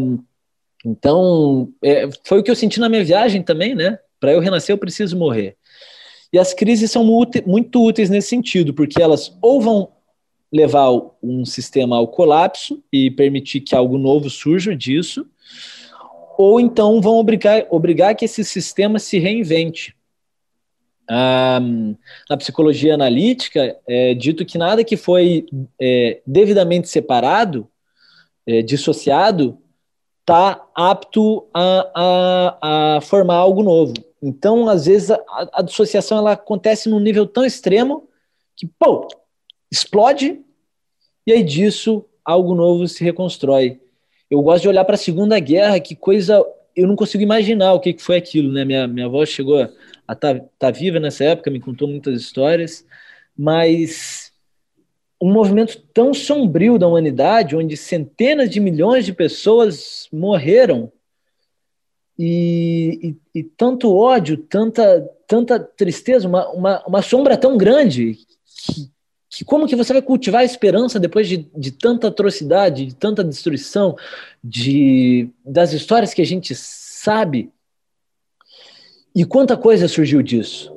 então, 0.86 1.74
é, 1.84 2.08
foi 2.24 2.40
o 2.40 2.44
que 2.44 2.50
eu 2.50 2.56
senti 2.56 2.80
na 2.80 2.88
minha 2.88 3.04
viagem 3.04 3.44
também, 3.44 3.76
né? 3.76 4.00
Para 4.18 4.32
eu 4.32 4.40
renascer, 4.40 4.74
eu 4.74 4.78
preciso 4.78 5.18
morrer. 5.18 5.58
E 6.32 6.40
as 6.40 6.54
crises 6.54 6.90
são 6.90 7.04
muito 7.04 7.86
úteis 7.86 8.10
nesse 8.10 8.30
sentido, 8.30 8.74
porque 8.74 9.02
elas 9.02 9.38
ou 9.42 9.60
vão 9.60 9.92
levar 10.50 10.90
um 11.22 11.44
sistema 11.44 11.98
ao 11.98 12.08
colapso 12.08 12.82
e 12.94 13.12
permitir 13.12 13.60
que 13.60 13.76
algo 13.76 13.98
novo 13.98 14.30
surja 14.30 14.74
disso, 14.74 15.28
ou 16.42 16.60
então 16.60 17.02
vão 17.02 17.16
obrigar, 17.16 17.66
obrigar 17.70 18.16
que 18.16 18.26
esse 18.26 18.44
sistema 18.44 19.00
se 19.00 19.20
reinvente. 19.20 19.96
Na 21.10 22.38
psicologia 22.38 22.94
analítica, 22.94 23.78
é 23.86 24.14
dito 24.14 24.46
que 24.46 24.58
nada 24.58 24.84
que 24.84 24.96
foi 24.96 25.46
é, 25.80 26.22
devidamente 26.26 26.88
separado, 26.88 27.68
é, 28.48 28.62
dissociado, 28.62 29.58
está 30.22 30.66
apto 30.74 31.48
a, 31.54 31.92
a, 31.96 32.96
a, 32.98 33.02
formar 33.02 33.36
algo 33.36 33.62
novo. 33.62 33.94
Então, 34.22 34.70
às 34.70 34.86
vezes, 34.86 35.12
a, 35.12 35.20
a, 35.52 35.62
dissociação 35.62 36.20
ela 36.20 36.32
acontece 36.34 36.88
num 36.88 37.00
nível 37.00 37.28
tão 37.28 37.44
extremo 37.44 38.08
que, 38.56 38.66
pô, 38.80 39.08
explode 39.70 40.40
e 41.28 41.34
aí 41.34 41.44
disso 41.44 42.06
algo 42.24 42.56
novo 42.56 42.88
se 42.88 43.04
reconstrói 43.04 43.81
eu 44.32 44.42
gosto 44.42 44.62
de 44.64 44.70
olhar 44.70 44.86
para 44.86 44.96
a 44.96 44.98
Segunda 44.98 45.38
Guerra, 45.38 45.78
que 45.82 45.94
coisa. 45.94 46.42
Eu 46.74 46.88
não 46.88 46.96
consigo 46.96 47.22
imaginar 47.22 47.74
o 47.74 47.82
que, 47.82 47.92
que 47.92 48.02
foi 48.02 48.16
aquilo, 48.16 48.50
né? 48.50 48.64
Minha, 48.64 48.88
minha 48.88 49.08
avó 49.08 49.26
chegou 49.26 49.60
a 49.60 50.14
estar 50.14 50.40
tá, 50.40 50.46
tá 50.58 50.72
viva 50.72 51.02
nessa 51.02 51.26
época, 51.26 51.52
me 51.52 51.60
contou 51.60 51.86
muitas 51.86 52.22
histórias, 52.22 52.86
mas 53.38 54.32
um 55.22 55.34
movimento 55.34 55.80
tão 55.94 56.14
sombrio 56.14 56.80
da 56.80 56.88
humanidade, 56.88 57.58
onde 57.58 57.76
centenas 57.76 58.50
de 58.50 58.62
milhões 58.62 59.06
de 59.06 59.12
pessoas 59.12 60.08
morreram 60.14 60.90
e, 62.18 63.18
e, 63.34 63.40
e, 63.40 63.44
tanto 63.44 63.94
ódio, 63.94 64.38
tanta, 64.38 65.02
tanta 65.28 65.60
tristeza, 65.60 66.28
uma, 66.28 66.50
uma, 66.52 66.84
uma 66.88 67.02
sombra 67.02 67.36
tão 67.36 67.58
grande 67.58 68.18
que, 68.46 68.90
que 69.32 69.46
como 69.46 69.66
que 69.66 69.78
você 69.78 69.94
vai 69.94 70.02
cultivar 70.02 70.42
a 70.42 70.46
esperança 70.46 71.00
depois 71.00 71.26
de, 71.26 71.50
de 71.56 71.72
tanta 71.72 72.10
atrocidade, 72.10 72.86
de 72.86 72.94
tanta 72.94 73.24
destruição, 73.24 73.96
de 74.44 75.30
das 75.46 75.72
histórias 75.72 76.14
que 76.14 76.22
a 76.22 76.26
gente 76.26 76.54
sabe? 76.54 77.50
E 79.16 79.24
quanta 79.24 79.56
coisa 79.56 79.88
surgiu 79.88 80.22
disso? 80.22 80.76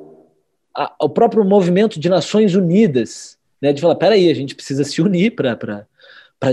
A, 0.73 0.93
o 1.01 1.09
próprio 1.09 1.43
movimento 1.43 1.99
de 1.99 2.07
Nações 2.07 2.55
Unidas, 2.55 3.37
né, 3.61 3.73
de 3.73 3.81
falar, 3.81 3.95
peraí, 3.95 4.29
a 4.29 4.33
gente 4.33 4.55
precisa 4.55 4.85
se 4.85 5.01
unir 5.01 5.35
para 5.35 5.85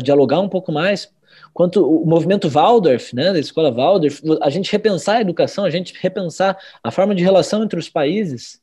dialogar 0.02 0.40
um 0.40 0.48
pouco 0.48 0.72
mais. 0.72 1.08
Quanto 1.54 1.86
o 1.86 2.04
movimento 2.04 2.48
Waldorf, 2.48 3.14
né, 3.14 3.32
da 3.32 3.38
escola 3.38 3.70
Waldorf, 3.70 4.20
a 4.40 4.50
gente 4.50 4.72
repensar 4.72 5.18
a 5.18 5.20
educação, 5.20 5.64
a 5.64 5.70
gente 5.70 5.94
repensar 6.00 6.58
a 6.82 6.90
forma 6.90 7.14
de 7.14 7.22
relação 7.22 7.62
entre 7.62 7.78
os 7.78 7.88
países, 7.88 8.61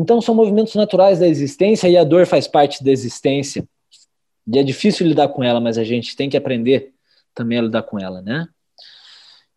então, 0.00 0.18
são 0.22 0.34
movimentos 0.34 0.74
naturais 0.74 1.18
da 1.18 1.28
existência 1.28 1.86
e 1.86 1.94
a 1.94 2.02
dor 2.02 2.24
faz 2.24 2.48
parte 2.48 2.82
da 2.82 2.90
existência. 2.90 3.68
E 4.50 4.58
é 4.58 4.62
difícil 4.62 5.06
lidar 5.06 5.28
com 5.28 5.44
ela, 5.44 5.60
mas 5.60 5.76
a 5.76 5.84
gente 5.84 6.16
tem 6.16 6.30
que 6.30 6.38
aprender 6.38 6.94
também 7.34 7.58
a 7.58 7.62
lidar 7.62 7.82
com 7.82 7.98
ela, 7.98 8.22
né? 8.22 8.48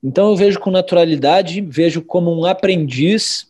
Então, 0.03 0.31
eu 0.31 0.35
vejo 0.35 0.59
com 0.59 0.69
naturalidade, 0.69 1.61
vejo 1.61 2.01
como 2.01 2.37
um 2.37 2.43
aprendiz, 2.43 3.49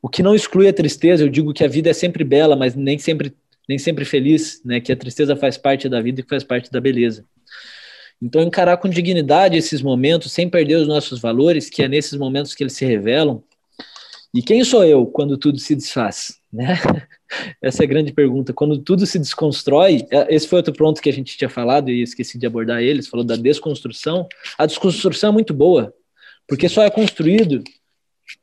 o 0.00 0.08
que 0.08 0.22
não 0.22 0.34
exclui 0.34 0.66
a 0.66 0.72
tristeza. 0.72 1.22
Eu 1.22 1.28
digo 1.28 1.52
que 1.52 1.64
a 1.64 1.68
vida 1.68 1.90
é 1.90 1.92
sempre 1.92 2.24
bela, 2.24 2.56
mas 2.56 2.74
nem 2.74 2.98
sempre, 2.98 3.36
nem 3.68 3.78
sempre 3.78 4.06
feliz, 4.06 4.62
né? 4.64 4.80
Que 4.80 4.90
a 4.90 4.96
tristeza 4.96 5.36
faz 5.36 5.58
parte 5.58 5.86
da 5.86 6.00
vida 6.00 6.22
e 6.22 6.24
faz 6.24 6.42
parte 6.42 6.72
da 6.72 6.80
beleza. 6.80 7.26
Então, 8.22 8.40
encarar 8.40 8.78
com 8.78 8.88
dignidade 8.88 9.58
esses 9.58 9.82
momentos, 9.82 10.32
sem 10.32 10.48
perder 10.48 10.76
os 10.76 10.88
nossos 10.88 11.20
valores, 11.20 11.68
que 11.68 11.82
é 11.82 11.88
nesses 11.88 12.18
momentos 12.18 12.54
que 12.54 12.62
eles 12.62 12.72
se 12.72 12.86
revelam, 12.86 13.44
e 14.34 14.42
quem 14.42 14.64
sou 14.64 14.84
eu 14.84 15.06
quando 15.06 15.36
tudo 15.36 15.58
se 15.58 15.74
desfaz? 15.74 16.38
Né? 16.52 16.74
Essa 17.60 17.82
é 17.82 17.84
a 17.84 17.88
grande 17.88 18.12
pergunta. 18.12 18.52
Quando 18.52 18.78
tudo 18.78 19.06
se 19.06 19.18
desconstrói, 19.18 20.06
é, 20.10 20.34
esse 20.34 20.48
foi 20.48 20.58
outro 20.58 20.72
ponto 20.72 21.02
que 21.02 21.10
a 21.10 21.12
gente 21.12 21.36
tinha 21.36 21.50
falado 21.50 21.90
e 21.90 22.02
esqueci 22.02 22.38
de 22.38 22.46
abordar 22.46 22.82
eles, 22.82 23.08
falou 23.08 23.24
da 23.24 23.36
desconstrução. 23.36 24.26
A 24.56 24.66
desconstrução 24.66 25.30
é 25.30 25.32
muito 25.32 25.52
boa, 25.52 25.94
porque 26.46 26.68
só 26.68 26.82
é 26.82 26.90
construído 26.90 27.62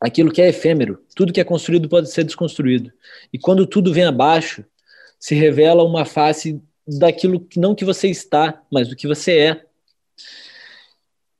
aquilo 0.00 0.30
que 0.30 0.40
é 0.40 0.48
efêmero. 0.48 1.00
Tudo 1.14 1.32
que 1.32 1.40
é 1.40 1.44
construído 1.44 1.88
pode 1.88 2.10
ser 2.10 2.24
desconstruído. 2.24 2.92
E 3.32 3.38
quando 3.38 3.66
tudo 3.66 3.92
vem 3.92 4.04
abaixo, 4.04 4.64
se 5.18 5.34
revela 5.34 5.82
uma 5.82 6.04
face 6.04 6.60
daquilo 6.86 7.40
que 7.40 7.58
não 7.58 7.74
que 7.74 7.84
você 7.84 8.08
está, 8.08 8.62
mas 8.70 8.88
do 8.88 8.96
que 8.96 9.06
você 9.06 9.38
é. 9.38 9.64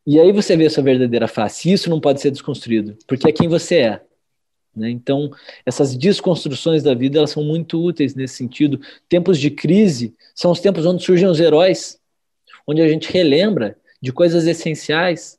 E 0.07 0.19
aí 0.19 0.33
você 0.33 0.57
vê 0.57 0.67
a 0.67 0.71
sua 0.71 0.83
verdadeira 0.83 1.29
face. 1.29 1.71
Isso 1.71 1.89
não 1.89 2.01
pode 2.01 2.21
ser 2.21 2.31
desconstruído, 2.31 2.97
porque 3.07 3.29
é 3.29 3.33
quem 3.33 3.49
você 3.49 3.77
é. 3.77 4.10
Né? 4.75 4.91
Então, 4.91 5.31
essas 5.67 5.97
desconstruções 5.97 6.83
da 6.83 6.95
vida 6.95 7.19
elas 7.19 7.31
são 7.31 7.43
muito 7.43 7.83
úteis 7.83 8.15
nesse 8.15 8.35
sentido. 8.35 8.81
Tempos 9.09 9.39
de 9.39 9.51
crise 9.51 10.15
são 10.35 10.51
os 10.51 10.61
tempos 10.61 10.87
onde 10.87 11.05
surgem 11.05 11.29
os 11.29 11.41
heróis, 11.41 12.01
onde 12.67 12.81
a 12.81 12.89
gente 12.89 13.11
relembra 13.11 13.77
de 14.01 14.13
coisas 14.13 14.47
essenciais, 14.47 15.39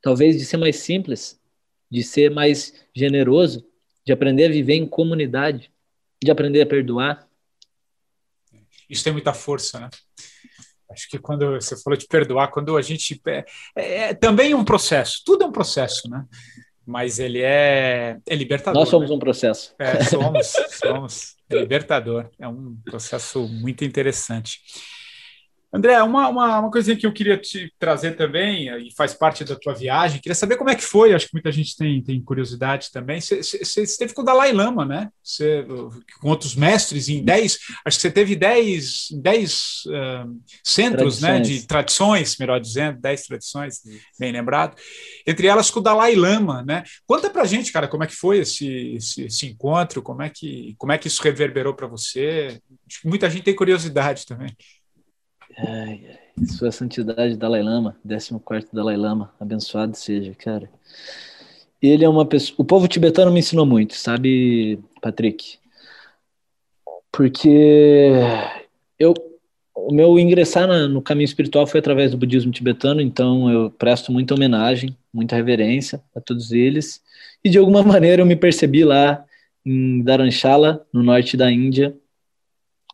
talvez 0.00 0.36
de 0.36 0.44
ser 0.44 0.56
mais 0.56 0.76
simples, 0.76 1.40
de 1.90 2.02
ser 2.02 2.30
mais 2.30 2.74
generoso, 2.94 3.66
de 4.04 4.12
aprender 4.12 4.46
a 4.46 4.50
viver 4.50 4.74
em 4.74 4.86
comunidade, 4.86 5.70
de 6.22 6.30
aprender 6.30 6.62
a 6.62 6.66
perdoar. 6.66 7.26
Isso 8.88 9.02
tem 9.02 9.12
muita 9.12 9.34
força, 9.34 9.80
né? 9.80 9.90
Acho 10.88 11.08
que 11.10 11.18
quando 11.18 11.60
você 11.60 11.76
falou 11.76 11.96
de 11.96 12.06
perdoar, 12.06 12.48
quando 12.48 12.76
a 12.76 12.82
gente. 12.82 13.20
É, 13.26 13.44
é, 13.74 13.98
é 14.10 14.14
também 14.14 14.54
um 14.54 14.64
processo, 14.64 15.22
tudo 15.24 15.44
é 15.44 15.46
um 15.46 15.52
processo, 15.52 16.08
né? 16.08 16.24
Mas 16.86 17.18
ele 17.18 17.42
é, 17.42 18.18
é 18.24 18.34
libertador. 18.36 18.80
Nós 18.80 18.88
somos 18.88 19.10
né? 19.10 19.16
um 19.16 19.18
processo. 19.18 19.74
É, 19.78 20.04
somos, 20.04 20.52
somos. 20.80 21.36
É 21.50 21.56
libertador. 21.56 22.30
É 22.38 22.46
um 22.46 22.76
processo 22.84 23.48
muito 23.48 23.84
interessante. 23.84 24.60
André, 25.76 26.02
uma, 26.02 26.28
uma, 26.28 26.58
uma 26.60 26.70
coisinha 26.70 26.96
que 26.96 27.06
eu 27.06 27.12
queria 27.12 27.36
te 27.36 27.72
trazer 27.78 28.16
também, 28.16 28.68
e 28.86 28.94
faz 28.94 29.12
parte 29.12 29.44
da 29.44 29.54
tua 29.54 29.74
viagem, 29.74 30.20
queria 30.20 30.34
saber 30.34 30.56
como 30.56 30.70
é 30.70 30.74
que 30.74 30.82
foi, 30.82 31.12
acho 31.12 31.26
que 31.26 31.34
muita 31.34 31.52
gente 31.52 31.76
tem, 31.76 32.02
tem 32.02 32.20
curiosidade 32.20 32.90
também. 32.90 33.20
Você 33.20 33.82
esteve 33.82 34.14
com 34.14 34.22
o 34.22 34.24
Dalai 34.24 34.52
Lama, 34.52 34.84
né? 34.84 35.10
Você, 35.22 35.66
com 36.20 36.30
outros 36.30 36.56
mestres, 36.56 37.08
em 37.08 37.22
10, 37.22 37.58
acho 37.84 37.98
que 37.98 38.02
você 38.02 38.10
teve 38.10 38.34
10, 38.34 39.08
10 39.20 39.82
uh, 39.86 40.40
centros 40.64 41.20
né, 41.20 41.40
de 41.40 41.66
tradições, 41.66 42.36
melhor 42.38 42.58
dizendo, 42.58 42.98
10 43.00 43.22
tradições, 43.22 43.82
bem 44.18 44.32
lembrado, 44.32 44.76
entre 45.26 45.46
elas 45.46 45.70
com 45.70 45.80
o 45.80 45.82
Dalai 45.82 46.14
Lama, 46.14 46.64
né? 46.66 46.84
Conta 47.06 47.28
pra 47.28 47.44
gente, 47.44 47.70
cara, 47.70 47.86
como 47.86 48.02
é 48.02 48.06
que 48.06 48.16
foi 48.16 48.38
esse, 48.38 48.94
esse, 48.96 49.22
esse 49.24 49.46
encontro, 49.46 50.02
como 50.02 50.22
é, 50.22 50.30
que, 50.30 50.74
como 50.78 50.92
é 50.92 50.98
que 50.98 51.08
isso 51.08 51.22
reverberou 51.22 51.74
para 51.74 51.86
você? 51.86 52.58
Acho 52.88 53.02
que 53.02 53.08
muita 53.08 53.28
gente 53.28 53.44
tem 53.44 53.54
curiosidade 53.54 54.24
também. 54.24 54.56
Ai, 55.58 56.18
Sua 56.46 56.70
Santidade 56.70 57.36
Dalai 57.36 57.62
Lama, 57.62 57.96
14 58.06 58.68
Dalai 58.72 58.96
Lama, 58.96 59.32
abençoado 59.40 59.96
seja, 59.96 60.34
cara. 60.34 60.70
Ele 61.80 62.04
é 62.04 62.08
uma 62.08 62.26
pessoa. 62.26 62.56
O 62.58 62.64
povo 62.64 62.88
tibetano 62.88 63.30
me 63.30 63.40
ensinou 63.40 63.66
muito, 63.66 63.94
sabe, 63.94 64.78
Patrick? 65.00 65.58
Porque 67.12 68.20
eu, 68.98 69.14
o 69.74 69.92
meu 69.92 70.18
ingressar 70.18 70.66
na, 70.66 70.88
no 70.88 71.00
caminho 71.00 71.26
espiritual 71.26 71.66
foi 71.66 71.80
através 71.80 72.10
do 72.10 72.18
budismo 72.18 72.50
tibetano, 72.50 73.00
então 73.00 73.50
eu 73.50 73.70
presto 73.70 74.12
muita 74.12 74.34
homenagem, 74.34 74.96
muita 75.12 75.36
reverência 75.36 76.02
a 76.14 76.20
todos 76.20 76.52
eles. 76.52 77.02
E 77.44 77.48
de 77.48 77.58
alguma 77.58 77.82
maneira 77.84 78.22
eu 78.22 78.26
me 78.26 78.36
percebi 78.36 78.84
lá 78.84 79.24
em 79.64 80.02
Dharamshala, 80.02 80.86
no 80.92 81.02
norte 81.02 81.36
da 81.36 81.50
Índia, 81.50 81.96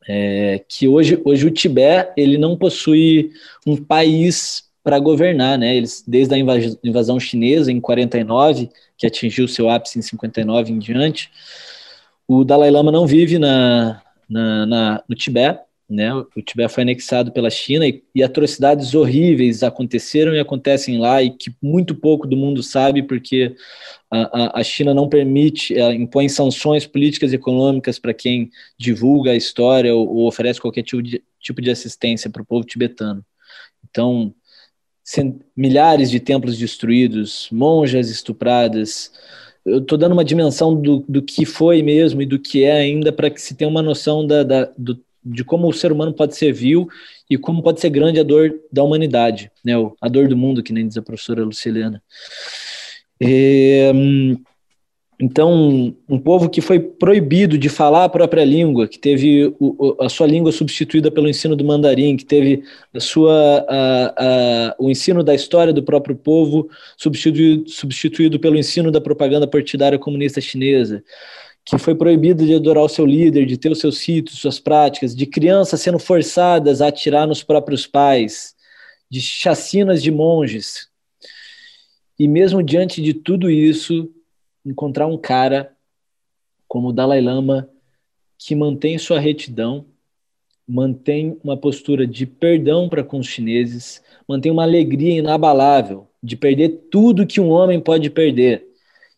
é, 0.09 0.65
que 0.69 0.89
hoje, 0.89 1.21
hoje 1.25 1.47
o 1.47 1.51
Tibete 1.51 2.13
ele 2.17 2.37
não 2.37 2.57
possui 2.57 3.31
um 3.67 3.77
país 3.77 4.65
para 4.83 4.99
governar, 4.99 5.57
né? 5.59 5.77
Eles 5.77 6.05
desde 6.07 6.35
a 6.35 6.39
invasão 6.83 7.21
chinesa 7.21 7.71
em 7.71 7.81
49, 7.81 8.69
que 8.97 9.07
atingiu 9.07 9.47
seu 9.47 9.71
ápice 9.71 9.99
em 9.99 10.03
59 10.03 10.73
em 10.73 10.79
diante, 10.79 11.31
o 12.27 12.45
Dalai 12.45 12.71
Lama 12.71 12.91
não 12.91 13.07
vive 13.07 13.39
na, 13.39 14.03
na, 14.29 14.67
na 14.67 15.05
no 15.09 15.15
Tibete, 15.15 15.61
né? 15.89 16.13
O 16.15 16.43
Tibete 16.43 16.73
foi 16.73 16.83
anexado 16.83 17.31
pela 17.31 17.51
China 17.51 17.87
e, 17.87 18.03
e, 18.15 18.23
atrocidades 18.23 18.95
horríveis 18.95 19.63
aconteceram 19.63 20.35
e 20.35 20.41
acontecem 20.41 20.99
lá 20.99 21.23
e 21.23 21.31
que 21.31 21.53
muito 21.61 21.95
pouco 21.95 22.27
do 22.27 22.37
mundo 22.37 22.63
sabe 22.63 23.03
porque 23.03 23.55
a, 24.13 24.61
a 24.61 24.63
China 24.63 24.93
não 24.93 25.09
permite, 25.09 25.75
impõe 25.75 26.29
sanções 26.29 26.87
políticas 26.87 27.33
e 27.33 27.37
econômicas 27.37 27.99
para 27.99 28.13
quem 28.13 28.51
divulga 28.79 29.31
a 29.31 29.37
história 29.37 29.95
ou, 29.95 30.07
ou 30.07 30.29
oferece 30.29 30.61
qualquer 30.61 30.83
tipo 30.83 31.03
de, 31.03 31.23
tipo 31.41 31.63
de 31.63 31.71
assistência 31.71 32.29
para 32.29 32.43
o 32.43 32.45
povo 32.45 32.67
tibetano. 32.67 33.25
Então, 33.89 34.35
milhares 35.57 36.11
de 36.11 36.21
templos 36.21 36.59
destruídos, 36.59 37.49
monjas 37.51 38.11
estupradas. 38.11 39.11
Eu 39.65 39.79
estou 39.79 39.97
dando 39.97 40.13
uma 40.13 40.25
dimensão 40.25 40.81
do, 40.81 41.05
do 41.09 41.23
que 41.23 41.47
foi 41.47 41.83
mesmo 41.83 42.21
e 42.21 42.27
do 42.27 42.39
que 42.39 42.65
é 42.65 42.73
ainda 42.73 43.13
para 43.13 43.31
que 43.31 43.41
se 43.41 43.55
tenha 43.55 43.69
uma 43.71 43.83
noção 43.83 44.27
da, 44.27 44.43
da 44.43 44.73
do, 44.77 45.01
de 45.25 45.45
como 45.45 45.69
o 45.69 45.73
ser 45.73 45.93
humano 45.93 46.13
pode 46.13 46.37
ser 46.37 46.53
vil 46.53 46.89
e 47.31 47.39
como 47.39 47.63
pode 47.63 47.81
ser 47.81 47.89
grande 47.89 48.21
a 48.21 48.23
dor 48.23 48.53
da 48.71 48.83
humanidade, 48.83 49.51
né? 49.65 49.73
a 50.01 50.09
dor 50.09 50.29
do 50.29 50.37
mundo, 50.37 50.63
que 50.63 50.73
nem 50.73 50.87
diz 50.87 50.97
a 50.97 51.03
professora 51.03 51.45
Luciliana. 51.45 52.03
É, 53.25 53.93
então, 55.21 55.95
um 56.09 56.19
povo 56.19 56.51
que 56.51 56.61
foi 56.61 56.81
proibido 56.81 57.57
de 57.57 57.69
falar 57.69 58.05
a 58.05 58.09
própria 58.09 58.45
língua, 58.45 58.89
que 58.89 58.99
teve 58.99 59.55
o, 59.61 59.97
a 60.01 60.09
sua 60.09 60.27
língua 60.27 60.51
substituída 60.51 61.13
pelo 61.13 61.29
ensino 61.29 61.55
do 61.55 61.65
mandarim, 61.65 62.17
que 62.17 62.25
teve 62.25 62.65
a 62.93 62.99
sua, 62.99 63.65
a, 63.69 64.15
a, 64.17 64.75
o 64.81 64.91
ensino 64.91 65.23
da 65.23 65.33
história 65.33 65.73
do 65.73 65.81
próprio 65.81 66.17
povo 66.17 66.69
substituído, 66.97 67.69
substituído 67.71 68.41
pelo 68.41 68.57
ensino 68.57 68.91
da 68.91 69.01
propaganda 69.01 69.47
partidária 69.47 69.97
comunista 69.97 70.41
chinesa, 70.41 71.05
que 71.65 71.79
foi 71.79 71.95
proibido 71.95 72.45
de 72.45 72.57
adorar 72.57 72.83
o 72.83 72.89
seu 72.89 73.07
líder, 73.07 73.47
de 73.47 73.57
ter 73.57 73.71
os 73.71 73.79
seus 73.79 74.05
ritos, 74.05 74.41
suas 74.41 74.59
práticas, 74.59 75.15
de 75.15 75.27
crianças 75.27 75.81
sendo 75.81 76.01
forçadas 76.01 76.83
a 76.83 76.89
atirar 76.89 77.29
nos 77.29 77.45
próprios 77.45 77.87
pais, 77.87 78.57
de 79.09 79.21
chacinas 79.21 80.03
de 80.03 80.11
monges. 80.11 80.92
E 82.23 82.29
mesmo 82.29 82.63
diante 82.63 83.03
de 83.03 83.15
tudo 83.15 83.51
isso, 83.51 84.09
encontrar 84.65 85.09
um 85.09 85.19
cara 85.19 85.73
como 86.69 86.91
o 86.91 86.93
Dalai 86.93 87.21
Lama 87.21 87.69
que 88.39 88.55
mantém 88.55 88.97
sua 88.97 89.19
retidão, 89.19 89.87
mantém 90.65 91.37
uma 91.43 91.57
postura 91.57 92.07
de 92.07 92.25
perdão 92.25 92.89
para 92.89 93.03
com 93.03 93.19
os 93.19 93.27
chineses, 93.27 94.01
mantém 94.29 94.53
uma 94.53 94.63
alegria 94.63 95.19
inabalável 95.19 96.07
de 96.23 96.37
perder 96.37 96.87
tudo 96.93 97.27
que 97.27 97.41
um 97.41 97.51
homem 97.51 97.81
pode 97.81 98.09
perder 98.09 98.69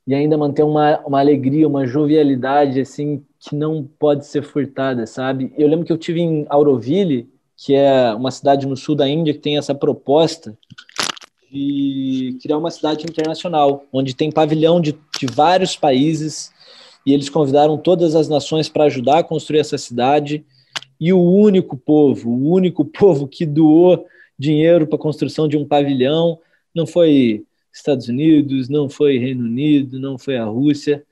e 0.07 0.14
ainda 0.14 0.38
manter 0.38 0.62
uma, 0.62 0.98
uma 1.00 1.20
alegria, 1.20 1.68
uma 1.68 1.86
jovialidade 1.86 2.80
assim 2.80 3.22
que 3.38 3.55
não 3.55 3.86
pode 3.98 4.24
ser 4.24 4.42
furtada, 4.42 5.07
sabe? 5.07 5.52
Eu 5.59 5.68
lembro 5.68 5.84
que 5.84 5.92
eu 5.92 5.98
tive 5.98 6.22
em 6.22 6.46
Auroville, 6.48 7.28
que 7.55 7.74
é 7.74 8.14
uma 8.14 8.30
cidade 8.30 8.66
no 8.66 8.78
sul 8.78 8.94
da 8.94 9.07
Índia 9.07 9.34
que 9.34 9.40
tem 9.40 9.59
essa 9.59 9.74
proposta 9.74 10.57
de 11.55 12.36
criar 12.42 12.59
uma 12.59 12.70
cidade 12.70 13.05
internacional, 13.05 13.84
onde 13.92 14.14
tem 14.14 14.32
pavilhão 14.32 14.80
de, 14.80 14.98
de 15.18 15.26
vários 15.26 15.76
países, 15.76 16.52
e 17.07 17.12
eles 17.12 17.28
convidaram 17.28 17.78
todas 17.78 18.16
as 18.16 18.28
nações 18.28 18.68
para 18.68 18.84
ajudar 18.84 19.18
a 19.18 19.24
construir 19.24 19.61
essa 19.61 19.78
cidade. 19.78 20.44
E 21.00 21.12
o 21.12 21.22
único 21.22 21.76
povo, 21.76 22.30
o 22.30 22.50
único 22.50 22.84
povo 22.98 23.28
que 23.28 23.46
doou 23.46 24.05
dinheiro 24.36 24.86
para 24.86 24.96
a 24.96 25.00
construção 25.00 25.46
de 25.46 25.57
um 25.57 25.64
pavilhão 25.64 26.40
não 26.74 26.86
foi 26.86 27.44
Estados 27.72 28.09
Unidos, 28.09 28.68
não 28.68 28.88
foi 28.88 29.18
Reino 29.18 29.44
Unido, 29.44 30.00
não 30.00 30.18
foi 30.18 30.36
a 30.36 30.44
Rússia, 30.44 31.05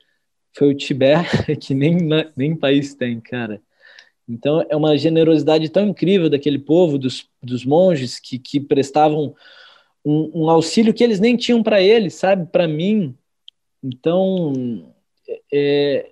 foi 0.52 0.70
o 0.70 0.74
Tibete, 0.74 1.54
que 1.56 1.72
nem, 1.72 1.98
nem 2.36 2.56
país 2.56 2.94
tem, 2.94 3.20
cara. 3.20 3.60
Então 4.28 4.64
é 4.68 4.74
uma 4.74 4.96
generosidade 4.96 5.68
tão 5.68 5.86
incrível 5.88 6.28
daquele 6.28 6.58
povo, 6.58 6.98
dos, 6.98 7.28
dos 7.40 7.64
monges 7.64 8.18
que, 8.18 8.38
que 8.38 8.58
prestavam 8.58 9.34
um, 10.04 10.44
um 10.44 10.50
auxílio 10.50 10.92
que 10.92 11.02
eles 11.02 11.20
nem 11.20 11.36
tinham 11.36 11.62
para 11.62 11.80
eles, 11.80 12.14
sabe? 12.14 12.46
Para 12.46 12.66
mim. 12.66 13.14
Então, 13.82 14.52
é, 15.52 16.10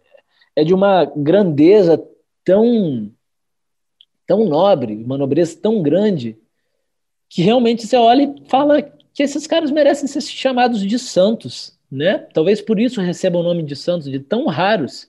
é 0.57 0.65
de 0.65 0.75
uma 0.75 1.05
grandeza 1.05 2.03
tão, 2.45 3.11
tão 4.27 4.47
nobre, 4.47 4.95
uma 5.05 5.19
nobreza 5.19 5.59
tão 5.61 5.83
grande, 5.83 6.37
que 7.29 7.43
realmente 7.43 7.87
você 7.87 7.97
olha 7.97 8.23
e 8.23 8.49
fala 8.49 8.83
que 9.13 9.23
esses 9.23 9.47
caras 9.47 9.71
merecem 9.71 10.09
ser 10.09 10.21
chamados 10.21 10.81
de 10.81 10.99
santos, 10.99 11.79
né? 11.91 12.19
Talvez 12.33 12.61
por 12.61 12.79
isso 12.79 13.01
recebam 13.01 13.41
o 13.41 13.45
nome 13.45 13.63
de 13.63 13.77
santos, 13.77 14.11
de 14.11 14.19
tão 14.19 14.47
raros, 14.47 15.09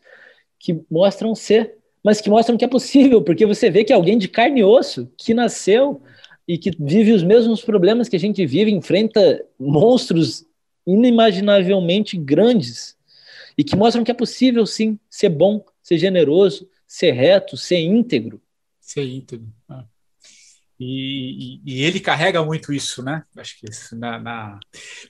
que 0.60 0.80
mostram 0.90 1.34
ser, 1.34 1.78
mas 2.04 2.22
que 2.22 2.30
mostram 2.30 2.58
que 2.58 2.66
é 2.66 2.68
possível, 2.68 3.22
porque 3.24 3.46
você 3.46 3.70
vê 3.70 3.84
que 3.84 3.94
alguém 3.94 4.18
de 4.18 4.28
carne 4.28 4.62
e 4.62 4.64
osso, 4.64 5.12
que 5.18 5.34
nasceu 5.34 6.02
e 6.48 6.58
que 6.58 6.72
vive 6.80 7.12
os 7.12 7.24
mesmos 7.24 7.62
problemas 7.62 8.10
que 8.10 8.16
a 8.16 8.20
gente 8.20 8.46
vive, 8.46 8.72
enfrenta 8.72 9.44
monstros 9.60 10.46
inimaginavelmente 10.86 12.18
grandes 12.18 12.98
e 13.58 13.64
que 13.64 13.76
mostram 13.76 14.04
que 14.04 14.12
é 14.12 14.14
possível 14.14 14.66
sim 14.66 15.00
ser 15.10 15.30
bom, 15.30 15.64
ser 15.82 15.98
generoso, 15.98 16.68
ser 16.88 17.12
reto, 17.12 17.56
ser 17.56 17.80
íntegro. 17.80 18.42
Ser 18.80 19.04
íntegro. 19.04 19.48
Ah. 19.70 19.86
E, 20.84 21.60
e, 21.60 21.62
e, 21.64 21.84
ele 21.84 22.00
carrega 22.00 22.44
muito 22.44 22.74
isso, 22.74 23.04
né? 23.04 23.22
Acho 23.38 23.60
que 23.60 23.70
isso, 23.70 23.96
na, 23.96 24.20
na, 24.20 24.60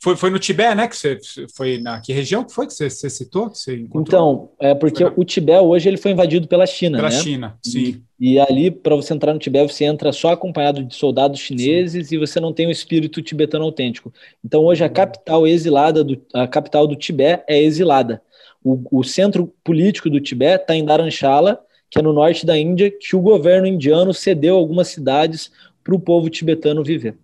Foi, 0.04 0.18
foi 0.18 0.30
no 0.30 0.38
Tibete, 0.38 0.76
né? 0.76 0.86
Que 0.86 0.98
você 0.98 1.18
foi 1.56 1.78
na 1.78 2.02
que 2.02 2.12
região 2.12 2.44
que 2.44 2.54
foi 2.54 2.68
que 2.68 2.74
você, 2.74 2.90
você 2.90 3.10
citou? 3.10 3.50
Que 3.50 3.58
você 3.58 3.88
então, 3.96 4.52
é 4.60 4.76
porque 4.76 5.02
o 5.16 5.24
Tibete 5.24 5.60
hoje 5.60 5.88
ele 5.88 5.96
foi 5.96 6.12
invadido 6.12 6.46
pela 6.46 6.66
China, 6.66 6.98
pela 6.98 7.10
né? 7.10 7.16
China, 7.16 7.58
sim. 7.66 8.04
E, 8.20 8.34
e 8.34 8.40
ali 8.40 8.70
para 8.70 8.98
você 8.98 9.14
entrar 9.14 9.32
no 9.32 9.40
Tibete 9.40 9.74
você 9.74 9.86
entra 9.86 10.12
só 10.12 10.34
acompanhado 10.34 10.84
de 10.84 10.94
soldados 10.94 11.40
chineses 11.40 12.10
sim. 12.10 12.16
e 12.16 12.20
você 12.20 12.42
não 12.42 12.52
tem 12.52 12.68
o 12.68 12.72
espírito 12.72 13.22
tibetano 13.22 13.64
autêntico. 13.64 14.14
Então 14.44 14.66
hoje 14.66 14.84
a 14.84 14.88
uhum. 14.88 14.94
capital 14.94 15.48
exilada 15.48 16.04
do 16.04 16.22
a 16.34 16.50
capital 16.50 16.86
do 16.86 16.98
Tibete 16.98 17.46
é 17.48 17.64
exilada. 17.64 18.22
O, 18.62 19.00
o 19.00 19.04
centro 19.06 19.54
político 19.64 20.10
do 20.10 20.20
Tibete 20.20 20.64
está 20.64 20.76
em 20.76 20.84
Dharamshala 20.84 21.62
que 21.92 22.00
é 22.00 22.02
no 22.02 22.14
norte 22.14 22.46
da 22.46 22.58
Índia, 22.58 22.90
que 22.90 23.18
o 23.18 23.22
governo 23.22 23.68
indiano 23.68 24.14
cedeu 24.14 24.56
algumas 24.56 24.88
cidades 24.88 25.52
para 25.84 25.94
o 25.94 26.00
povo 26.00 26.30
tibetano 26.30 26.84
viver. 26.84 27.18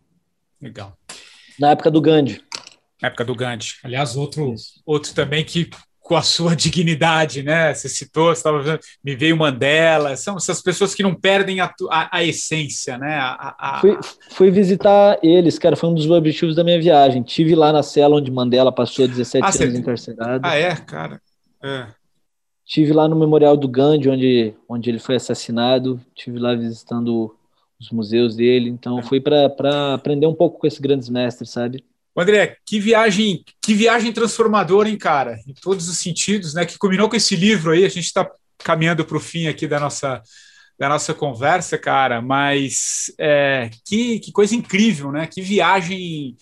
Legal. 0.61 0.93
Na 1.57 1.71
época 1.71 1.89
do 1.89 2.01
Gandhi. 2.01 2.41
Na 3.01 3.07
época 3.07 3.23
do 3.23 3.33
Gandhi. 3.33 3.75
Aliás, 3.81 4.17
outro, 4.17 4.53
outro 4.85 5.13
também 5.13 5.45
que 5.45 5.69
com 6.01 6.15
a 6.15 6.21
sua 6.21 6.53
dignidade, 6.55 7.43
né? 7.43 7.73
Você 7.73 7.87
citou, 7.87 8.27
você 8.27 8.39
estava 8.39 8.79
me 9.03 9.15
veio 9.15 9.37
Mandela, 9.37 10.17
são 10.17 10.35
essas 10.35 10.61
pessoas 10.61 10.93
que 10.93 11.03
não 11.03 11.15
perdem 11.15 11.61
a, 11.61 11.73
a, 11.89 12.17
a 12.17 12.23
essência, 12.23 12.97
né? 12.97 13.17
A... 13.17 13.77
Fui, 13.79 13.97
fui, 14.31 14.51
visitar 14.51 15.17
eles, 15.23 15.57
cara, 15.57 15.77
foi 15.77 15.89
um 15.89 15.93
dos 15.93 16.09
objetivos 16.09 16.55
da 16.55 16.63
minha 16.63 16.79
viagem. 16.79 17.23
Tive 17.23 17.55
lá 17.55 17.71
na 17.71 17.83
cela 17.83 18.17
onde 18.17 18.31
Mandela 18.31 18.71
passou 18.71 19.07
17 19.07 19.43
ah, 19.43 19.47
anos 19.47 19.57
você... 19.57 19.79
encarcerado. 19.79 20.41
Ah, 20.45 20.55
é, 20.55 20.75
cara. 20.75 21.21
É. 21.63 21.87
Tive 22.67 22.91
lá 22.91 23.07
no 23.07 23.15
Memorial 23.15 23.55
do 23.55 23.67
Gandhi, 23.67 24.09
onde, 24.09 24.53
onde 24.67 24.89
ele 24.89 24.99
foi 24.99 25.15
assassinado. 25.15 26.01
Tive 26.13 26.37
lá 26.37 26.53
visitando 26.53 27.33
os 27.79 27.89
museus 27.91 28.35
dele. 28.35 28.69
Então, 28.69 28.99
é. 28.99 29.03
fui 29.03 29.21
para 29.21 29.93
aprender 29.93 30.27
um 30.27 30.35
pouco 30.35 30.59
com 30.59 30.67
esses 30.67 30.79
grandes 30.79 31.07
mestres, 31.07 31.49
sabe? 31.49 31.83
André, 32.15 32.57
que 32.65 32.79
viagem, 32.79 33.45
que 33.61 33.73
viagem 33.73 34.11
transformadora, 34.11 34.89
hein, 34.89 34.97
cara? 34.97 35.39
Em 35.47 35.53
todos 35.53 35.87
os 35.87 35.97
sentidos, 35.97 36.53
né? 36.53 36.65
Que 36.65 36.77
combinou 36.77 37.07
com 37.07 37.15
esse 37.15 37.37
livro 37.37 37.71
aí. 37.71 37.85
A 37.85 37.89
gente 37.89 38.05
está 38.05 38.29
caminhando 38.57 39.05
para 39.05 39.17
o 39.17 39.21
fim 39.21 39.47
aqui 39.47 39.65
da 39.65 39.79
nossa 39.79 40.21
da 40.77 40.89
nossa 40.89 41.13
conversa, 41.13 41.77
cara. 41.77 42.21
Mas 42.21 43.13
é, 43.17 43.69
que, 43.85 44.19
que 44.19 44.31
coisa 44.31 44.55
incrível, 44.55 45.11
né? 45.11 45.25
Que 45.25 45.41
viagem 45.41 46.35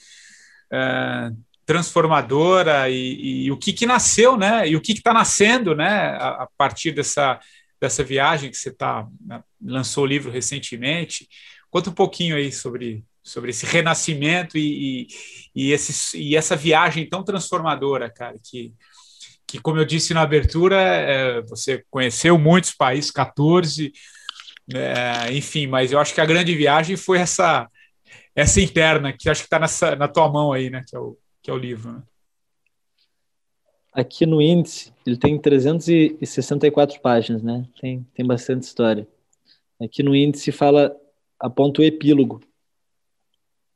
é, 0.72 1.32
transformadora 1.66 2.90
e, 2.90 3.46
e, 3.46 3.52
o 3.52 3.58
que, 3.58 3.74
que 3.74 3.86
nasceu, 3.86 4.38
né? 4.38 4.68
E 4.68 4.76
o 4.76 4.82
que 4.82 4.94
está 4.94 5.14
nascendo, 5.14 5.76
né? 5.76 6.16
A, 6.20 6.44
a, 6.44 6.50
partir 6.58 6.92
dessa, 6.92 7.40
dessa 7.82 8.04
viagem 8.04 8.52
que 8.52 8.58
você 8.58 8.72
tá, 8.72 9.08
né? 9.26 9.42
lançou 9.62 10.04
o 10.04 10.08
livro 10.08 10.32
recentemente. 10.32 11.28
Conta 11.70 11.90
um 11.90 11.94
pouquinho 11.94 12.36
aí 12.36 12.52
sobre, 12.52 13.04
sobre 13.24 13.50
esse 13.50 13.66
renascimento 13.66 14.58
e, 14.58 14.62
e, 15.02 15.08
e, 15.56 15.72
esse, 15.72 16.18
e 16.18 16.36
essa 16.36 16.56
viagem 16.56 17.10
tão 17.10 17.24
transformadora, 17.24 18.10
cara, 18.12 18.38
que, 18.44 18.72
que 19.48 19.60
como 19.60 19.80
eu 19.80 19.86
disse 19.86 20.14
na 20.14 20.22
abertura, 20.22 20.80
é, 20.80 21.42
você 21.42 21.84
conheceu 21.90 22.38
muitos 22.38 22.72
países, 22.72 23.10
14, 23.10 23.92
é, 24.74 25.34
enfim, 25.34 25.66
mas 25.66 25.92
eu 25.92 26.00
acho 26.00 26.14
que 26.14 26.22
a 26.22 26.26
grande 26.26 26.56
viagem 26.56 26.96
foi 26.96 27.18
essa 27.18 27.68
essa 28.36 28.60
interna, 28.60 29.14
que 29.14 29.30
acho 29.30 29.48
que 29.48 29.56
está 29.56 29.96
na 29.96 30.10
tua 30.10 30.30
mão 30.30 30.52
aí, 30.52 30.70
né, 30.70 30.84
que 30.86 30.94
é 30.94 31.00
o, 31.00 31.18
que 31.46 31.52
é 31.52 31.54
o 31.54 31.58
livro. 31.58 31.92
Né? 31.92 32.02
Aqui 33.94 34.26
no 34.26 34.42
índice, 34.42 34.92
ele 35.06 35.16
tem 35.16 35.40
364 35.40 37.00
páginas, 37.00 37.44
né? 37.44 37.68
Tem, 37.80 38.04
tem 38.16 38.26
bastante 38.26 38.64
história. 38.64 39.08
Aqui 39.80 40.02
no 40.02 40.16
índice 40.16 40.52
fala, 40.52 41.00
aponta 41.40 41.82
o 41.82 41.86
epílogo. 41.86 42.42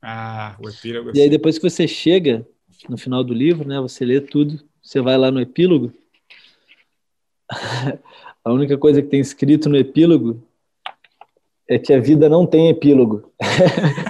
Ah, 0.01 0.57
o 0.59 0.67
epílogo. 0.67 1.11
E 1.13 1.21
aí 1.21 1.29
depois 1.29 1.59
que 1.59 1.69
você 1.69 1.87
chega 1.87 2.43
no 2.89 2.97
final 2.97 3.23
do 3.23 3.35
livro, 3.35 3.67
né, 3.67 3.79
você 3.79 4.03
lê 4.03 4.19
tudo, 4.19 4.59
você 4.81 4.99
vai 4.99 5.15
lá 5.15 5.29
no 5.29 5.39
epílogo. 5.39 5.93
a 8.43 8.51
única 8.51 8.79
coisa 8.79 8.99
que 8.99 9.09
tem 9.09 9.19
escrito 9.19 9.69
no 9.69 9.77
epílogo 9.77 10.43
é 11.67 11.77
que 11.77 11.93
a 11.93 11.99
vida 11.99 12.27
não 12.27 12.47
tem 12.47 12.67
epílogo. 12.69 13.31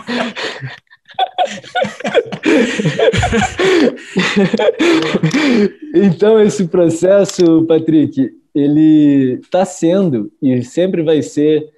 então 5.94 6.42
esse 6.42 6.68
processo, 6.68 7.66
Patrick, 7.68 8.32
ele 8.54 9.40
está 9.42 9.66
sendo 9.66 10.32
e 10.42 10.64
sempre 10.64 11.04
vai 11.04 11.22
ser 11.22 11.70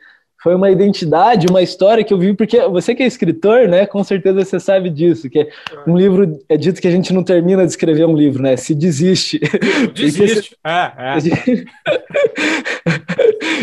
foi 0.41 0.55
uma 0.55 0.71
identidade, 0.71 1.45
uma 1.47 1.61
história 1.61 2.03
que 2.03 2.11
eu 2.11 2.17
vi, 2.17 2.33
porque 2.33 2.59
você 2.67 2.95
que 2.95 3.03
é 3.03 3.05
escritor, 3.05 3.67
né, 3.67 3.85
com 3.85 4.03
certeza 4.03 4.43
você 4.43 4.59
sabe 4.59 4.89
disso, 4.89 5.29
que 5.29 5.47
um 5.85 5.95
livro, 5.95 6.39
é 6.49 6.57
dito 6.57 6.81
que 6.81 6.87
a 6.87 6.91
gente 6.91 7.13
não 7.13 7.23
termina 7.23 7.63
de 7.63 7.69
escrever 7.69 8.07
um 8.07 8.15
livro, 8.15 8.41
né, 8.41 8.57
se 8.57 8.73
desiste. 8.73 9.39
Desiste, 9.93 10.57
é, 10.65 10.91
é. 10.97 11.17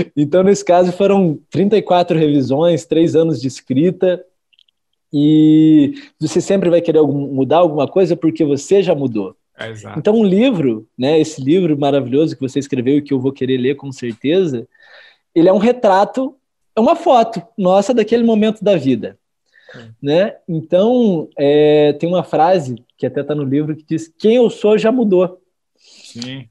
então, 0.17 0.45
nesse 0.45 0.65
caso, 0.65 0.93
foram 0.93 1.41
34 1.51 2.17
revisões, 2.17 2.87
três 2.87 3.17
anos 3.17 3.41
de 3.41 3.49
escrita, 3.49 4.25
e 5.13 5.95
você 6.21 6.41
sempre 6.41 6.71
vai 6.71 6.81
querer 6.81 7.03
mudar 7.03 7.59
alguma 7.59 7.89
coisa 7.89 8.17
porque 8.17 8.45
você 8.45 8.83
já 8.83 8.95
mudou. 8.95 9.37
É, 9.59 9.73
então, 9.97 10.15
um 10.15 10.25
livro, 10.25 10.87
né, 10.97 11.19
esse 11.19 11.43
livro 11.43 11.77
maravilhoso 11.77 12.37
que 12.37 12.41
você 12.41 12.59
escreveu 12.59 12.99
e 12.99 13.03
que 13.03 13.13
eu 13.13 13.21
vou 13.21 13.33
querer 13.33 13.57
ler 13.57 13.75
com 13.75 13.91
certeza, 13.91 14.69
ele 15.35 15.49
é 15.49 15.53
um 15.53 15.59
retrato 15.59 16.35
é 16.79 16.81
uma 16.81 16.95
foto 16.95 17.43
nossa 17.59 17.93
daquele 17.93 18.23
momento 18.23 18.63
da 18.63 18.77
vida. 18.77 19.19
Né? 20.01 20.37
Então, 20.49 21.29
é, 21.37 21.93
tem 21.95 22.09
uma 22.09 22.23
frase 22.23 22.77
que 22.97 23.05
até 23.05 23.21
está 23.21 23.35
no 23.35 23.43
livro 23.43 23.75
que 23.75 23.85
diz: 23.85 24.09
Quem 24.17 24.37
eu 24.37 24.49
sou 24.49 24.79
já 24.79 24.93
mudou. 24.93 25.43
Sim. 25.77 26.49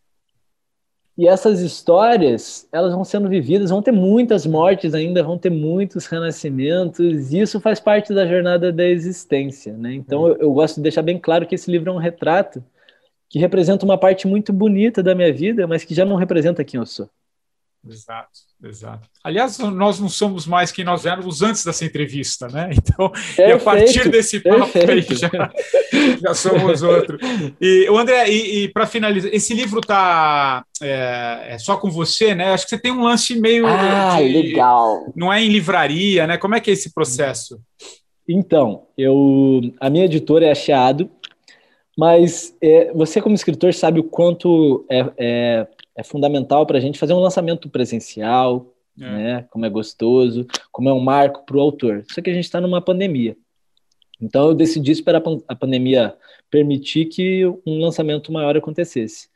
E 1.17 1.27
essas 1.27 1.61
histórias, 1.61 2.67
elas 2.71 2.93
vão 2.93 3.03
sendo 3.03 3.27
vividas, 3.27 3.71
vão 3.71 3.81
ter 3.81 3.91
muitas 3.91 4.45
mortes 4.45 4.93
ainda, 4.93 5.23
vão 5.23 5.37
ter 5.37 5.49
muitos 5.49 6.05
renascimentos, 6.05 7.31
e 7.33 7.39
isso 7.39 7.59
faz 7.59 7.79
parte 7.79 8.13
da 8.13 8.27
jornada 8.27 8.71
da 8.71 8.85
existência. 8.85 9.75
Né? 9.75 9.95
Então, 9.95 10.27
eu, 10.27 10.37
eu 10.37 10.53
gosto 10.53 10.75
de 10.75 10.83
deixar 10.83 11.01
bem 11.01 11.17
claro 11.19 11.47
que 11.47 11.55
esse 11.55 11.71
livro 11.71 11.89
é 11.89 11.93
um 11.93 11.97
retrato 11.97 12.63
que 13.29 13.39
representa 13.39 13.85
uma 13.85 13.97
parte 13.97 14.27
muito 14.27 14.53
bonita 14.53 15.03
da 15.03 15.15
minha 15.15 15.33
vida, 15.33 15.67
mas 15.67 15.83
que 15.85 15.95
já 15.95 16.05
não 16.05 16.17
representa 16.17 16.63
quem 16.63 16.79
eu 16.79 16.85
sou. 16.85 17.09
Exato, 17.91 18.29
exato. 18.63 19.09
Aliás, 19.23 19.57
nós 19.59 19.99
não 19.99 20.09
somos 20.09 20.45
mais 20.45 20.71
quem 20.71 20.83
nós 20.83 21.05
éramos 21.05 21.41
antes 21.41 21.63
dessa 21.63 21.85
entrevista, 21.85 22.47
né? 22.47 22.69
Então, 22.77 23.09
perfeito, 23.09 23.49
e 23.49 23.51
a 23.51 23.59
partir 23.59 24.09
desse 24.09 24.39
papo 24.39 24.71
aí 24.89 25.01
já, 25.01 25.29
já 26.21 26.33
somos 26.33 26.81
outro. 26.81 27.17
E 27.59 27.89
o 27.89 27.97
André, 27.97 28.29
e, 28.29 28.63
e 28.63 28.67
para 28.69 28.87
finalizar, 28.87 29.33
esse 29.33 29.53
livro 29.53 29.81
tá 29.81 30.65
é, 30.81 31.47
é, 31.49 31.57
só 31.57 31.77
com 31.77 31.89
você, 31.89 32.33
né? 32.33 32.53
Acho 32.53 32.63
que 32.65 32.69
você 32.71 32.79
tem 32.79 32.91
um 32.91 33.03
lance 33.03 33.39
meio. 33.39 33.65
Ah, 33.67 34.17
de, 34.17 34.27
legal. 34.27 35.11
Não 35.15 35.31
é 35.31 35.43
em 35.43 35.49
livraria, 35.49 36.25
né? 36.27 36.37
Como 36.37 36.55
é 36.55 36.59
que 36.59 36.69
é 36.69 36.73
esse 36.73 36.93
processo? 36.93 37.59
Então, 38.27 38.87
eu, 38.97 39.61
a 39.79 39.89
minha 39.89 40.05
editora 40.05 40.45
é 40.45 40.51
a 40.51 40.55
Chiado, 40.55 41.09
mas 41.97 42.55
é, 42.61 42.91
você, 42.93 43.21
como 43.21 43.33
escritor, 43.33 43.73
sabe 43.73 43.99
o 43.99 44.03
quanto 44.03 44.85
é, 44.89 45.11
é 45.17 45.67
é 45.97 46.03
fundamental 46.03 46.65
para 46.65 46.77
a 46.77 46.81
gente 46.81 46.99
fazer 46.99 47.13
um 47.13 47.19
lançamento 47.19 47.67
presencial, 47.67 48.71
é. 48.99 49.01
né? 49.01 49.47
Como 49.49 49.65
é 49.65 49.69
gostoso, 49.69 50.45
como 50.71 50.87
é 50.87 50.93
um 50.93 50.99
marco 50.99 51.43
para 51.43 51.57
o 51.57 51.59
autor. 51.59 52.05
Só 52.07 52.21
que 52.21 52.29
a 52.29 52.33
gente 52.33 52.45
está 52.45 52.61
numa 52.61 52.79
pandemia. 52.79 53.35
Então 54.21 54.49
eu 54.49 54.53
decidi 54.53 54.91
esperar 54.91 55.21
a 55.47 55.55
pandemia 55.55 56.15
permitir 56.49 57.05
que 57.05 57.45
um 57.65 57.79
lançamento 57.79 58.31
maior 58.31 58.55
acontecesse. 58.55 59.27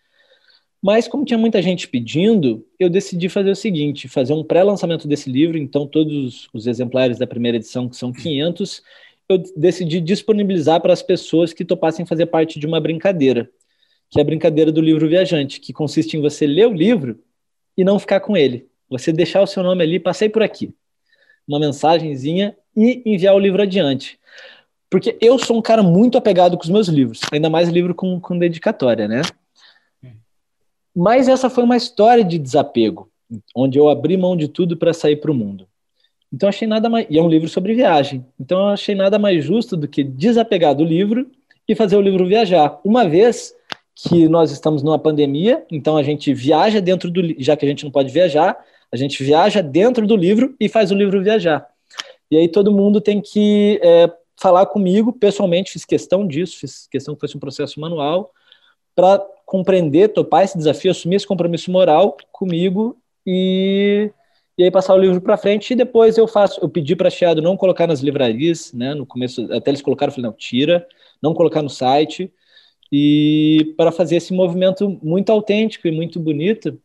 Mas 0.82 1.08
como 1.08 1.26
tinha 1.26 1.38
muita 1.38 1.62
gente 1.62 1.88
pedindo, 1.88 2.66
eu 2.80 2.90
decidi 2.90 3.30
fazer 3.30 3.52
o 3.52 3.56
seguinte, 3.56 4.08
fazer 4.08 4.34
um 4.34 4.44
pré-lançamento 4.44 5.08
desse 5.08 5.30
livro, 5.30 5.58
então 5.58 5.86
todos 5.86 6.50
os 6.52 6.66
exemplares 6.66 7.20
da 7.20 7.28
primeira 7.28 7.58
edição, 7.58 7.88
que 7.88 7.96
são 7.96 8.12
500, 8.12 8.82
eu 9.30 9.38
decidi 9.56 10.02
disponibilizar 10.02 10.82
para 10.82 10.92
as 10.92 11.04
pessoas 11.04 11.54
que 11.54 11.64
topassem 11.64 12.06
fazer 12.06 12.26
parte 12.26 12.60
de 12.60 12.66
uma 12.66 12.80
brincadeira 12.80 13.48
que 14.12 14.20
é 14.20 14.22
a 14.22 14.26
brincadeira 14.26 14.72
do 14.72 14.82
livro 14.82 15.08
viajante, 15.08 15.62
que 15.62 15.72
consiste 15.72 16.18
em 16.18 16.22
você 16.22 16.46
ler 16.46 16.68
o 16.68 16.74
livro 16.74 17.18
e 17.78 17.84
não 17.84 17.98
ficar 17.98 18.20
com 18.20 18.36
ele. 18.36 18.68
Você 18.90 19.14
deixar 19.14 19.42
o 19.42 19.48
seu 19.48 19.64
nome 19.64 19.82
ali, 19.82 20.00
passei 20.00 20.28
por 20.28 20.44
aqui. 20.44 20.76
Uma 21.48 21.60
mensagenzinha 21.60 22.56
e 22.76 23.02
enviar 23.06 23.34
o 23.34 23.40
livro 23.40 23.62
adiante. 23.62 24.20
Porque 24.90 25.18
eu 25.22 25.40
sou 25.40 25.58
um 25.58 25.62
cara 25.62 25.82
muito 25.82 26.18
apegado 26.18 26.58
com 26.58 26.64
os 26.64 26.70
meus 26.70 26.90
livros, 26.90 27.22
ainda 27.32 27.50
mais 27.50 27.70
livro 27.70 27.96
com, 27.96 28.20
com 28.20 28.38
dedicatória, 28.38 29.08
né? 29.08 29.22
Mas 30.94 31.30
essa 31.30 31.50
foi 31.50 31.64
uma 31.64 31.78
história 31.78 32.24
de 32.24 32.38
desapego, 32.38 33.10
onde 33.56 33.80
eu 33.80 33.88
abri 33.88 34.18
mão 34.18 34.36
de 34.36 34.50
tudo 34.50 34.76
para 34.76 34.94
sair 34.94 35.16
para 35.16 35.32
o 35.32 35.34
mundo. 35.34 35.66
Então 36.34 36.50
achei 36.50 36.68
nada 36.68 36.90
mais. 36.90 37.08
E 37.10 37.18
é 37.18 37.22
um 37.22 37.30
livro 37.30 37.48
sobre 37.48 37.74
viagem. 37.74 38.26
Então 38.38 38.68
achei 38.68 38.94
nada 38.94 39.18
mais 39.18 39.42
justo 39.42 39.78
do 39.78 39.88
que 39.88 40.04
desapegar 40.04 40.76
do 40.76 40.84
livro 40.84 41.32
e 41.66 41.74
fazer 41.74 41.96
o 41.96 42.02
livro 42.02 42.28
viajar. 42.28 42.78
Uma 42.84 43.08
vez 43.08 43.56
que 44.04 44.28
nós 44.28 44.52
estamos 44.52 44.82
numa 44.82 44.98
pandemia, 44.98 45.64
então 45.70 45.96
a 45.96 46.04
gente 46.04 46.34
viaja 46.34 46.82
dentro 46.82 47.12
do 47.12 47.22
já 47.38 47.56
que 47.56 47.66
a 47.66 47.70
gente 47.70 47.84
não 47.84 47.92
pode 47.92 48.12
viajar, 48.12 48.58
a 48.92 48.98
gente 48.98 49.24
viaja 49.24 49.62
dentro 49.62 50.08
do 50.08 50.16
livro 50.16 50.56
e 50.60 50.68
faz 50.68 50.92
o 50.92 50.96
livro 50.96 51.22
viajar. 51.22 51.68
E 52.30 52.38
aí 52.38 52.48
todo 52.48 52.72
mundo 52.72 53.00
tem 53.00 53.22
que 53.22 53.80
é, 53.84 54.12
falar 54.36 54.66
comigo 54.66 55.14
pessoalmente, 55.14 55.72
fiz 55.72 55.86
questão 55.86 56.28
disso, 56.28 56.58
fiz 56.60 56.88
questão 56.88 57.14
que 57.14 57.22
fosse 57.22 57.38
um 57.38 57.40
processo 57.40 57.80
manual 57.80 58.32
para 58.96 59.20
compreender, 59.46 60.10
topar 60.10 60.44
esse 60.44 60.58
desafio, 60.58 60.92
assumir 60.92 61.18
esse 61.18 61.28
compromisso 61.28 61.72
moral 61.72 62.18
comigo 62.32 62.98
e 63.26 64.12
e 64.58 64.64
aí 64.64 64.70
passar 64.70 64.94
o 64.94 64.98
livro 64.98 65.22
para 65.22 65.38
frente 65.38 65.72
e 65.72 65.76
depois 65.76 66.18
eu 66.18 66.28
faço, 66.28 66.60
eu 66.62 66.70
pedi 66.70 66.96
para 66.96 67.08
a 67.08 67.12
Chiado 67.12 67.42
não 67.42 67.56
colocar 67.56 67.88
nas 67.88 68.02
livrarias, 68.02 68.72
né? 68.74 68.94
No 68.94 69.06
começo 69.06 69.52
até 69.52 69.72
eles 69.72 69.82
colocaram, 69.82 70.12
eu 70.12 70.16
falei 70.16 70.30
não, 70.30 70.38
tira, 70.38 70.86
não 71.22 71.34
colocar 71.34 71.62
no 71.62 71.70
site 71.70 72.32
e 72.92 73.74
para 73.78 73.92
fazer 73.92 74.18
esse 74.18 74.34
movimento 74.34 75.00
muito 75.02 75.32
autêntico 75.32 75.88
e 75.88 75.92
muito 75.92 76.20
bonito 76.20 76.78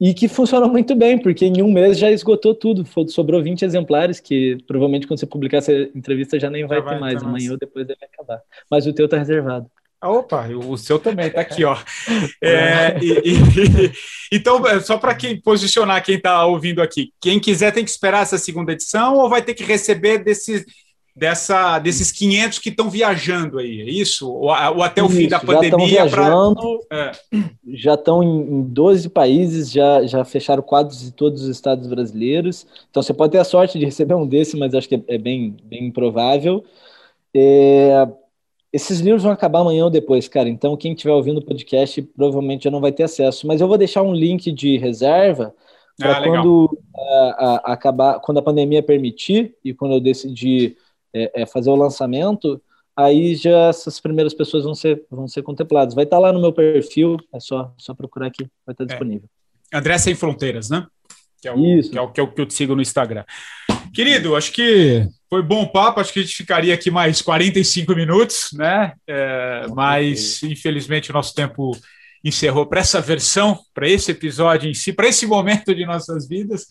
e 0.00 0.14
que 0.14 0.28
funcionou 0.28 0.68
muito 0.68 0.94
bem, 0.94 1.18
porque 1.18 1.44
em 1.44 1.60
um 1.60 1.72
mês 1.72 1.98
já 1.98 2.10
esgotou 2.10 2.54
tudo, 2.54 2.86
sobrou 3.08 3.42
20 3.42 3.64
exemplares, 3.64 4.20
que 4.20 4.58
provavelmente 4.66 5.06
quando 5.06 5.18
você 5.18 5.26
publicar 5.26 5.58
essa 5.58 5.72
entrevista 5.72 6.38
já 6.38 6.48
nem 6.48 6.66
vai, 6.66 6.78
já 6.78 6.84
vai 6.84 6.94
ter 6.94 7.00
mais, 7.00 7.22
amanhã 7.22 7.52
ou 7.52 7.58
depois 7.58 7.86
deve 7.86 8.04
acabar. 8.04 8.40
Mas 8.70 8.86
o 8.86 8.92
teu 8.92 9.06
está 9.06 9.18
reservado. 9.18 9.68
Opa, 10.00 10.46
o 10.46 10.76
seu 10.76 11.00
também 11.00 11.26
está 11.26 11.40
aqui, 11.40 11.64
ó. 11.64 11.76
É, 12.40 12.96
e, 13.02 13.32
e, 13.32 13.92
então, 14.32 14.64
é, 14.68 14.78
só 14.78 14.96
para 14.96 15.16
quem 15.16 15.40
posicionar 15.40 16.04
quem 16.04 16.14
está 16.14 16.46
ouvindo 16.46 16.80
aqui, 16.80 17.12
quem 17.20 17.40
quiser 17.40 17.72
tem 17.72 17.84
que 17.84 17.90
esperar 17.90 18.22
essa 18.22 18.38
segunda 18.38 18.72
edição 18.72 19.16
ou 19.16 19.28
vai 19.28 19.42
ter 19.42 19.54
que 19.54 19.64
receber 19.64 20.18
desses 20.18 20.64
dessa, 21.18 21.80
desses 21.80 22.12
500 22.12 22.58
que 22.60 22.68
estão 22.68 22.88
viajando 22.88 23.58
aí, 23.58 23.80
é 23.80 23.90
isso? 23.90 24.30
Ou, 24.30 24.50
ou 24.50 24.82
até 24.82 25.02
o 25.02 25.06
isso, 25.06 25.16
fim 25.16 25.28
da 25.28 25.40
pandemia? 25.40 25.88
Já 25.88 26.06
estão 26.06 26.14
viajando, 26.14 26.78
pra... 26.88 26.98
é. 26.98 27.12
já 27.74 27.94
estão 27.94 28.22
em, 28.22 28.40
em 28.40 28.62
12 28.62 29.08
países, 29.08 29.70
já, 29.70 30.06
já 30.06 30.24
fecharam 30.24 30.62
quadros 30.62 31.00
de 31.00 31.10
todos 31.10 31.42
os 31.42 31.48
estados 31.48 31.88
brasileiros. 31.88 32.66
Então 32.88 33.02
você 33.02 33.12
pode 33.12 33.32
ter 33.32 33.38
a 33.38 33.44
sorte 33.44 33.78
de 33.78 33.84
receber 33.84 34.14
um 34.14 34.26
desse, 34.26 34.56
mas 34.56 34.74
acho 34.74 34.88
que 34.88 34.94
é, 34.94 35.02
é 35.08 35.18
bem, 35.18 35.56
bem 35.64 35.86
improvável. 35.86 36.64
É, 37.34 38.06
esses 38.72 39.00
livros 39.00 39.24
vão 39.24 39.32
acabar 39.32 39.60
amanhã 39.60 39.84
ou 39.84 39.90
depois, 39.90 40.28
cara. 40.28 40.48
Então 40.48 40.76
quem 40.76 40.92
estiver 40.92 41.12
ouvindo 41.12 41.38
o 41.38 41.44
podcast 41.44 42.00
provavelmente 42.00 42.64
já 42.64 42.70
não 42.70 42.80
vai 42.80 42.92
ter 42.92 43.02
acesso. 43.02 43.44
Mas 43.44 43.60
eu 43.60 43.66
vou 43.66 43.76
deixar 43.76 44.02
um 44.02 44.14
link 44.14 44.52
de 44.52 44.78
reserva 44.78 45.52
para 45.98 46.18
ah, 46.18 46.22
quando 46.22 46.78
a, 46.96 47.00
a, 47.00 47.72
acabar, 47.72 48.20
quando 48.20 48.38
a 48.38 48.42
pandemia 48.42 48.84
permitir 48.84 49.56
e 49.64 49.74
quando 49.74 49.94
eu 49.94 50.00
decidir 50.00 50.76
é, 51.14 51.42
é 51.42 51.46
fazer 51.46 51.70
o 51.70 51.76
lançamento, 51.76 52.60
aí 52.96 53.34
já 53.34 53.68
essas 53.68 54.00
primeiras 54.00 54.34
pessoas 54.34 54.64
vão 54.64 54.74
ser, 54.74 55.04
vão 55.10 55.28
ser 55.28 55.42
contempladas. 55.42 55.94
Vai 55.94 56.04
estar 56.04 56.18
lá 56.18 56.32
no 56.32 56.40
meu 56.40 56.52
perfil, 56.52 57.16
é 57.32 57.40
só, 57.40 57.72
só 57.78 57.94
procurar 57.94 58.26
aqui, 58.26 58.48
vai 58.66 58.72
estar 58.72 58.84
é. 58.84 58.86
disponível. 58.86 59.28
André 59.72 59.98
Sem 59.98 60.14
Fronteiras, 60.14 60.70
né? 60.70 60.86
Que 61.40 61.48
é, 61.48 61.54
o, 61.54 61.64
Isso. 61.64 61.90
Que, 61.90 61.98
é 61.98 62.00
o, 62.00 62.10
que 62.10 62.20
é 62.20 62.22
o 62.22 62.32
que 62.32 62.40
eu 62.40 62.46
te 62.46 62.54
sigo 62.54 62.74
no 62.74 62.82
Instagram. 62.82 63.24
Querido, 63.94 64.34
acho 64.34 64.52
que 64.52 65.06
foi 65.30 65.42
bom 65.42 65.66
papo, 65.66 66.00
acho 66.00 66.12
que 66.12 66.20
a 66.20 66.22
gente 66.22 66.34
ficaria 66.34 66.74
aqui 66.74 66.90
mais 66.90 67.22
45 67.22 67.94
minutos, 67.94 68.50
né? 68.52 68.92
É, 69.06 69.66
mas, 69.74 70.42
infelizmente, 70.42 71.10
o 71.10 71.14
nosso 71.14 71.34
tempo 71.34 71.76
encerrou 72.24 72.66
para 72.66 72.80
essa 72.80 73.00
versão, 73.00 73.58
para 73.72 73.88
esse 73.88 74.10
episódio 74.10 74.68
em 74.68 74.74
si, 74.74 74.92
para 74.92 75.08
esse 75.08 75.26
momento 75.26 75.74
de 75.74 75.86
nossas 75.86 76.26
vidas. 76.26 76.66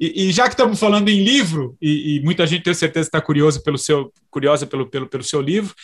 E, 0.00 0.28
e, 0.28 0.32
já 0.32 0.44
que 0.44 0.54
estamos 0.54 0.80
falando 0.80 1.10
em 1.10 1.22
livro, 1.22 1.76
e, 1.80 2.16
e 2.16 2.22
muita 2.22 2.46
gente 2.46 2.62
tem 2.62 2.72
certeza 2.72 3.06
está 3.06 3.20
curiosa 3.20 3.60
pelo 3.60 3.76
seu, 3.76 4.10
curiosa 4.30 4.66
pelo, 4.66 4.86
pelo, 4.86 5.06
pelo 5.06 5.22
seu 5.22 5.42
livro, 5.42 5.74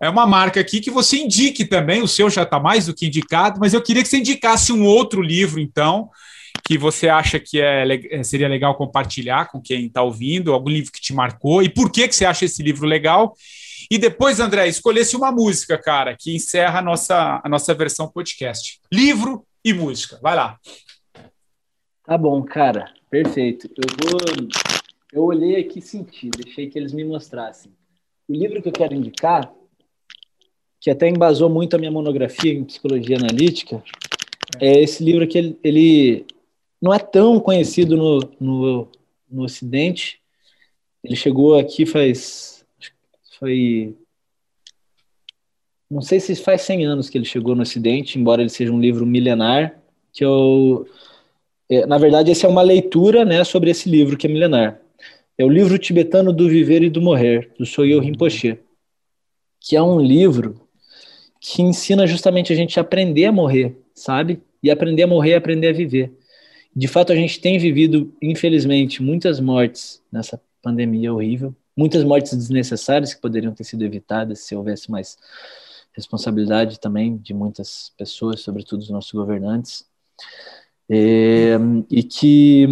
é 0.00 0.08
uma 0.08 0.26
marca 0.26 0.58
aqui 0.58 0.80
que 0.80 0.90
você 0.90 1.18
indique 1.18 1.66
também, 1.66 2.00
o 2.00 2.08
seu 2.08 2.30
já 2.30 2.44
está 2.44 2.58
mais 2.58 2.86
do 2.86 2.94
que 2.94 3.06
indicado, 3.06 3.60
mas 3.60 3.74
eu 3.74 3.82
queria 3.82 4.02
que 4.02 4.08
você 4.08 4.16
indicasse 4.16 4.72
um 4.72 4.86
outro 4.86 5.20
livro, 5.20 5.60
então, 5.60 6.08
que 6.64 6.78
você 6.78 7.10
acha 7.10 7.38
que 7.38 7.60
é, 7.60 7.84
é 8.10 8.22
seria 8.22 8.48
legal 8.48 8.74
compartilhar 8.76 9.50
com 9.50 9.60
quem 9.60 9.86
está 9.86 10.02
ouvindo, 10.02 10.54
algum 10.54 10.70
livro 10.70 10.90
que 10.90 11.00
te 11.00 11.12
marcou 11.12 11.62
e 11.62 11.68
por 11.68 11.92
que, 11.92 12.08
que 12.08 12.16
você 12.16 12.24
acha 12.24 12.46
esse 12.46 12.62
livro 12.62 12.86
legal. 12.86 13.34
E 13.90 13.98
depois, 13.98 14.40
André, 14.40 14.68
escolhesse 14.68 15.16
uma 15.16 15.30
música, 15.30 15.76
cara, 15.76 16.16
que 16.16 16.34
encerra 16.34 16.78
a 16.78 16.82
nossa, 16.82 17.40
a 17.44 17.48
nossa 17.48 17.74
versão 17.74 18.08
podcast. 18.08 18.80
Livro 18.90 19.44
e 19.62 19.74
música. 19.74 20.18
Vai 20.22 20.34
lá. 20.34 20.58
Tá 22.06 22.16
bom, 22.16 22.42
cara. 22.42 22.99
Perfeito. 23.10 23.68
Eu 23.76 24.08
vou. 24.08 24.48
Eu 25.12 25.24
olhei 25.24 25.56
aqui 25.56 25.80
e 25.80 25.82
senti, 25.82 26.30
deixei 26.30 26.70
que 26.70 26.78
eles 26.78 26.92
me 26.92 27.04
mostrassem. 27.04 27.72
O 28.28 28.32
livro 28.32 28.62
que 28.62 28.68
eu 28.68 28.72
quero 28.72 28.94
indicar, 28.94 29.52
que 30.78 30.88
até 30.88 31.08
embasou 31.08 31.50
muito 31.50 31.74
a 31.74 31.78
minha 31.78 31.90
monografia 31.90 32.52
em 32.52 32.64
psicologia 32.64 33.16
analítica, 33.16 33.82
é 34.60 34.80
esse 34.80 35.02
livro 35.02 35.26
que 35.26 35.36
ele, 35.36 35.58
ele 35.64 36.26
não 36.80 36.94
é 36.94 36.98
tão 37.00 37.40
conhecido 37.40 37.96
no, 37.96 38.20
no, 38.40 38.88
no 39.28 39.42
Ocidente. 39.42 40.20
Ele 41.02 41.16
chegou 41.16 41.58
aqui 41.58 41.84
faz. 41.84 42.64
Foi. 43.38 43.96
Não 45.90 46.00
sei 46.00 46.20
se 46.20 46.36
faz 46.36 46.62
100 46.62 46.86
anos 46.86 47.10
que 47.10 47.18
ele 47.18 47.24
chegou 47.24 47.56
no 47.56 47.62
Ocidente, 47.62 48.16
embora 48.16 48.40
ele 48.40 48.48
seja 48.48 48.72
um 48.72 48.80
livro 48.80 49.04
milenar, 49.04 49.82
que 50.12 50.24
eu. 50.24 50.86
É, 50.86 51.09
na 51.86 51.98
verdade, 51.98 52.30
essa 52.30 52.46
é 52.46 52.50
uma 52.50 52.62
leitura 52.62 53.24
né, 53.24 53.44
sobre 53.44 53.70
esse 53.70 53.88
livro 53.88 54.16
que 54.16 54.26
é 54.26 54.30
milenar. 54.30 54.80
É 55.38 55.44
o 55.44 55.48
livro 55.48 55.78
tibetano 55.78 56.32
do 56.32 56.48
Viver 56.48 56.82
e 56.82 56.90
do 56.90 57.00
Morrer, 57.00 57.52
do 57.58 57.64
Soyo 57.64 58.00
Rinpoche, 58.00 58.58
que 59.60 59.76
é 59.76 59.82
um 59.82 60.00
livro 60.00 60.68
que 61.40 61.62
ensina 61.62 62.06
justamente 62.06 62.52
a 62.52 62.56
gente 62.56 62.78
a 62.78 62.82
aprender 62.82 63.26
a 63.26 63.32
morrer, 63.32 63.76
sabe? 63.94 64.42
E 64.62 64.70
aprender 64.70 65.04
a 65.04 65.06
morrer, 65.06 65.34
aprender 65.34 65.68
a 65.68 65.72
viver. 65.72 66.12
De 66.74 66.86
fato, 66.86 67.12
a 67.12 67.16
gente 67.16 67.40
tem 67.40 67.58
vivido, 67.58 68.12
infelizmente, 68.20 69.02
muitas 69.02 69.40
mortes 69.40 70.02
nessa 70.12 70.40
pandemia 70.62 71.12
horrível, 71.12 71.54
muitas 71.76 72.04
mortes 72.04 72.36
desnecessárias 72.36 73.14
que 73.14 73.20
poderiam 73.20 73.54
ter 73.54 73.64
sido 73.64 73.84
evitadas 73.84 74.40
se 74.40 74.54
houvesse 74.54 74.90
mais 74.90 75.16
responsabilidade 75.92 76.78
também 76.78 77.16
de 77.16 77.32
muitas 77.32 77.92
pessoas, 77.96 78.40
sobretudo 78.40 78.80
os 78.80 78.90
nossos 78.90 79.12
governantes, 79.12 79.84
é, 80.90 81.56
e 81.88 82.02
que 82.02 82.66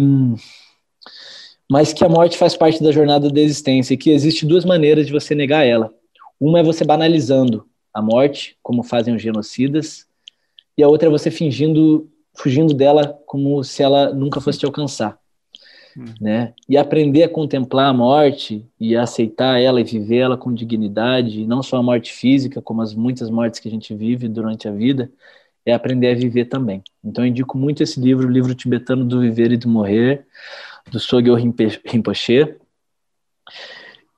mas 1.71 1.93
que 1.93 2.03
a 2.03 2.09
morte 2.09 2.35
faz 2.37 2.57
parte 2.57 2.81
da 2.83 2.91
jornada 2.91 3.29
da 3.29 3.39
existência 3.39 3.93
e 3.93 3.97
que 3.97 4.09
existe 4.09 4.45
duas 4.45 4.65
maneiras 4.65 5.05
de 5.05 5.13
você 5.13 5.35
negar 5.35 5.65
ela. 5.65 5.93
Uma 6.39 6.59
é 6.59 6.63
você 6.63 6.83
banalizando 6.83 7.67
a 7.93 8.01
morte, 8.01 8.57
como 8.63 8.81
fazem 8.81 9.15
os 9.15 9.21
genocidas, 9.21 10.07
e 10.75 10.81
a 10.81 10.87
outra 10.87 11.07
é 11.07 11.11
você 11.11 11.29
fingindo, 11.29 12.09
fugindo 12.33 12.73
dela 12.73 13.19
como 13.25 13.63
se 13.63 13.83
ela 13.83 14.11
nunca 14.11 14.41
fosse 14.41 14.57
te 14.57 14.65
alcançar. 14.65 15.19
Hum. 15.95 16.05
Né? 16.19 16.53
E 16.67 16.75
aprender 16.75 17.23
a 17.23 17.29
contemplar 17.29 17.89
a 17.89 17.93
morte 17.93 18.65
e 18.79 18.95
a 18.95 19.03
aceitar 19.03 19.61
ela 19.61 19.79
e 19.79 19.83
viver 19.83 20.19
ela 20.19 20.37
com 20.37 20.53
dignidade, 20.53 21.45
não 21.45 21.61
só 21.61 21.77
a 21.77 21.83
morte 21.83 22.11
física, 22.11 22.61
como 22.61 22.81
as 22.81 22.95
muitas 22.95 23.29
mortes 23.29 23.59
que 23.59 23.67
a 23.67 23.71
gente 23.71 23.93
vive 23.93 24.27
durante 24.27 24.67
a 24.67 24.71
vida, 24.71 25.11
é 25.69 25.73
aprender 25.73 26.11
a 26.11 26.15
viver 26.15 26.45
também. 26.45 26.83
Então 27.03 27.23
eu 27.23 27.29
indico 27.29 27.57
muito 27.57 27.81
esse 27.83 27.99
livro, 27.99 28.27
o 28.27 28.31
livro 28.31 28.53
tibetano 28.53 29.05
do 29.05 29.21
viver 29.21 29.51
e 29.51 29.57
do 29.57 29.69
morrer, 29.69 30.25
do 30.91 30.99
Sogyo 30.99 31.35
Rinpoche. 31.35 32.55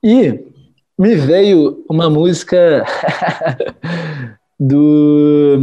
E 0.02 0.44
me 0.98 1.14
veio 1.14 1.84
uma 1.88 2.10
música 2.10 2.84
do 4.58 5.58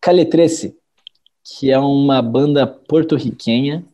Caletrece, 0.00 0.76
que 1.42 1.70
é 1.70 1.78
uma 1.78 2.22
banda 2.22 2.66
porto-riquenha 2.66 3.84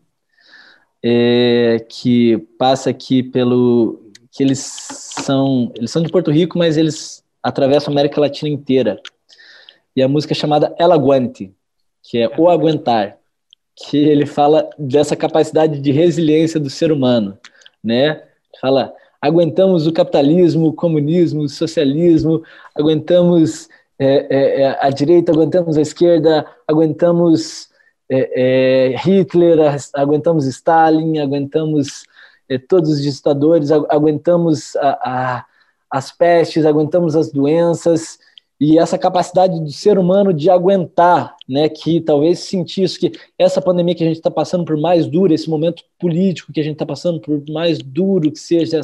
é, 1.03 1.85
que 1.89 2.39
passa 2.59 2.91
aqui 2.91 3.23
pelo 3.23 4.11
que 4.31 4.43
eles 4.43 4.59
são 4.59 5.73
eles 5.75 5.91
são 5.91 6.03
de 6.03 6.11
Porto 6.11 6.31
Rico, 6.31 6.59
mas 6.59 6.77
eles 6.77 7.25
atravessam 7.43 7.91
a 7.91 7.95
América 7.95 8.21
Latina 8.21 8.49
inteira. 8.49 9.01
E 10.01 10.03
a 10.03 10.09
música 10.09 10.33
é 10.33 10.35
chamada 10.35 10.75
El 10.79 10.93
Aguante, 10.93 11.55
que 12.03 12.17
é 12.17 12.31
o 12.39 12.49
aguentar 12.49 13.19
que 13.77 13.99
ele 13.99 14.25
fala 14.25 14.71
dessa 14.79 15.15
capacidade 15.15 15.79
de 15.79 15.93
resiliência 15.93 16.59
do 16.59 16.71
ser 16.71 16.91
humano, 16.91 17.37
né? 17.85 18.23
Fala, 18.63 18.95
aguentamos 19.21 19.87
o 19.87 19.93
capitalismo, 19.93 20.69
o 20.69 20.73
comunismo, 20.73 21.43
o 21.43 21.49
socialismo, 21.51 22.43
aguentamos 22.75 23.69
é, 23.99 24.27
é, 24.31 24.63
é 24.63 24.79
a 24.81 24.89
direita, 24.89 25.33
aguentamos 25.33 25.77
a 25.77 25.83
esquerda, 25.83 26.47
aguentamos 26.67 27.69
é, 28.09 28.93
é 28.93 28.97
Hitler, 28.97 29.59
aguentamos 29.93 30.47
Stalin, 30.47 31.19
aguentamos 31.19 32.05
todos 32.71 32.89
os 32.93 33.03
ditadores, 33.03 33.71
aguentamos 33.71 34.75
a, 34.77 34.89
a, 34.89 35.47
as 35.91 36.11
pestes, 36.11 36.65
aguentamos 36.65 37.15
as 37.15 37.31
doenças, 37.31 38.19
e 38.61 38.79
essa 38.79 38.99
capacidade 38.99 39.59
do 39.59 39.73
ser 39.73 39.99
humano 39.99 40.35
de 40.35 40.51
aguentar, 40.51 41.35
né, 41.49 41.67
que 41.69 41.99
talvez 41.99 42.41
sentir 42.41 42.83
isso, 42.83 43.01
que 43.01 43.11
essa 43.39 43.63
pandemia 43.63 43.95
que 43.95 44.05
a 44.05 44.07
gente 44.07 44.19
está 44.19 44.31
passando 44.31 44.67
por 44.67 44.77
mais 44.77 45.07
dura, 45.07 45.33
esse 45.33 45.49
momento 45.49 45.83
político 45.99 46.53
que 46.53 46.61
a 46.61 46.63
gente 46.63 46.75
está 46.75 46.85
passando 46.85 47.19
por 47.21 47.43
mais 47.49 47.79
duro 47.79 48.31
que 48.31 48.39
seja 48.39 48.79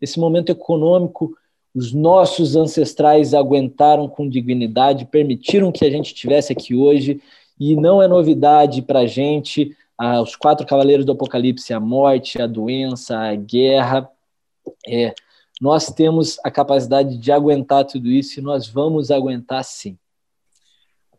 esse 0.00 0.20
momento 0.20 0.50
econômico, 0.50 1.36
os 1.74 1.92
nossos 1.92 2.54
ancestrais 2.54 3.34
aguentaram 3.34 4.08
com 4.08 4.28
dignidade, 4.28 5.04
permitiram 5.04 5.72
que 5.72 5.84
a 5.84 5.90
gente 5.90 6.06
estivesse 6.06 6.52
aqui 6.52 6.76
hoje, 6.76 7.20
e 7.58 7.74
não 7.74 8.00
é 8.00 8.06
novidade 8.06 8.80
para 8.80 9.00
a 9.00 9.06
gente, 9.06 9.76
ah, 9.98 10.22
os 10.22 10.36
quatro 10.36 10.66
cavaleiros 10.66 11.04
do 11.04 11.12
Apocalipse, 11.12 11.72
a 11.72 11.80
morte, 11.80 12.40
a 12.40 12.46
doença, 12.46 13.18
a 13.18 13.34
guerra, 13.34 14.08
é, 14.86 15.12
nós 15.60 15.86
temos 15.86 16.38
a 16.44 16.50
capacidade 16.50 17.16
de 17.16 17.32
aguentar 17.32 17.84
tudo 17.84 18.08
isso 18.08 18.38
e 18.38 18.42
nós 18.42 18.68
vamos 18.68 19.10
aguentar 19.10 19.64
sim. 19.64 19.98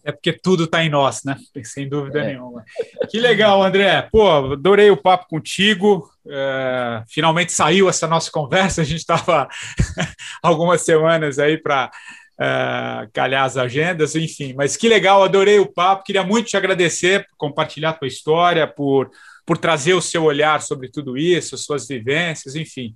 É 0.07 0.11
porque 0.11 0.31
tudo 0.31 0.63
está 0.63 0.81
em 0.85 0.89
nós, 0.89 1.23
né? 1.25 1.35
Sem 1.65 1.89
dúvida 1.89 2.21
é. 2.21 2.27
nenhuma. 2.27 2.63
Que 3.09 3.19
legal, 3.19 3.61
André. 3.61 4.07
Pô, 4.09 4.53
adorei 4.53 4.89
o 4.89 4.95
papo 4.95 5.27
contigo. 5.27 6.09
É, 6.25 7.03
finalmente 7.09 7.51
saiu 7.51 7.89
essa 7.89 8.07
nossa 8.07 8.31
conversa. 8.31 8.81
A 8.81 8.85
gente 8.85 8.99
estava 8.99 9.49
algumas 10.41 10.81
semanas 10.81 11.39
aí 11.39 11.57
para 11.57 11.91
é, 12.39 13.09
calhar 13.11 13.43
as 13.43 13.57
agendas, 13.57 14.15
enfim. 14.15 14.53
Mas 14.53 14.77
que 14.77 14.88
legal, 14.88 15.23
adorei 15.23 15.59
o 15.59 15.69
papo. 15.73 16.05
Queria 16.05 16.23
muito 16.23 16.47
te 16.47 16.55
agradecer 16.55 17.27
por 17.27 17.35
compartilhar 17.35 17.89
a 17.89 17.93
tua 17.93 18.07
história, 18.07 18.65
por, 18.65 19.09
por 19.45 19.57
trazer 19.57 19.93
o 19.93 20.01
seu 20.01 20.23
olhar 20.23 20.61
sobre 20.61 20.89
tudo 20.89 21.17
isso, 21.17 21.57
suas 21.57 21.85
vivências, 21.85 22.55
enfim. 22.55 22.95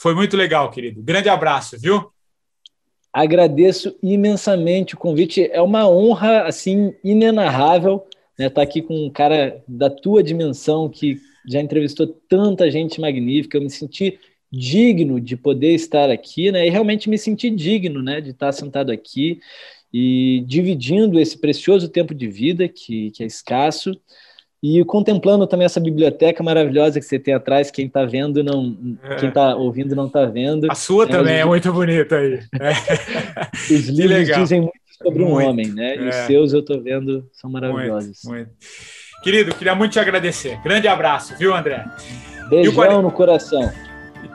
Foi 0.00 0.14
muito 0.14 0.34
legal, 0.34 0.70
querido. 0.70 1.02
Grande 1.02 1.28
abraço, 1.28 1.76
viu? 1.78 2.10
Agradeço 3.12 3.94
imensamente 4.02 4.94
o 4.94 4.98
convite. 4.98 5.50
É 5.52 5.60
uma 5.60 5.86
honra 5.86 6.44
assim 6.44 6.94
inenarrável 7.04 8.06
né, 8.38 8.46
estar 8.46 8.54
tá 8.54 8.62
aqui 8.62 8.80
com 8.80 8.94
um 8.94 9.10
cara 9.10 9.62
da 9.68 9.90
tua 9.90 10.22
dimensão 10.22 10.88
que 10.88 11.20
já 11.46 11.60
entrevistou 11.60 12.06
tanta 12.06 12.70
gente 12.70 12.98
magnífica. 12.98 13.58
Eu 13.58 13.62
me 13.62 13.68
senti 13.68 14.18
digno 14.50 15.20
de 15.20 15.36
poder 15.36 15.74
estar 15.74 16.08
aqui, 16.08 16.50
né? 16.50 16.66
E 16.66 16.70
realmente 16.70 17.10
me 17.10 17.18
senti 17.18 17.50
digno, 17.50 18.02
né, 18.02 18.22
de 18.22 18.30
estar 18.30 18.52
sentado 18.52 18.90
aqui 18.90 19.38
e 19.92 20.42
dividindo 20.46 21.20
esse 21.20 21.36
precioso 21.36 21.90
tempo 21.90 22.14
de 22.14 22.26
vida 22.26 22.66
que, 22.66 23.10
que 23.10 23.22
é 23.22 23.26
escasso 23.26 24.00
e 24.62 24.84
contemplando 24.84 25.46
também 25.46 25.64
essa 25.64 25.80
biblioteca 25.80 26.42
maravilhosa 26.42 27.00
que 27.00 27.06
você 27.06 27.18
tem 27.18 27.32
atrás, 27.32 27.70
quem 27.70 27.86
está 27.86 28.04
vendo 28.04 28.44
não, 28.44 28.76
é. 29.02 29.16
quem 29.16 29.30
está 29.30 29.54
ouvindo 29.56 29.96
não 29.96 30.06
está 30.06 30.26
vendo. 30.26 30.70
A 30.70 30.74
sua 30.74 31.04
é, 31.04 31.08
também 31.08 31.36
é 31.38 31.44
muito 31.44 31.72
bonita 31.72 32.16
aí. 32.16 32.40
É. 32.60 33.42
Os 33.72 33.88
livros 33.88 34.28
dizem 34.28 34.60
muito 34.60 34.80
sobre 35.02 35.24
muito. 35.24 35.34
um 35.34 35.48
homem, 35.48 35.68
né? 35.68 35.96
E 35.96 36.08
os 36.08 36.14
é. 36.14 36.26
seus 36.26 36.52
eu 36.52 36.60
estou 36.60 36.80
vendo 36.82 37.26
são 37.32 37.50
maravilhosos. 37.50 38.20
Muito, 38.24 38.48
muito. 38.48 38.50
Querido, 39.22 39.54
queria 39.54 39.74
muito 39.74 39.92
te 39.92 39.98
agradecer. 39.98 40.60
Grande 40.62 40.88
abraço, 40.88 41.34
viu, 41.38 41.54
André? 41.54 41.84
Beijão 42.50 43.00
no 43.00 43.10
coração. 43.10 43.70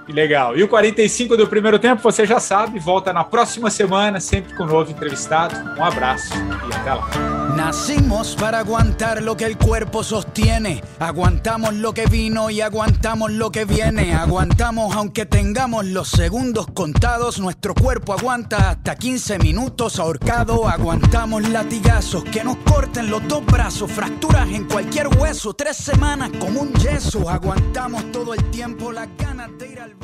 Legal. 0.07 0.57
E 0.57 0.63
o 0.63 0.67
45 0.67 1.35
do 1.35 1.47
primeiro 1.47 1.79
tempo, 1.79 2.01
você 2.01 2.25
já 2.25 2.39
sabe, 2.39 2.79
volta 2.79 3.11
na 3.11 3.23
próxima 3.23 3.69
semana, 3.69 4.19
sempre 4.19 4.53
com 4.55 4.63
um 4.63 4.67
novo 4.67 4.91
entrevistado. 4.91 5.55
Um 5.79 5.83
abraço 5.83 6.33
e 6.35 6.75
até 6.75 6.93
lá. 6.93 7.35
Nacimos 7.55 8.35
para 8.35 8.59
aguantar 8.59 9.23
lo 9.23 9.35
que 9.35 9.45
el 9.45 9.57
cuerpo 9.57 10.03
sostiene. 10.03 10.83
Aguantamos 10.99 11.73
lo 11.73 11.93
que 11.93 12.05
vino 12.05 12.49
y 12.49 12.59
aguantamos 12.59 13.31
lo 13.31 13.49
que 13.49 13.63
viene. 13.63 14.13
Aguantamos 14.13 14.93
aunque 14.93 15.25
tengamos 15.25 15.85
los 15.85 16.09
segundos 16.09 16.67
contados. 16.73 17.39
Nuestro 17.39 17.73
cuerpo 17.73 18.11
aguanta 18.11 18.71
hasta 18.71 18.95
15 18.95 19.39
minutos 19.39 19.99
ahorcado. 19.99 20.67
Aguantamos 20.67 21.47
latigazos 21.47 22.25
que 22.25 22.43
nos 22.43 22.57
corten 22.57 23.09
los 23.09 23.25
dos 23.27 23.45
brazos. 23.45 23.89
Fracturas 23.89 24.49
en 24.49 24.65
cualquier 24.65 25.07
hueso. 25.07 25.53
Tres 25.53 25.77
semanas 25.77 26.31
como 26.37 26.61
un 26.61 26.73
yeso. 26.73 27.29
Aguantamos 27.29 28.11
todo 28.11 28.33
el 28.33 28.43
tiempo 28.51 28.91
las 28.91 29.07
ganas 29.17 29.49
de 29.57 29.71
ir 29.71 29.79
al 29.79 29.94